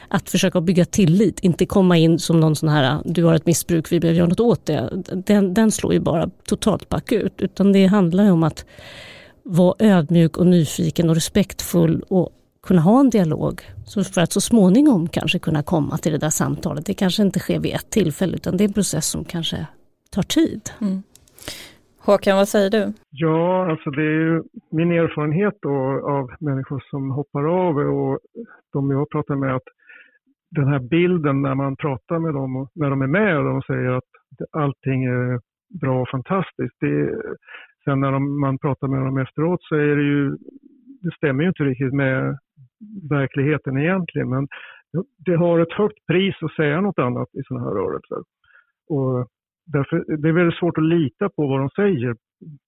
att 0.08 0.30
försöka 0.30 0.62
bygga 0.62 0.86
tillit, 0.86 1.40
inte 1.40 1.66
komma 1.66 1.98
in 1.98 2.20
som 2.20 2.40
någon 2.40 2.56
sån 2.56 2.70
här, 2.70 3.02
du 3.06 3.24
har 3.24 3.34
ett 3.34 3.46
missbruk, 3.46 3.92
vi 3.92 4.00
behöver 4.00 4.18
göra 4.18 4.30
något 4.30 4.40
åt 4.40 4.66
det. 4.66 5.04
Den, 5.26 5.54
den 5.54 5.72
slår 5.72 5.94
ju 5.94 6.00
bara 6.00 6.30
totalt 6.48 6.90
bakut, 6.90 7.34
utan 7.38 7.72
det 7.72 7.86
handlar 7.86 8.24
ju 8.24 8.32
om 8.32 8.44
att 8.44 8.66
vara 9.44 9.76
ödmjuk 9.80 10.38
och 10.38 10.48
nyfiken 10.48 11.10
och 11.10 11.16
respektfull 11.16 12.02
och 12.02 12.30
kunna 12.64 12.82
ha 12.82 13.00
en 13.00 13.10
dialog. 13.10 13.62
Så 13.86 14.04
för 14.04 14.22
att 14.22 14.34
så 14.34 14.42
småningom 14.42 15.10
kanske 15.10 15.40
kunna 15.40 15.64
komma 15.64 15.98
till 15.98 16.12
det 16.12 16.18
där 16.18 16.30
samtalet. 16.30 16.86
Det 16.86 16.94
kanske 16.94 17.24
inte 17.24 17.40
sker 17.40 17.60
vid 17.60 17.74
ett 17.74 17.90
tillfälle 17.90 18.36
utan 18.36 18.58
det 18.58 18.64
är 18.64 18.68
en 18.68 18.74
process 18.74 19.08
som 19.08 19.24
kanske 19.24 19.66
tar 20.10 20.24
tid. 20.24 20.70
Mm. 20.82 21.04
Håkan, 22.08 22.38
vad 22.38 22.48
säger 22.48 22.70
du? 22.70 22.94
Ja, 23.10 23.72
alltså 23.72 23.90
det 23.90 24.02
är 24.02 24.20
ju 24.28 24.44
min 24.72 24.92
erfarenhet 24.92 25.54
då 25.62 25.76
av 26.18 26.32
människor 26.40 26.84
som 26.90 27.12
hoppar 27.12 27.44
av 27.68 27.78
och 27.78 28.20
de 28.74 28.92
jag 28.92 29.10
pratar 29.10 29.36
med 29.36 29.56
att 29.56 29.68
den 30.52 30.68
här 30.68 30.80
bilden 30.80 31.42
när 31.42 31.56
man 31.56 31.76
pratar 31.76 32.20
med 32.20 32.34
dem, 32.34 32.56
och 32.56 32.70
när 32.76 32.90
de 32.90 33.02
är 33.02 33.08
med 33.08 33.38
och 33.38 33.44
de 33.44 33.62
säger 33.62 33.90
att 33.92 34.12
allting 34.52 35.04
är 35.04 35.40
bra 35.82 36.02
och 36.02 36.10
fantastiskt. 36.10 36.76
Det, 36.80 37.16
sen 37.84 38.00
när 38.00 38.12
de, 38.12 38.40
man 38.40 38.58
pratar 38.58 38.88
med 38.88 39.02
dem 39.06 39.18
efteråt 39.18 39.64
så 39.64 39.76
är 39.76 39.96
det 39.96 40.04
ju, 40.04 40.30
det 41.02 41.12
stämmer 41.18 41.44
ju 41.44 41.50
inte 41.50 41.64
riktigt 41.64 41.94
med 41.94 42.38
verkligheten 43.10 43.78
egentligen, 43.78 44.30
men 44.30 44.48
det 45.26 45.36
har 45.36 45.60
ett 45.60 45.74
högt 45.74 46.06
pris 46.08 46.36
att 46.42 46.56
säga 46.56 46.82
något 46.82 47.00
annat 47.00 47.28
i 47.34 47.42
sådana 47.48 47.66
här 47.66 47.76
rörelser. 47.76 48.22
Och 48.90 49.28
Därför, 49.74 50.18
det 50.18 50.30
är 50.30 50.34
väldigt 50.34 50.60
svårt 50.60 50.78
att 50.78 50.84
lita 50.84 51.30
på 51.30 51.48
vad 51.48 51.60
de 51.60 51.70
säger. 51.70 52.16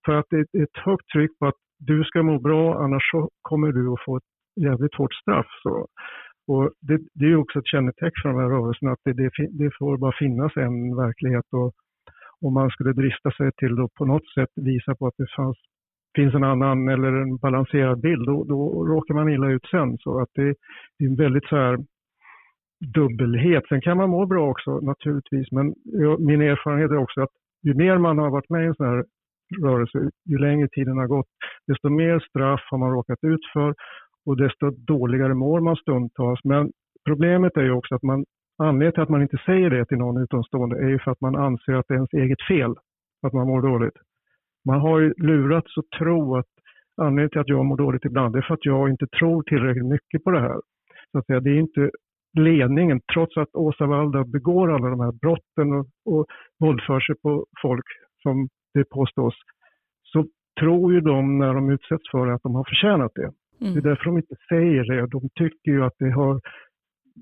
För 0.06 0.14
att 0.14 0.26
det 0.30 0.38
är 0.38 0.64
ett 0.64 0.78
högt 0.86 1.08
tryck 1.14 1.32
på 1.40 1.46
att 1.48 1.60
du 1.80 2.04
ska 2.04 2.24
må 2.24 2.40
bra, 2.40 2.84
annars 2.84 3.12
så 3.12 3.30
kommer 3.42 3.72
du 3.72 3.94
att 3.94 4.04
få 4.06 4.18
ett 4.18 4.30
jävligt 4.62 4.96
hårt 4.96 5.14
straff. 5.14 5.48
Så. 5.64 5.88
Och 6.48 6.72
det, 6.82 7.00
det 7.14 7.26
är 7.26 7.36
också 7.36 7.60
ett 7.60 7.68
kännetecken 7.74 8.22
för 8.22 8.30
de 8.30 8.40
här 8.40 8.50
rörelserna 8.50 8.92
att 8.92 9.04
det, 9.06 9.14
det, 9.14 9.30
det, 9.52 9.72
får 9.80 9.98
bara 9.98 10.20
finnas 10.20 10.58
en 10.58 10.96
verklighet. 10.96 11.46
Och 11.52 11.72
om 12.42 12.54
man 12.54 12.70
skulle 12.70 12.94
drista 12.94 13.32
sig 13.32 13.52
till 13.58 13.82
att 13.84 13.94
på 13.94 14.06
något 14.06 14.28
sätt 14.36 14.50
visa 14.56 14.96
på 14.96 15.08
att 15.08 15.18
det 15.18 15.32
fanns, 15.36 15.58
finns 16.16 16.34
en 16.34 16.44
annan 16.44 16.90
eller 16.90 17.12
en 17.22 17.38
balanserad 17.38 18.02
bild, 18.02 18.26
då, 18.26 18.44
då 18.44 18.86
råkar 18.86 19.14
man 19.14 19.30
illa 19.30 19.48
ut 19.50 19.66
sen. 19.72 19.98
Så 19.98 20.20
att 20.22 20.30
det, 20.34 20.56
det 20.98 21.06
är 21.06 21.10
en 21.10 21.16
väldigt 21.16 21.48
så 21.50 21.56
här 21.56 21.78
dubbelhet. 22.80 23.64
Sen 23.70 23.82
kan 23.82 23.98
man 23.98 24.10
må 24.10 24.26
bra 24.26 24.50
också 24.50 24.80
naturligtvis, 24.80 25.52
men 25.52 25.76
min 26.20 26.42
erfarenhet 26.42 26.92
är 26.92 26.98
också 26.98 27.22
att 27.22 27.30
ju 27.64 27.74
mer 27.74 27.98
man 27.98 28.18
har 28.18 28.30
varit 28.30 28.50
med 28.50 28.64
i 28.64 28.68
en 28.68 28.76
sån 28.76 28.88
här 28.88 29.06
rörelse, 29.64 30.10
ju 30.26 30.38
längre 30.38 30.68
tiden 30.68 30.98
har 30.98 31.08
gått, 31.08 31.28
desto 31.68 31.90
mer 31.90 32.20
straff 32.20 32.62
har 32.72 32.78
man 32.78 32.92
råkat 32.92 33.24
ut 33.24 33.46
för 33.54 33.76
och 34.26 34.38
desto 34.38 34.70
dåligare 34.70 35.34
mår 35.34 35.60
man 35.60 35.76
stundtals. 35.76 36.40
Men 36.44 36.72
problemet 37.06 37.58
är 37.58 37.64
ju 37.64 37.72
också 37.72 37.96
att 37.96 38.04
man, 38.04 38.26
anledningen 38.58 38.94
till 38.94 39.04
att 39.04 39.10
man 39.10 39.22
inte 39.22 39.38
säger 39.46 39.70
det 39.70 39.86
till 39.86 39.98
någon 39.98 40.24
utomstående 40.24 40.76
är 40.78 40.90
ju 40.90 41.00
för 41.00 41.12
att 41.12 41.22
man 41.22 41.36
anser 41.36 41.74
att 41.74 41.86
det 41.88 41.94
är 41.94 41.96
ens 41.96 42.14
eget 42.14 42.48
fel 42.48 42.72
att 43.28 43.34
man 43.34 43.48
mår 43.48 43.62
dåligt. 43.62 43.98
Man 44.66 44.80
har 44.80 45.00
ju 45.00 45.14
lurats 45.18 45.78
att 45.78 46.00
tro 46.00 46.38
att 46.38 46.46
anledningen 47.02 47.30
till 47.30 47.40
att 47.42 47.48
jag 47.48 47.66
mår 47.66 47.78
dåligt 47.78 48.06
ibland 48.06 48.36
är 48.36 48.42
för 48.42 48.54
att 48.54 48.66
jag 48.66 48.90
inte 48.90 49.08
tror 49.08 49.44
tillräckligt 49.44 49.86
mycket 49.86 50.24
på 50.24 50.32
det 50.32 50.40
här. 50.40 50.60
Så 51.12 51.18
att 51.18 51.26
säga, 51.26 51.40
det 51.40 51.50
är 51.50 51.60
inte 51.60 51.92
ledningen, 52.34 53.02
trots 53.14 53.38
att 53.38 53.56
Åsa 53.56 53.86
Waldau 53.86 54.24
begår 54.24 54.72
alla 54.74 54.90
de 54.90 55.00
här 55.00 55.12
brotten 55.12 55.74
och, 55.74 55.88
och 56.06 56.26
våldför 56.60 57.00
sig 57.00 57.16
på 57.16 57.46
folk 57.62 57.86
som 58.24 58.50
det 58.74 58.90
påstås, 58.90 59.34
så 60.04 60.26
tror 60.60 60.94
ju 60.94 61.02
de 61.02 61.38
när 61.38 61.54
de 61.54 61.70
utsätts 61.70 62.12
för 62.12 62.28
det 62.28 62.34
att 62.34 62.44
de 62.44 62.56
har 62.56 62.64
förtjänat 62.64 63.12
det. 63.16 63.32
Mm. 63.62 63.74
Det 63.74 63.80
är 63.80 63.90
därför 63.90 64.06
de 64.06 64.18
inte 64.18 64.36
säger 64.50 64.84
det. 64.84 65.08
De 65.08 65.30
tycker 65.36 65.72
ju 65.72 65.84
att 65.84 65.96
det 66.00 66.12
har 66.12 66.42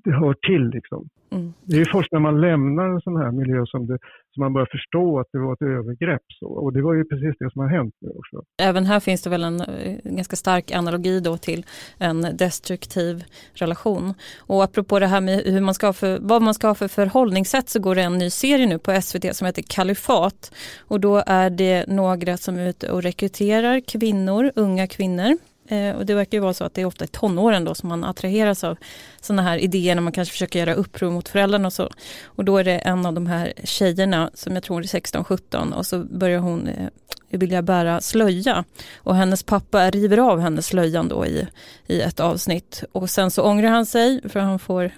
det 0.04 0.12
hör 0.12 0.34
till 0.34 0.70
liksom. 0.70 1.10
Mm. 1.32 1.54
Det 1.64 1.78
är 1.82 1.86
först 1.92 2.12
när 2.12 2.20
man 2.20 2.42
lämnar 2.42 2.90
en 2.90 3.02
sån 3.02 3.18
här 3.18 3.32
miljö 3.32 3.66
som, 3.66 3.88
det, 3.88 3.98
som 4.34 4.44
man 4.44 4.54
börjar 4.54 4.68
förstå 4.72 5.20
att 5.20 5.28
det 5.32 5.40
var 5.40 5.54
ett 5.54 5.62
övergrepp. 5.62 6.22
Så. 6.40 6.48
Och 6.48 6.74
det 6.74 6.82
var 6.82 6.94
ju 6.94 7.04
precis 7.04 7.36
det 7.40 7.52
som 7.52 7.62
har 7.62 7.70
hänt 7.70 7.94
nu 8.02 8.10
också. 8.10 8.44
Även 8.62 8.86
här 8.86 9.00
finns 9.00 9.22
det 9.22 9.30
väl 9.30 9.44
en 9.44 9.62
eh, 9.62 9.98
ganska 10.04 10.36
stark 10.36 10.72
analogi 10.72 11.20
då 11.20 11.38
till 11.38 11.66
en 11.98 12.22
destruktiv 12.38 13.24
relation. 13.54 14.14
Och 14.40 14.64
apropå 14.64 15.00
det 15.00 15.08
här 15.08 15.22
med 15.22 15.40
hur 15.46 15.62
man 15.62 15.74
ska 15.74 15.94
för, 15.94 16.20
vad 16.22 16.42
man 16.42 16.54
ska 16.54 16.68
ha 16.68 16.76
för 16.76 16.88
förhållningssätt 16.88 17.70
så 17.70 17.80
går 17.80 17.96
det 17.96 18.02
en 18.02 18.18
ny 18.18 18.30
serie 18.30 18.68
nu 18.68 18.80
på 18.80 19.02
SVT 19.02 19.36
som 19.36 19.46
heter 19.46 19.64
Kalifat. 19.76 20.52
Och 20.88 21.00
då 21.00 21.24
är 21.26 21.50
det 21.50 21.86
några 21.88 22.38
som 22.38 22.58
är 22.58 22.70
ute 22.70 22.92
och 22.92 23.04
rekryterar 23.04 23.80
kvinnor, 23.80 24.52
unga 24.56 24.88
kvinnor 24.88 25.38
Eh, 25.68 25.96
och 25.96 26.06
det 26.06 26.14
verkar 26.14 26.38
ju 26.38 26.42
vara 26.42 26.54
så 26.54 26.64
att 26.64 26.74
det 26.74 26.82
är 26.82 26.86
ofta 26.86 27.06
i 27.06 27.08
tonåren 27.08 27.66
då 27.66 27.76
som 27.76 27.90
man 27.90 28.04
attraheras 28.04 28.64
av 28.64 28.78
sådana 29.22 29.42
här 29.42 29.58
idéer 29.58 29.96
när 29.96 30.02
man 30.02 30.14
kanske 30.14 30.32
försöker 30.32 30.60
göra 30.60 30.74
uppror 30.74 31.12
mot 31.12 31.30
föräldrarna 31.30 31.68
och 31.68 31.74
så. 31.74 31.90
Och 32.26 32.46
då 32.46 32.58
är 32.58 32.64
det 32.64 32.78
en 32.80 33.06
av 33.06 33.14
de 33.14 33.28
här 33.28 33.54
tjejerna 33.64 34.32
som 34.34 34.54
jag 34.54 34.64
tror 34.64 34.82
är 34.82 34.84
16-17 34.84 35.74
och 35.74 35.86
så 35.86 36.00
börjar 36.00 36.40
hon 36.40 36.68
eh, 36.68 36.88
vilja 37.30 37.62
bära 37.62 38.02
slöja. 38.02 38.64
Och 38.98 39.16
hennes 39.16 39.44
pappa 39.44 39.90
river 39.90 40.18
av 40.18 40.40
hennes 40.40 40.66
slöjan 40.66 41.08
då 41.08 41.26
i, 41.26 41.48
i 41.88 42.02
ett 42.02 42.20
avsnitt. 42.20 42.84
Och 42.92 43.10
sen 43.10 43.32
så 43.32 43.44
ångrar 43.44 43.70
han 43.70 43.86
sig 43.86 44.30
för 44.30 44.40
han 44.40 44.60
får 44.60 44.92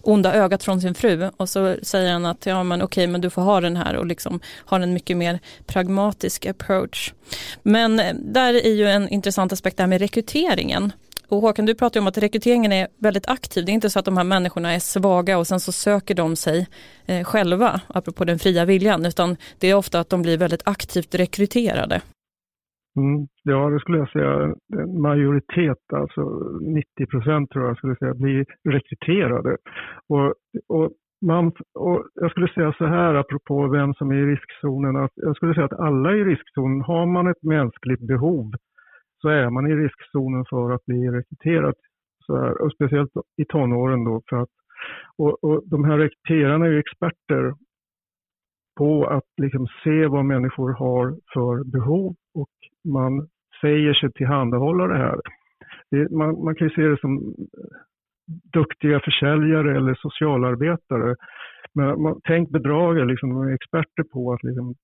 onda 0.00 0.34
ögat 0.34 0.64
från 0.64 0.80
sin 0.80 0.94
fru. 0.94 1.30
Och 1.36 1.48
så 1.48 1.76
säger 1.82 2.12
han 2.12 2.26
att 2.26 2.46
ja 2.46 2.62
men 2.62 2.82
okej 2.82 3.06
men 3.06 3.20
du 3.20 3.30
får 3.30 3.42
ha 3.42 3.60
den 3.60 3.76
här 3.76 3.96
och 3.96 4.06
liksom 4.06 4.40
har 4.56 4.80
en 4.80 4.92
mycket 4.92 5.16
mer 5.16 5.38
pragmatisk 5.66 6.46
approach. 6.46 7.12
Men 7.62 8.00
eh, 8.00 8.14
där 8.14 8.54
är 8.54 8.72
ju 8.72 8.88
en 8.88 9.08
intressant 9.08 9.52
aspekt 9.52 9.76
det 9.76 9.82
här 9.82 9.88
med 9.88 10.00
rekryteringen. 10.00 10.92
Och 11.30 11.40
Håkan, 11.40 11.66
du 11.66 11.74
pratar 11.74 12.00
om 12.00 12.06
att 12.06 12.18
rekryteringen 12.18 12.72
är 12.72 12.86
väldigt 13.06 13.28
aktiv. 13.28 13.64
Det 13.64 13.72
är 13.72 13.74
inte 13.80 13.90
så 13.90 13.98
att 13.98 14.04
de 14.04 14.16
här 14.16 14.24
människorna 14.24 14.68
är 14.74 14.78
svaga 14.78 15.38
och 15.38 15.46
sen 15.46 15.60
så 15.60 15.72
söker 15.72 16.14
de 16.14 16.36
sig 16.36 16.58
eh, 17.10 17.24
själva, 17.24 17.70
apropå 17.98 18.24
den 18.24 18.38
fria 18.38 18.64
viljan, 18.64 19.06
utan 19.06 19.28
det 19.60 19.66
är 19.70 19.76
ofta 19.76 20.00
att 20.00 20.10
de 20.10 20.22
blir 20.22 20.38
väldigt 20.38 20.68
aktivt 20.74 21.14
rekryterade. 21.14 21.96
Mm, 22.98 23.26
ja, 23.42 23.70
det 23.70 23.80
skulle 23.80 23.98
jag 23.98 24.10
säga. 24.10 24.32
En 24.82 25.00
majoritet, 25.00 25.82
alltså 26.00 26.22
90 26.60 27.06
procent 27.12 27.50
tror 27.50 27.66
jag 27.66 27.76
skulle 27.76 27.96
säga, 27.96 28.14
blir 28.14 28.44
rekryterade. 28.68 29.56
Och, 30.08 30.28
och, 30.76 30.90
man, 31.26 31.46
och 31.74 31.98
jag 32.14 32.30
skulle 32.30 32.48
säga 32.48 32.74
så 32.78 32.86
här 32.86 33.14
apropå 33.14 33.68
vem 33.68 33.94
som 33.94 34.10
är 34.10 34.14
i 34.14 34.30
riskzonen, 34.32 34.96
att 34.96 35.12
jag 35.14 35.36
skulle 35.36 35.54
säga 35.54 35.66
att 35.66 35.80
alla 35.88 36.16
i 36.16 36.24
riskzonen, 36.24 36.80
har 36.80 37.06
man 37.06 37.26
ett 37.30 37.42
mänskligt 37.42 38.06
behov 38.12 38.46
så 39.20 39.28
är 39.28 39.50
man 39.50 39.66
i 39.66 39.74
riskzonen 39.74 40.44
för 40.50 40.70
att 40.70 40.84
bli 40.84 41.08
rekryterad. 41.08 41.74
Så 42.26 42.36
här, 42.36 42.62
och 42.62 42.72
speciellt 42.72 43.10
i 43.36 43.44
tonåren 43.44 44.04
då. 44.04 44.22
För 44.28 44.36
att, 44.36 44.48
och, 45.16 45.44
och 45.44 45.62
de 45.66 45.84
här 45.84 45.98
rekryterarna 45.98 46.66
är 46.66 46.70
ju 46.70 46.78
experter 46.78 47.54
på 48.78 49.06
att 49.06 49.30
liksom 49.36 49.66
se 49.84 50.06
vad 50.06 50.24
människor 50.24 50.72
har 50.72 51.16
för 51.34 51.64
behov 51.64 52.14
och 52.34 52.50
man 52.84 53.28
säger 53.60 53.94
sig 53.94 54.12
tillhandahålla 54.12 54.86
det 54.86 54.98
här. 54.98 55.20
Det, 55.90 56.10
man, 56.10 56.44
man, 56.44 56.54
kan 56.54 56.68
ju 56.68 56.74
se 56.74 56.82
det 56.82 57.00
som 57.00 57.16
eh, 57.18 57.76
duktiga 58.52 59.00
försäljare 59.00 59.76
eller 59.76 59.94
socialarbetare. 59.94 61.16
Men 61.74 62.02
man, 62.02 62.20
tänk 62.24 62.50
bedragare, 62.50 63.04
liksom, 63.04 63.30
de 63.30 63.42
är 63.42 63.54
experter 63.54 64.02
på 64.02 64.32
att 64.32 64.42
liksom, 64.42 64.74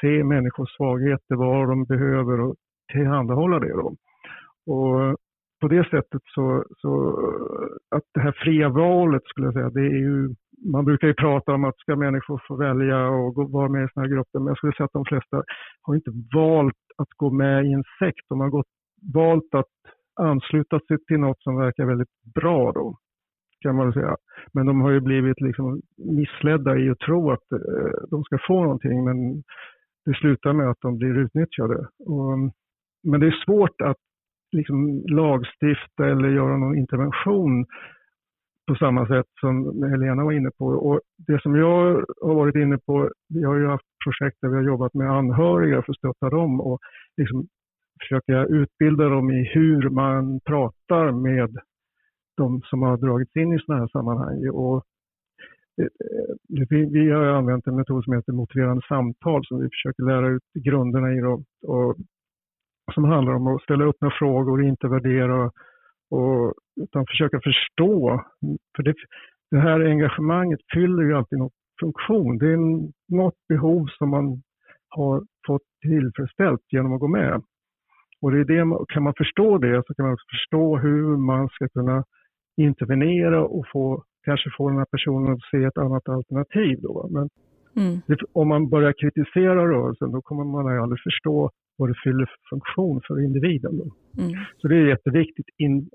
se 0.00 0.24
människors 0.24 0.76
svagheter, 0.76 1.34
vad 1.34 1.68
de 1.68 1.84
behöver 1.84 2.40
och 2.40 2.54
tillhandahålla 2.92 3.58
det. 3.58 3.72
Då. 3.72 3.96
Och 4.66 5.16
på 5.60 5.68
det 5.68 5.84
sättet 5.90 6.22
så, 6.24 6.64
så 6.76 6.90
att 7.90 8.02
det 8.14 8.20
här 8.20 8.34
fria 8.44 8.68
valet 8.68 9.24
skulle 9.24 9.46
jag 9.46 9.54
säga, 9.54 9.70
det 9.70 9.80
är 9.80 10.00
ju, 10.08 10.34
man 10.72 10.84
brukar 10.84 11.08
ju 11.08 11.14
prata 11.14 11.54
om 11.54 11.64
att 11.64 11.78
ska 11.78 11.96
människor 11.96 12.42
få 12.48 12.56
välja 12.56 13.08
och 13.08 13.34
gå, 13.34 13.44
vara 13.46 13.68
med 13.68 13.84
i 13.84 13.88
sådana 13.88 14.08
här 14.08 14.14
grupper, 14.14 14.38
men 14.38 14.46
jag 14.46 14.56
skulle 14.56 14.72
säga 14.72 14.84
att 14.84 15.00
de 15.00 15.04
flesta 15.04 15.42
har 15.82 15.94
inte 15.94 16.10
valt 16.34 16.82
att 16.98 17.08
gå 17.16 17.30
med 17.30 17.66
i 17.66 17.72
en 17.72 17.84
sekt, 17.98 18.28
de 18.28 18.40
har 18.40 18.48
gått, 18.48 18.72
valt 19.14 19.54
att 19.54 19.74
ansluta 20.20 20.80
sig 20.80 20.96
till 21.04 21.20
något 21.20 21.42
som 21.42 21.56
verkar 21.56 21.84
väldigt 21.84 22.14
bra 22.34 22.72
då, 22.72 22.96
kan 23.60 23.76
man 23.76 23.92
säga. 23.92 24.16
Men 24.52 24.66
de 24.66 24.80
har 24.80 24.90
ju 24.90 25.00
blivit 25.00 25.40
liksom 25.40 25.80
missledda 25.96 26.78
i 26.78 26.90
att 26.90 26.98
tro 26.98 27.30
att 27.30 27.52
eh, 27.52 27.92
de 28.10 28.24
ska 28.24 28.38
få 28.48 28.62
någonting, 28.62 29.04
men 29.04 29.42
det 30.06 30.14
slutar 30.14 30.52
med 30.52 30.70
att 30.70 30.80
de 30.80 30.98
blir 30.98 31.18
utnyttjade. 31.18 31.86
Och 31.98 32.38
men 33.04 33.20
det 33.20 33.26
är 33.26 33.44
svårt 33.44 33.80
att 33.80 33.96
liksom 34.52 35.02
lagstifta 35.06 36.06
eller 36.06 36.28
göra 36.28 36.56
någon 36.56 36.78
intervention 36.78 37.66
på 38.66 38.74
samma 38.74 39.06
sätt 39.06 39.26
som 39.40 39.82
Helena 39.82 40.24
var 40.24 40.32
inne 40.32 40.50
på. 40.58 40.66
Och 40.66 41.00
det 41.26 41.42
som 41.42 41.54
jag 41.54 42.04
har 42.22 42.34
varit 42.34 42.56
inne 42.56 42.78
på, 42.78 43.10
vi 43.28 43.44
har 43.44 43.56
ju 43.56 43.66
haft 43.66 43.84
projekt 44.04 44.36
där 44.40 44.48
vi 44.48 44.56
har 44.56 44.62
jobbat 44.62 44.94
med 44.94 45.10
anhöriga 45.10 45.82
för 45.82 45.92
att 45.92 45.98
stötta 45.98 46.30
dem 46.30 46.60
och 46.60 46.78
liksom 47.16 47.46
försöka 48.00 48.44
utbilda 48.44 49.08
dem 49.08 49.30
i 49.30 49.50
hur 49.54 49.90
man 49.90 50.40
pratar 50.40 51.12
med 51.12 51.56
de 52.36 52.60
som 52.62 52.82
har 52.82 52.96
dragits 52.96 53.36
in 53.36 53.52
i 53.52 53.58
sådana 53.58 53.80
här 53.80 53.88
sammanhang. 53.88 54.48
Och 54.48 54.84
eh, 55.80 55.84
eh, 55.84 56.66
vi, 56.70 56.84
vi 56.84 57.10
har 57.10 57.24
använt 57.24 57.66
en 57.66 57.76
metod 57.76 58.04
som 58.04 58.14
heter 58.14 58.32
motiverande 58.32 58.82
samtal 58.88 59.44
som 59.44 59.60
vi 59.60 59.68
försöker 59.68 60.02
lära 60.02 60.28
ut 60.28 60.42
grunderna 60.54 61.12
i. 61.12 61.22
Och 61.66 61.96
som 62.92 63.04
handlar 63.04 63.34
om 63.34 63.46
att 63.46 63.62
ställa 63.62 63.84
öppna 63.84 64.10
frågor, 64.10 64.64
inte 64.64 64.88
värdera 64.88 65.50
och, 66.10 66.54
utan 66.80 67.06
försöka 67.06 67.40
förstå. 67.40 68.22
För 68.76 68.82
det, 68.82 68.94
det 69.50 69.58
här 69.58 69.80
engagemanget 69.80 70.60
fyller 70.74 71.02
ju 71.02 71.14
alltid 71.14 71.38
någon 71.38 71.50
funktion. 71.80 72.38
Det 72.38 72.52
är 72.52 72.58
något 73.16 73.34
behov 73.48 73.86
som 73.98 74.10
man 74.10 74.42
har 74.88 75.22
fått 75.46 75.62
tillfredsställt 75.82 76.60
genom 76.70 76.92
att 76.92 77.00
gå 77.00 77.08
med. 77.08 77.42
Och 78.20 78.30
det 78.30 78.40
är 78.40 78.44
det, 78.44 78.84
kan 78.88 79.02
man 79.02 79.14
förstå 79.16 79.58
det 79.58 79.82
så 79.86 79.94
kan 79.94 80.04
man 80.04 80.14
också 80.14 80.26
förstå 80.36 80.76
hur 80.76 81.16
man 81.16 81.48
ska 81.48 81.68
kunna 81.68 82.04
intervenera 82.56 83.44
och 83.44 83.64
få, 83.72 84.04
kanske 84.24 84.50
få 84.56 84.68
den 84.68 84.78
här 84.78 84.86
personen 84.90 85.32
att 85.32 85.50
se 85.50 85.64
ett 85.64 85.78
annat 85.78 86.08
alternativ. 86.08 86.78
Då. 86.82 87.08
Men 87.10 87.28
mm. 87.76 88.00
det, 88.06 88.16
om 88.32 88.48
man 88.48 88.68
börjar 88.68 88.92
kritisera 88.92 89.68
rörelsen 89.68 90.12
då 90.12 90.22
kommer 90.22 90.44
man 90.44 90.82
aldrig 90.82 91.00
förstå 91.02 91.50
vad 91.76 91.88
det 91.88 91.94
fyller 92.04 92.26
för 92.26 92.56
funktion 92.56 93.00
för 93.06 93.24
individen. 93.24 93.72
Mm. 94.18 94.30
Så 94.58 94.68
det 94.68 94.76
är 94.76 94.86
jätteviktigt 94.86 95.46
in, 95.58 95.90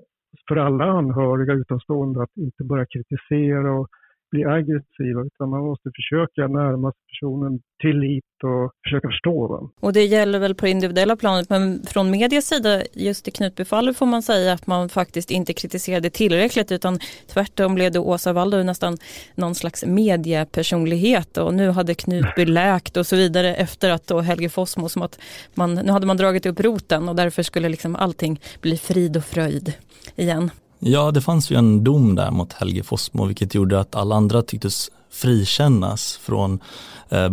för 0.48 0.56
alla 0.56 0.84
anhöriga 0.84 1.52
utomstående 1.52 2.22
att 2.22 2.36
inte 2.36 2.64
bara 2.64 2.86
kritisera 2.86 3.72
och 3.72 3.88
bli 4.30 4.44
aggressiva 4.44 5.20
utan 5.26 5.50
man 5.50 5.64
måste 5.64 5.90
försöka 5.94 6.42
närma 6.46 6.92
sig 6.92 7.00
personen 7.10 7.60
tillit 7.82 8.24
och 8.44 8.72
försöka 8.84 9.08
förstå. 9.08 9.46
Va? 9.46 9.70
Och 9.80 9.92
det 9.92 10.04
gäller 10.04 10.38
väl 10.38 10.54
på 10.54 10.66
individuella 10.66 11.16
planet 11.16 11.50
men 11.50 11.82
från 11.86 12.10
medias 12.10 12.46
sida 12.46 12.82
just 12.92 13.28
i 13.28 13.30
Knutbyfallet 13.30 13.96
får 13.96 14.06
man 14.06 14.22
säga 14.22 14.52
att 14.52 14.66
man 14.66 14.88
faktiskt 14.88 15.30
inte 15.30 15.52
kritiserade 15.52 16.10
tillräckligt 16.10 16.72
utan 16.72 16.98
tvärtom 17.26 17.74
blev 17.74 17.92
det 17.92 17.98
Åsa 17.98 18.32
Waldau 18.32 18.62
nästan 18.62 18.96
någon 19.34 19.54
slags 19.54 19.84
mediepersonlighet 19.86 21.36
och 21.36 21.54
nu 21.54 21.70
hade 21.70 21.94
Knutby 21.94 22.44
läkt 22.60 22.96
och 22.96 23.06
så 23.06 23.16
vidare 23.16 23.54
efter 23.54 23.90
att 23.90 24.06
då 24.06 24.20
Helge 24.20 24.48
Fossmo 24.48 24.88
som 24.88 25.02
att 25.02 25.20
man, 25.54 25.74
nu 25.74 25.92
hade 25.92 26.06
man 26.06 26.16
dragit 26.16 26.46
upp 26.46 26.60
roten 26.60 27.08
och 27.08 27.16
därför 27.16 27.42
skulle 27.42 27.68
liksom 27.68 27.96
allting 27.96 28.40
bli 28.60 28.76
frid 28.76 29.16
och 29.16 29.24
fröjd 29.24 29.72
igen. 30.16 30.50
Ja, 30.80 31.10
det 31.10 31.20
fanns 31.20 31.50
ju 31.50 31.56
en 31.56 31.84
dom 31.84 32.14
där 32.14 32.30
mot 32.30 32.52
Helge 32.52 32.82
Fossmo 32.82 33.24
vilket 33.24 33.54
gjorde 33.54 33.80
att 33.80 33.94
alla 33.94 34.14
andra 34.14 34.42
tycktes 34.42 34.90
frikännas 35.10 36.16
från 36.16 36.60
eh, 37.08 37.30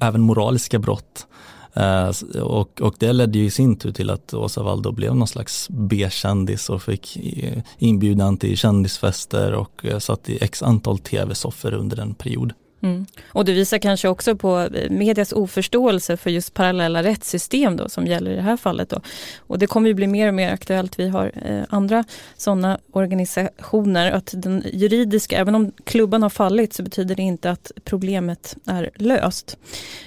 även 0.00 0.20
moraliska 0.20 0.78
brott. 0.78 1.26
Eh, 1.74 2.10
och, 2.42 2.80
och 2.80 2.94
det 2.98 3.12
ledde 3.12 3.38
ju 3.38 3.44
i 3.44 3.50
sin 3.50 3.76
tur 3.76 3.92
till 3.92 4.10
att 4.10 4.34
Åsa 4.34 4.62
Waldau 4.62 4.92
blev 4.92 5.16
någon 5.16 5.28
slags 5.28 5.68
B-kändis 5.70 6.70
och 6.70 6.82
fick 6.82 7.16
eh, 7.16 7.62
inbjudan 7.78 8.36
till 8.36 8.56
kändisfester 8.56 9.52
och 9.52 9.84
eh, 9.84 9.98
satt 9.98 10.28
i 10.28 10.38
x 10.40 10.62
antal 10.62 10.98
tv-soffor 10.98 11.74
under 11.74 12.00
en 12.00 12.14
period. 12.14 12.52
Mm. 12.80 13.06
Och 13.28 13.44
det 13.44 13.52
visar 13.52 13.78
kanske 13.78 14.08
också 14.08 14.36
på 14.36 14.58
eh, 14.58 14.90
medias 14.90 15.32
oförståelse 15.32 16.16
för 16.16 16.30
just 16.30 16.54
parallella 16.54 17.02
rättssystem 17.02 17.76
då, 17.76 17.88
som 17.88 18.06
gäller 18.06 18.30
i 18.30 18.34
det 18.34 18.42
här 18.42 18.56
fallet. 18.56 18.90
Då. 18.90 19.00
Och 19.38 19.58
det 19.58 19.66
kommer 19.66 19.88
ju 19.88 19.94
bli 19.94 20.06
mer 20.06 20.28
och 20.28 20.34
mer 20.34 20.52
aktuellt. 20.52 20.98
Vi 20.98 21.08
har 21.08 21.32
eh, 21.44 21.62
andra 21.68 22.04
sådana 22.36 22.78
organisationer. 22.92 24.10
Att 24.10 24.34
den 24.36 24.64
juridiska, 24.72 25.38
även 25.38 25.54
om 25.54 25.72
klubban 25.84 26.22
har 26.22 26.30
fallit 26.30 26.72
så 26.72 26.82
betyder 26.82 27.14
det 27.14 27.22
inte 27.22 27.50
att 27.50 27.72
problemet 27.84 28.56
är 28.66 28.90
löst. 28.94 29.56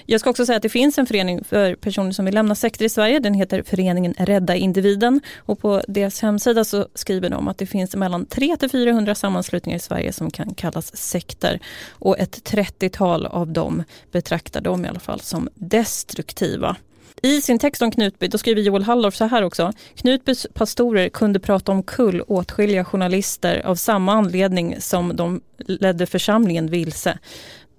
Jag 0.06 0.20
ska 0.20 0.30
också 0.30 0.46
säga 0.46 0.56
att 0.56 0.64
det 0.64 0.70
finns 0.70 0.98
en 0.98 1.06
förening 1.06 1.44
för 1.44 1.76
personer 1.76 2.12
som 2.12 2.26
vill 2.26 2.34
lämna 2.34 2.56
sekter 2.56 2.86
i 2.86 2.90
Sverige. 2.90 3.20
Den 3.20 3.34
heter 3.34 3.64
Föreningen 3.64 4.14
Rädda 4.18 4.56
Individen 4.56 5.22
och 5.38 5.60
på 5.60 5.82
deras 5.88 6.22
hemsida 6.22 6.64
så 6.64 6.88
skriver 6.96 7.30
de 7.30 7.48
att 7.48 7.58
det 7.58 7.66
finns 7.66 7.96
mellan 7.96 8.26
300-400 8.26 9.14
sammanslutningar 9.14 9.78
i 9.78 9.80
Sverige 9.80 10.14
som 10.14 10.32
kan 10.32 10.54
kallas 10.54 10.98
sekter. 10.98 11.60
Och 11.90 12.20
ett 12.20 12.44
30-tal 12.62 13.26
av 13.26 13.54
dem 13.54 13.84
betraktar 14.12 14.62
de 14.62 14.86
i 14.86 14.88
alla 14.88 15.00
fall 15.00 15.20
som 15.20 15.50
destruktiva. 15.56 16.76
I 17.22 17.42
sin 17.42 17.60
text 17.60 17.82
om 17.82 17.92
Knutby 17.92 18.28
då 18.28 18.38
skriver 18.38 18.62
Joel 18.62 18.84
Halldorf 18.84 19.16
så 19.16 19.26
här 19.26 19.44
också. 19.44 19.72
Knutbys 19.96 20.48
pastorer 20.54 21.10
kunde 21.10 21.40
prata 21.40 21.72
om 21.72 21.84
kull 21.84 22.22
åtskilliga 22.22 22.86
journalister 22.86 23.66
av 23.66 23.76
samma 23.76 24.14
anledning 24.14 24.76
som 24.80 25.16
de 25.16 25.42
ledde 25.58 26.06
församlingen 26.06 26.68
vilse. 26.68 27.20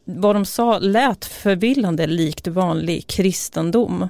Vad 0.05 0.37
de 0.37 0.45
sa 0.45 0.79
lät 0.79 1.25
förvillande 1.25 2.07
likt 2.07 2.47
vanlig 2.47 3.07
kristendom. 3.07 4.09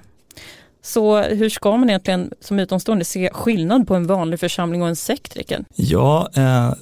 Så 0.85 1.23
hur 1.23 1.49
ska 1.49 1.77
man 1.77 1.89
egentligen 1.89 2.31
som 2.41 2.59
utomstående 2.59 3.05
se 3.05 3.31
skillnad 3.33 3.89
på 3.89 3.95
en 3.95 4.07
vanlig 4.07 4.41
församling 4.41 4.83
och 4.83 4.89
en 4.89 4.97
sekt, 4.97 5.37
Rickard? 5.37 5.65
Ja, 5.75 6.29
eh, 6.35 6.73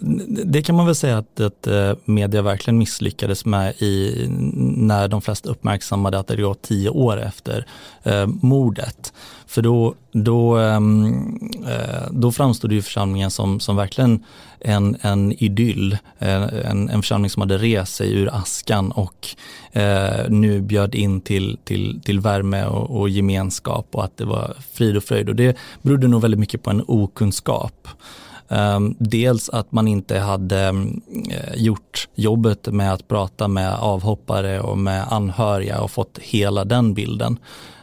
det 0.45 0.63
kan 0.63 0.75
man 0.75 0.87
väl 0.87 0.95
säga 0.95 1.19
att, 1.19 1.41
att 1.41 1.67
eh, 1.67 1.93
media 2.05 2.43
verkligen 2.43 2.79
misslyckades 2.79 3.45
med 3.45 3.75
i, 3.83 4.27
när 4.77 5.09
de 5.09 5.23
flesta 5.23 5.51
uppmärksammade 5.51 6.19
att 6.19 6.27
det 6.27 6.37
gått 6.37 6.63
tio 6.63 6.91
år 6.91 7.21
efter 7.21 7.67
eh, 8.03 8.27
mordet. 8.27 9.13
För 9.47 9.63
då, 9.63 9.95
då, 10.13 10.57
ehm, 10.57 11.39
eh, 11.69 12.11
då 12.11 12.33
framstod 12.33 12.73
ju 12.73 12.83
församlingen 12.83 13.31
som, 13.31 13.61
som 13.61 13.77
verkligen 13.77 14.25
en, 14.61 14.97
en 15.01 15.33
idyll, 15.33 15.99
eh, 16.19 16.43
en, 16.71 16.89
en 16.89 17.03
församling 17.03 17.31
som 17.31 17.41
hade 17.41 17.59
rest 17.59 17.95
sig 17.95 18.13
ur 18.13 18.35
askan 18.35 18.93
och 18.93 19.29
eh, 19.73 20.29
nu 20.29 20.61
bjöd 20.61 20.95
in 20.95 21.21
till, 21.21 21.59
till, 21.65 22.01
till 22.05 22.21
värme 22.21 22.65
och, 22.65 23.01
och, 23.01 23.09
gemenskap 23.09 23.87
och 23.91 24.05
att 24.05 24.17
det 24.17 24.25
var 24.25 24.55
frid 24.73 24.97
och 24.97 25.05
fröjd. 25.05 25.29
Och 25.29 25.37
det 25.37 25.57
berodde 25.83 26.09
nog 26.09 26.23
väldigt 26.23 26.41
mycket 26.41 26.63
på 26.63 26.71
en 26.71 26.85
okunskap. 26.87 27.89
Um, 28.53 28.97
dels 28.99 29.49
att 29.49 29.73
man 29.73 29.89
inte 29.89 30.19
hade 30.19 30.69
um, 30.69 31.01
gjort 31.55 32.09
jobbet 32.15 32.67
med 32.67 32.93
att 32.93 33.09
prata 33.09 33.49
med 33.49 33.75
avhoppare 33.75 34.61
och 34.61 34.79
med 34.79 35.05
anhöriga 35.11 35.81
och 35.81 35.91
fått 35.91 36.19
hela 36.19 36.65
den 36.65 36.95
bilden. 36.95 37.39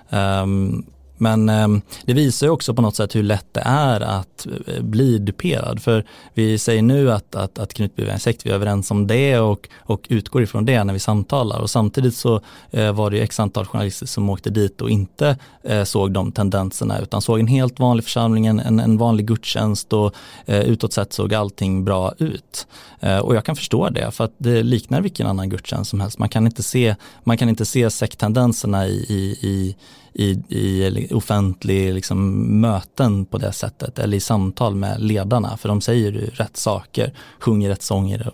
Um, 0.09 0.85
men 1.17 1.49
eh, 1.49 1.67
det 2.05 2.13
visar 2.13 2.47
ju 2.47 2.51
också 2.51 2.73
på 2.73 2.81
något 2.81 2.95
sätt 2.95 3.15
hur 3.15 3.23
lätt 3.23 3.47
det 3.51 3.61
är 3.65 4.01
att 4.01 4.47
eh, 4.67 4.81
bli 4.81 5.17
duperad. 5.17 5.81
För 5.81 6.05
vi 6.33 6.57
säger 6.57 6.81
nu 6.81 7.11
att, 7.11 7.35
att, 7.35 7.59
att 7.59 7.73
Knutby 7.73 8.03
är 8.03 8.07
en 8.07 8.19
sekt, 8.19 8.45
vi 8.45 8.49
är 8.49 8.55
överens 8.55 8.91
om 8.91 9.07
det 9.07 9.39
och, 9.39 9.69
och 9.77 10.07
utgår 10.09 10.43
ifrån 10.43 10.65
det 10.65 10.83
när 10.83 10.93
vi 10.93 10.99
samtalar. 10.99 11.59
Och 11.59 11.69
samtidigt 11.69 12.15
så 12.15 12.41
eh, 12.71 12.91
var 12.91 13.09
det 13.09 13.17
ju 13.17 13.23
x 13.23 13.39
antal 13.39 13.65
journalister 13.65 14.05
som 14.05 14.29
åkte 14.29 14.49
dit 14.49 14.81
och 14.81 14.89
inte 14.89 15.37
eh, 15.63 15.83
såg 15.83 16.11
de 16.11 16.31
tendenserna 16.31 16.99
utan 16.99 17.21
såg 17.21 17.39
en 17.39 17.47
helt 17.47 17.79
vanlig 17.79 18.03
församling, 18.03 18.45
en, 18.45 18.59
en 18.59 18.97
vanlig 18.97 19.27
gudstjänst 19.27 19.93
och 19.93 20.15
eh, 20.45 20.59
utåt 20.59 20.93
sett 20.93 21.13
såg 21.13 21.33
allting 21.33 21.85
bra 21.85 22.13
ut. 22.17 22.67
Eh, 22.99 23.17
och 23.17 23.35
jag 23.35 23.45
kan 23.45 23.55
förstå 23.55 23.89
det 23.89 24.11
för 24.11 24.23
att 24.23 24.33
det 24.37 24.63
liknar 24.63 25.01
vilken 25.01 25.27
annan 25.27 25.49
gudstjänst 25.49 25.89
som 25.89 26.01
helst. 26.01 26.19
Man 26.19 26.29
kan 26.29 26.45
inte 26.45 26.63
se, 26.63 26.95
man 27.23 27.37
kan 27.37 27.49
inte 27.49 27.65
se 27.65 27.89
sekttendenserna 27.89 28.87
i, 28.87 29.05
i, 29.09 29.47
i 29.47 29.75
i, 30.17 30.29
i 30.49 31.07
offentlig 31.13 31.93
liksom, 31.93 32.37
möten 32.61 33.25
på 33.25 33.37
det 33.37 33.51
sättet 33.51 33.99
eller 33.99 34.17
i 34.17 34.19
samtal 34.19 34.75
med 34.75 35.01
ledarna 35.01 35.57
för 35.57 35.69
de 35.69 35.81
säger 35.81 36.11
ju 36.11 36.25
rätt 36.25 36.57
saker, 36.57 37.13
sjunger 37.39 37.69
rätt 37.69 37.81
sånger, 37.81 38.31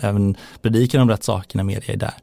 även 0.00 0.36
predikar 0.62 1.00
om 1.00 1.08
rätt 1.08 1.24
saker 1.24 1.56
när 1.56 1.64
media 1.64 1.94
är 1.94 1.96
där. 1.96 2.14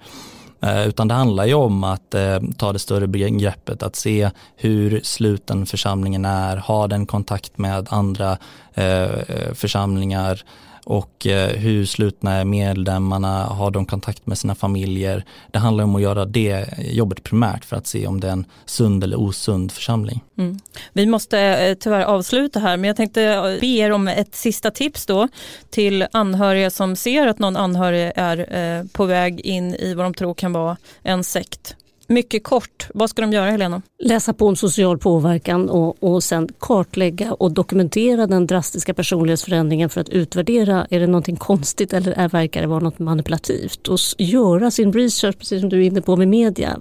Eh, 0.61 0.87
utan 0.87 1.07
det 1.07 1.13
handlar 1.13 1.45
ju 1.45 1.53
om 1.53 1.83
att 1.83 2.13
eh, 2.13 2.39
ta 2.57 2.73
det 2.73 2.79
större 2.79 3.29
greppet, 3.29 3.83
att 3.83 3.95
se 3.95 4.29
hur 4.55 5.01
sluten 5.03 5.65
församlingen 5.65 6.25
är, 6.25 6.57
ha 6.57 6.87
den 6.87 7.05
kontakt 7.05 7.57
med 7.57 7.87
andra 7.89 8.37
eh, 8.73 9.03
eh 9.03 9.53
församlingar, 9.53 10.43
och 10.83 11.27
eh, 11.27 11.49
hur 11.49 11.85
slutna 11.85 12.31
är 12.31 12.45
medlemmarna, 12.45 13.43
har 13.43 13.71
de 13.71 13.85
kontakt 13.85 14.25
med 14.25 14.37
sina 14.37 14.55
familjer. 14.55 15.25
Det 15.51 15.59
handlar 15.59 15.83
om 15.83 15.95
att 15.95 16.01
göra 16.01 16.25
det 16.25 16.65
jobbet 16.77 17.23
primärt 17.23 17.65
för 17.65 17.75
att 17.75 17.87
se 17.87 18.07
om 18.07 18.19
det 18.19 18.27
är 18.27 18.31
en 18.31 18.45
sund 18.65 19.03
eller 19.03 19.19
osund 19.19 19.71
församling. 19.71 20.23
Mm. 20.37 20.59
Vi 20.93 21.05
måste 21.05 21.39
eh, 21.39 21.75
tyvärr 21.75 22.01
avsluta 22.01 22.59
här 22.59 22.77
men 22.77 22.87
jag 22.87 22.97
tänkte 22.97 23.23
eh, 23.23 23.59
be 23.61 23.67
er 23.67 23.91
om 23.91 24.07
ett 24.07 24.35
sista 24.35 24.71
tips 24.71 25.05
då 25.05 25.27
till 25.69 26.07
anhöriga 26.11 26.69
som 26.69 26.95
ser 26.95 27.27
att 27.27 27.39
någon 27.39 27.57
anhörig 27.57 28.11
är 28.15 28.87
på 28.87 29.05
väg 29.05 29.39
in 29.39 29.75
i 29.75 29.93
vad 29.93 30.05
de 30.05 30.13
tror 30.13 30.33
kan 30.33 30.53
vara 30.53 30.77
en 31.03 31.23
sekt. 31.23 31.75
Mycket 32.13 32.43
kort, 32.43 32.87
vad 32.93 33.09
ska 33.09 33.21
de 33.21 33.33
göra 33.33 33.51
Helena? 33.51 33.81
Läsa 34.03 34.33
på 34.33 34.47
om 34.47 34.55
social 34.55 34.97
påverkan 34.97 35.69
och, 35.69 36.03
och 36.03 36.23
sen 36.23 36.49
kartlägga 36.59 37.33
och 37.33 37.51
dokumentera 37.51 38.27
den 38.27 38.47
drastiska 38.47 38.93
personlighetsförändringen 38.93 39.89
för 39.89 40.01
att 40.01 40.09
utvärdera, 40.09 40.87
är 40.89 40.99
det 40.99 41.07
någonting 41.07 41.35
konstigt 41.35 41.93
eller 41.93 42.11
är, 42.11 42.29
verkar 42.29 42.61
det 42.61 42.67
vara 42.67 42.79
något 42.79 42.99
manipulativt? 42.99 43.87
Och 43.87 43.97
göra 44.17 44.71
sin 44.71 44.93
research, 44.93 45.37
precis 45.37 45.61
som 45.61 45.69
du 45.69 45.77
är 45.77 45.87
inne 45.87 46.01
på 46.01 46.15
med 46.15 46.27
media. 46.27 46.79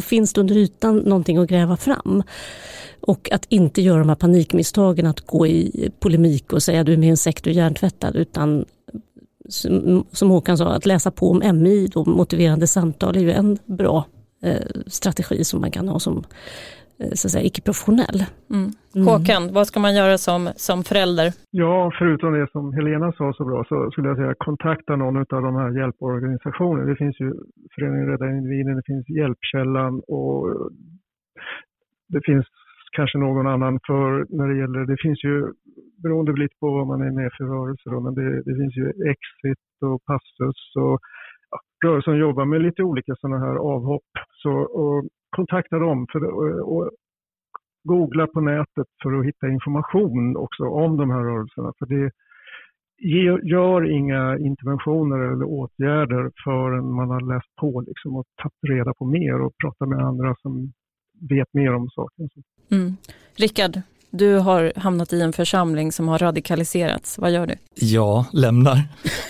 Finns 0.00 0.32
det 0.32 0.40
under 0.40 0.56
ytan 0.56 0.96
någonting 0.96 1.38
att 1.38 1.48
gräva 1.48 1.76
fram? 1.76 2.22
Och 3.00 3.32
att 3.32 3.46
inte 3.48 3.82
göra 3.82 3.98
de 3.98 4.08
här 4.08 4.16
panikmisstagen 4.16 5.06
att 5.06 5.20
gå 5.20 5.46
i 5.46 5.90
polemik 6.00 6.52
och 6.52 6.62
säga 6.62 6.84
du 6.84 6.92
är 6.92 6.96
med 6.96 7.06
i 7.06 7.10
en 7.10 7.16
sekt 7.16 7.46
och 7.46 7.52
hjärntvättad 7.52 8.16
utan 8.16 8.64
som 10.12 10.30
Håkan 10.30 10.58
sa, 10.58 10.68
att 10.68 10.86
läsa 10.86 11.10
på 11.10 11.30
om 11.30 11.58
MI, 11.62 11.86
då, 11.86 12.04
motiverande 12.04 12.66
samtal, 12.66 13.16
är 13.16 13.20
ju 13.20 13.32
en 13.32 13.58
bra 13.64 14.04
strategi 14.86 15.44
som 15.44 15.60
man 15.60 15.70
kan 15.70 15.88
ha 15.88 15.98
som 15.98 16.16
eh, 17.00 17.12
så 17.18 17.26
att 17.26 17.32
säga, 17.32 17.44
icke-professionell. 17.44 18.18
Mm. 18.50 18.70
mm. 18.94 19.06
Håkan, 19.06 19.42
vad 19.52 19.66
ska 19.66 19.80
man 19.80 19.94
göra 19.94 20.18
som, 20.18 20.40
som 20.56 20.84
förälder? 20.84 21.26
Ja, 21.50 21.92
förutom 21.98 22.32
det 22.32 22.50
som 22.52 22.72
Helena 22.72 23.12
sa 23.12 23.32
så 23.32 23.44
bra 23.44 23.64
så 23.68 23.90
skulle 23.90 24.08
jag 24.08 24.16
säga 24.16 24.34
kontakta 24.38 24.96
någon 24.96 25.16
av 25.16 25.42
de 25.48 25.54
här 25.60 25.70
hjälporganisationerna. 25.78 26.90
Det 26.90 26.96
finns 26.96 27.20
ju 27.20 27.28
Föreningen 27.74 28.06
Rädda 28.10 28.30
Individen, 28.30 28.76
det 28.76 28.86
finns 28.86 29.08
Hjälpkällan 29.08 29.94
och 30.16 30.40
det 32.08 32.20
finns 32.24 32.46
kanske 32.96 33.18
någon 33.18 33.46
annan 33.46 33.74
för 33.86 34.08
när 34.38 34.46
det 34.48 34.56
gäller, 34.62 34.80
det 34.92 34.98
finns 35.04 35.24
ju 35.24 35.34
beroende 36.02 36.32
lite 36.32 36.56
på 36.60 36.66
vad 36.78 36.86
man 36.86 37.00
är 37.08 37.12
med 37.20 37.30
för 37.36 37.44
rörelse 37.44 37.86
då, 37.90 38.00
men 38.00 38.14
det, 38.14 38.28
det 38.48 38.54
finns 38.60 38.76
ju 38.80 38.86
Exit 39.12 39.66
och 39.88 40.04
Passus 40.08 40.60
och 40.86 40.98
rörelsen 41.84 42.16
jobbar 42.16 42.44
med 42.44 42.62
lite 42.62 42.82
olika 42.82 43.14
sådana 43.20 43.38
här 43.38 43.56
avhopp. 43.56 44.10
Så 44.42 44.50
och 44.50 45.04
kontakta 45.36 45.78
dem 45.78 46.06
för, 46.12 46.24
och, 46.24 46.76
och 46.76 46.90
googla 47.84 48.26
på 48.26 48.40
nätet 48.40 48.86
för 49.02 49.18
att 49.18 49.26
hitta 49.26 49.48
information 49.48 50.36
också 50.36 50.64
om 50.64 50.96
de 50.96 51.10
här 51.10 51.20
rörelserna. 51.20 51.72
För 51.78 51.86
det 51.86 52.10
gör 53.50 53.90
inga 53.90 54.38
interventioner 54.38 55.18
eller 55.18 55.44
åtgärder 55.44 56.30
förrän 56.44 56.92
man 56.92 57.08
har 57.10 57.34
läst 57.34 57.56
på 57.60 57.80
liksom 57.86 58.16
och 58.16 58.26
tagit 58.42 58.78
reda 58.78 58.94
på 58.94 59.04
mer 59.04 59.40
och 59.40 59.52
pratat 59.62 59.88
med 59.88 59.98
andra 59.98 60.34
som 60.42 60.72
vet 61.28 61.48
mer 61.54 61.74
om 61.74 61.88
saken. 61.88 62.28
Mm. 62.70 62.96
Rickard, 63.36 63.80
du 64.10 64.38
har 64.38 64.72
hamnat 64.76 65.12
i 65.12 65.20
en 65.20 65.32
församling 65.32 65.92
som 65.92 66.08
har 66.08 66.18
radikaliserats. 66.18 67.18
Vad 67.18 67.32
gör 67.32 67.46
du? 67.46 67.54
Ja, 67.74 68.26
lämnar. 68.32 68.78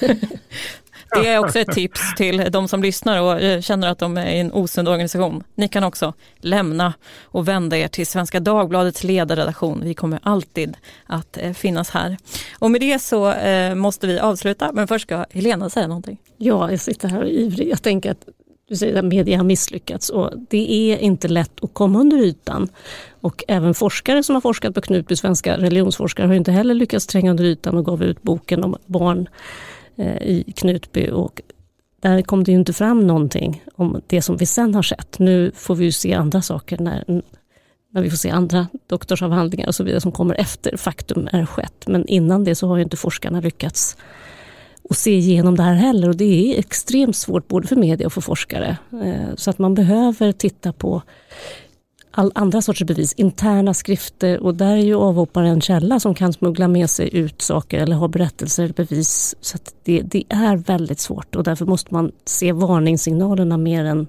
Det 1.15 1.29
är 1.29 1.39
också 1.39 1.59
ett 1.59 1.73
tips 1.73 2.15
till 2.17 2.49
de 2.51 2.69
som 2.69 2.83
lyssnar 2.83 3.23
och 3.23 3.41
eh, 3.41 3.61
känner 3.61 3.89
att 3.89 3.99
de 3.99 4.17
är 4.17 4.27
i 4.27 4.39
en 4.39 4.53
osund 4.53 4.89
organisation. 4.89 5.45
Ni 5.55 5.69
kan 5.69 5.85
också 5.85 6.13
lämna 6.37 6.95
och 7.23 7.49
vända 7.49 7.77
er 7.77 7.89
till 7.89 8.07
Svenska 8.07 8.41
Dagbladets 8.41 9.05
ledarredaktion. 9.05 9.81
Vi 9.85 9.95
kommer 9.95 10.21
alltid 10.23 10.77
att 11.07 11.37
eh, 11.37 11.53
finnas 11.53 11.91
här. 11.91 12.17
Och 12.59 12.71
med 12.71 12.81
det 12.81 12.99
så 12.99 13.33
eh, 13.33 13.75
måste 13.75 14.07
vi 14.07 14.19
avsluta, 14.19 14.73
men 14.73 14.89
först 14.89 15.07
ska 15.07 15.27
Helena 15.31 15.71
säga 15.71 15.87
någonting. 15.87 16.19
Ja, 16.37 16.71
jag 16.71 16.81
sitter 16.81 17.09
här 17.09 17.23
och 17.23 17.29
ivrig. 17.29 17.69
Jag 17.71 17.83
tänker 17.83 18.11
att 18.11 18.29
du 18.69 18.77
säger 18.77 18.99
att 18.99 19.05
media 19.05 19.37
har 19.37 19.45
misslyckats 19.45 20.11
och 20.11 20.31
det 20.51 20.93
är 20.93 20.99
inte 20.99 21.29
lätt 21.29 21.65
att 21.65 21.75
komma 21.75 21.99
under 21.99 22.17
ytan. 22.17 22.69
Och 23.21 23.45
även 23.49 23.75
forskare 23.75 24.23
som 24.23 24.35
har 24.35 24.41
forskat 24.41 24.75
på 24.75 24.81
Knutby, 24.81 25.17
svenska 25.17 25.57
religionsforskare, 25.57 26.27
har 26.27 26.35
inte 26.35 26.53
heller 26.53 26.75
lyckats 26.75 27.07
tränga 27.07 27.31
under 27.31 27.45
ytan 27.45 27.77
och 27.77 27.85
gav 27.85 28.03
ut 28.03 28.23
boken 28.23 28.65
om 28.65 28.77
barn 28.87 29.29
Eh, 29.97 30.23
i 30.23 30.53
Knutby 30.57 31.11
och 31.11 31.43
där 32.01 32.23
kom 32.23 32.45
det 32.45 32.53
ju 32.53 32.59
inte 32.59 32.73
fram 32.73 33.07
någonting 33.07 33.63
om 33.75 34.01
det 34.07 34.23
som 34.23 34.37
vi 34.37 34.47
sen 34.47 34.75
har 34.75 34.83
sett. 34.83 35.19
Nu 35.19 35.53
får 35.55 35.75
vi 35.75 35.85
ju 35.85 35.93
se 35.93 36.15
andra 36.15 36.43
saker 36.43 36.79
när, 36.79 37.05
när 37.91 38.03
vi 38.03 38.11
får 38.11 38.17
se 38.17 38.31
andra 38.31 38.67
doktorsavhandlingar 38.87 39.67
och 39.67 39.75
så 39.75 39.85
vidare 39.85 40.01
som 40.01 40.13
kommer 40.13 40.35
efter 40.35 40.77
faktum 40.77 41.29
är 41.33 41.47
skett. 41.47 41.85
Men 41.87 42.07
innan 42.07 42.45
det 42.45 42.55
så 42.55 42.69
har 42.69 42.77
ju 42.77 42.83
inte 42.83 42.97
forskarna 42.97 43.41
lyckats 43.41 43.97
att 44.91 44.97
se 44.97 45.11
igenom 45.11 45.57
det 45.57 45.63
här 45.63 45.75
heller 45.75 46.09
och 46.09 46.17
det 46.17 46.55
är 46.55 46.59
extremt 46.59 47.17
svårt 47.17 47.49
både 47.49 47.67
för 47.67 47.77
media 47.77 48.07
och 48.07 48.13
för 48.13 48.21
forskare. 48.21 48.77
Eh, 48.93 49.35
så 49.37 49.51
att 49.51 49.59
man 49.59 49.75
behöver 49.75 50.33
titta 50.33 50.73
på 50.73 51.03
all 52.17 52.33
andra 52.35 52.63
sorters 52.63 52.87
bevis, 52.87 53.13
interna 53.13 53.75
skrifter 53.75 54.41
och 54.41 54.55
där 54.55 54.77
är 54.77 54.85
ju 54.85 54.95
avhopparen 54.95 55.49
en 55.49 55.61
källa 55.61 56.01
som 56.01 56.15
kan 56.15 56.33
smuggla 56.33 56.69
med 56.69 56.91
sig 56.91 57.17
ut 57.17 57.43
saker 57.43 57.79
eller 57.79 57.97
ha 57.97 58.09
berättelser 58.09 58.63
eller 58.65 58.75
bevis. 58.75 59.35
Så 59.41 59.59
det, 59.83 60.03
det, 60.03 60.25
är 60.29 60.57
väldigt 60.57 61.01
svårt 61.01 61.37
och 61.37 61.45
därför 61.45 61.67
måste 61.67 61.95
man 61.95 62.13
se 62.25 62.53
varningssignalerna 62.53 63.57
mer 63.57 63.85
än 63.85 64.09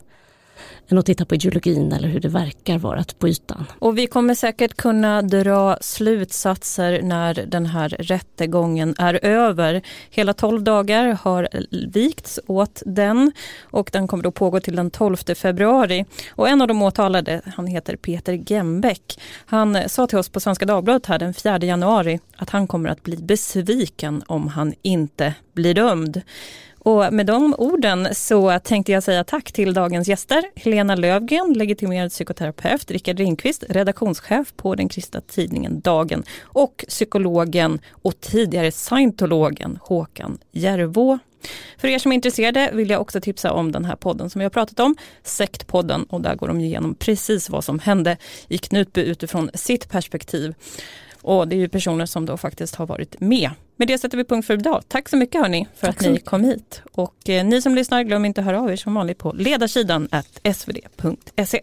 än 0.87 0.97
att 0.97 1.05
titta 1.05 1.25
på 1.25 1.35
ideologin 1.35 1.91
eller 1.91 2.07
hur 2.07 2.19
det 2.19 2.27
verkar 2.27 2.77
vara 2.77 3.03
på 3.19 3.27
ytan. 3.27 3.65
Och 3.79 3.97
vi 3.97 4.07
kommer 4.07 4.35
säkert 4.35 4.77
kunna 4.77 5.21
dra 5.21 5.77
slutsatser 5.81 7.01
när 7.01 7.33
den 7.33 7.65
här 7.65 7.89
rättegången 7.89 8.95
är 8.97 9.25
över. 9.25 9.81
Hela 10.09 10.33
12 10.33 10.63
dagar 10.63 11.17
har 11.21 11.49
vikts 11.93 12.39
åt 12.47 12.81
den 12.85 13.31
och 13.61 13.89
den 13.93 14.07
kommer 14.07 14.23
då 14.23 14.31
pågå 14.31 14.59
till 14.59 14.75
den 14.75 14.91
12 14.91 15.15
februari. 15.35 16.05
Och 16.29 16.49
en 16.49 16.61
av 16.61 16.67
de 16.67 16.81
åtalade, 16.81 17.41
han 17.55 17.67
heter 17.67 17.95
Peter 17.95 18.33
Gembäck. 18.33 19.19
Han 19.45 19.89
sa 19.89 20.07
till 20.07 20.17
oss 20.17 20.29
på 20.29 20.39
Svenska 20.39 20.65
Dagbladet 20.65 21.05
här 21.05 21.19
den 21.19 21.33
4 21.33 21.59
januari 21.59 22.19
att 22.37 22.49
han 22.49 22.67
kommer 22.67 22.89
att 22.89 23.03
bli 23.03 23.17
besviken 23.17 24.23
om 24.27 24.47
han 24.47 24.73
inte 24.81 25.33
blir 25.53 25.73
dömd. 25.73 26.21
Och 26.85 27.13
med 27.13 27.25
de 27.25 27.55
orden 27.57 28.07
så 28.15 28.59
tänkte 28.59 28.91
jag 28.91 29.03
säga 29.03 29.23
tack 29.23 29.51
till 29.51 29.73
dagens 29.73 30.07
gäster. 30.07 30.43
Helena 30.55 30.95
Lövgren, 30.95 31.53
legitimerad 31.53 32.11
psykoterapeut, 32.11 32.91
Rickard 32.91 33.19
Ringqvist, 33.19 33.63
redaktionschef 33.69 34.53
på 34.55 34.75
den 34.75 34.89
kristna 34.89 35.21
tidningen 35.21 35.79
Dagen 35.79 36.23
och 36.41 36.85
psykologen 36.87 37.79
och 37.91 38.19
tidigare 38.19 38.71
scientologen 38.71 39.79
Håkan 39.81 40.37
Järvå. 40.51 41.19
För 41.77 41.87
er 41.87 41.99
som 41.99 42.11
är 42.11 42.15
intresserade 42.15 42.69
vill 42.73 42.89
jag 42.89 43.01
också 43.01 43.21
tipsa 43.21 43.51
om 43.51 43.71
den 43.71 43.85
här 43.85 43.95
podden 43.95 44.29
som 44.29 44.39
vi 44.39 44.45
har 44.45 44.49
pratat 44.49 44.79
om, 44.79 44.95
Sektpodden, 45.23 46.03
och 46.03 46.21
där 46.21 46.35
går 46.35 46.47
de 46.47 46.59
igenom 46.59 46.95
precis 46.95 47.49
vad 47.49 47.63
som 47.63 47.79
hände 47.79 48.17
i 48.47 48.57
Knutby 48.57 49.01
utifrån 49.01 49.49
sitt 49.53 49.89
perspektiv. 49.89 50.53
Och 51.21 51.47
det 51.47 51.55
är 51.55 51.59
ju 51.59 51.69
personer 51.69 52.05
som 52.05 52.25
då 52.25 52.37
faktiskt 52.37 52.75
har 52.75 52.85
varit 52.85 53.19
med. 53.19 53.49
Med 53.77 53.87
det 53.87 53.97
sätter 53.97 54.17
vi 54.17 54.23
punkt 54.23 54.45
för 54.45 54.53
idag. 54.53 54.83
Tack 54.87 55.09
så 55.09 55.17
mycket 55.17 55.41
hörni 55.41 55.67
för 55.75 55.87
Tack 55.87 56.01
att 56.01 56.11
ni 56.11 56.19
kom 56.19 56.43
hit. 56.43 56.81
Och 56.91 57.29
eh, 57.29 57.45
ni 57.45 57.61
som 57.61 57.75
lyssnar, 57.75 58.03
glöm 58.03 58.25
inte 58.25 58.41
att 58.41 58.45
höra 58.45 58.61
av 58.61 58.71
er 58.71 58.75
som 58.75 58.93
vanligt 58.93 59.17
på 59.17 59.31
ledarsidan 59.31 60.09
svd.se. 60.53 61.61